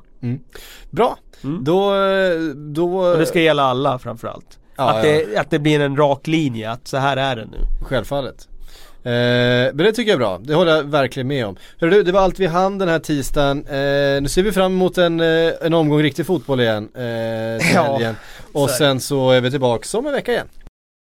Bra. 0.90 1.18
Mm. 1.44 1.64
Då, 1.64 1.94
då 2.54 2.98
Och 2.98 3.18
det 3.18 3.26
ska 3.26 3.40
gälla 3.40 3.62
alla 3.62 3.98
framförallt. 3.98 4.58
Ja, 4.76 4.90
att, 4.90 5.02
det, 5.02 5.36
att 5.36 5.50
det 5.50 5.58
blir 5.58 5.80
en 5.80 5.96
rak 5.96 6.26
linje, 6.26 6.70
att 6.70 6.88
så 6.88 6.96
här 6.96 7.16
är 7.16 7.36
det 7.36 7.44
nu. 7.44 7.58
Självfallet. 7.82 8.48
Eh, 9.04 9.10
men 9.74 9.76
det 9.76 9.92
tycker 9.92 10.10
jag 10.10 10.14
är 10.14 10.18
bra, 10.18 10.40
det 10.42 10.54
håller 10.54 10.76
jag 10.76 10.82
verkligen 10.82 11.26
med 11.26 11.46
om. 11.46 11.56
Du, 11.78 12.02
det 12.02 12.12
var 12.12 12.20
allt 12.20 12.38
vi 12.38 12.46
hann 12.46 12.78
den 12.78 12.88
här 12.88 12.98
tisdagen. 12.98 13.66
Eh, 13.66 14.22
nu 14.22 14.28
ser 14.28 14.42
vi 14.42 14.52
fram 14.52 14.72
emot 14.72 14.98
en, 14.98 15.20
eh, 15.20 15.52
en 15.60 15.74
omgång 15.74 16.02
riktig 16.02 16.26
fotboll 16.26 16.60
igen. 16.60 16.88
Eh, 16.94 17.02
Ja. 17.74 18.14
Och 18.52 18.70
sen 18.70 19.00
så 19.00 19.30
är 19.30 19.40
vi 19.40 19.50
tillbaka 19.50 19.98
om 19.98 20.06
en 20.06 20.12
vecka 20.12 20.32
igen. 20.32 20.48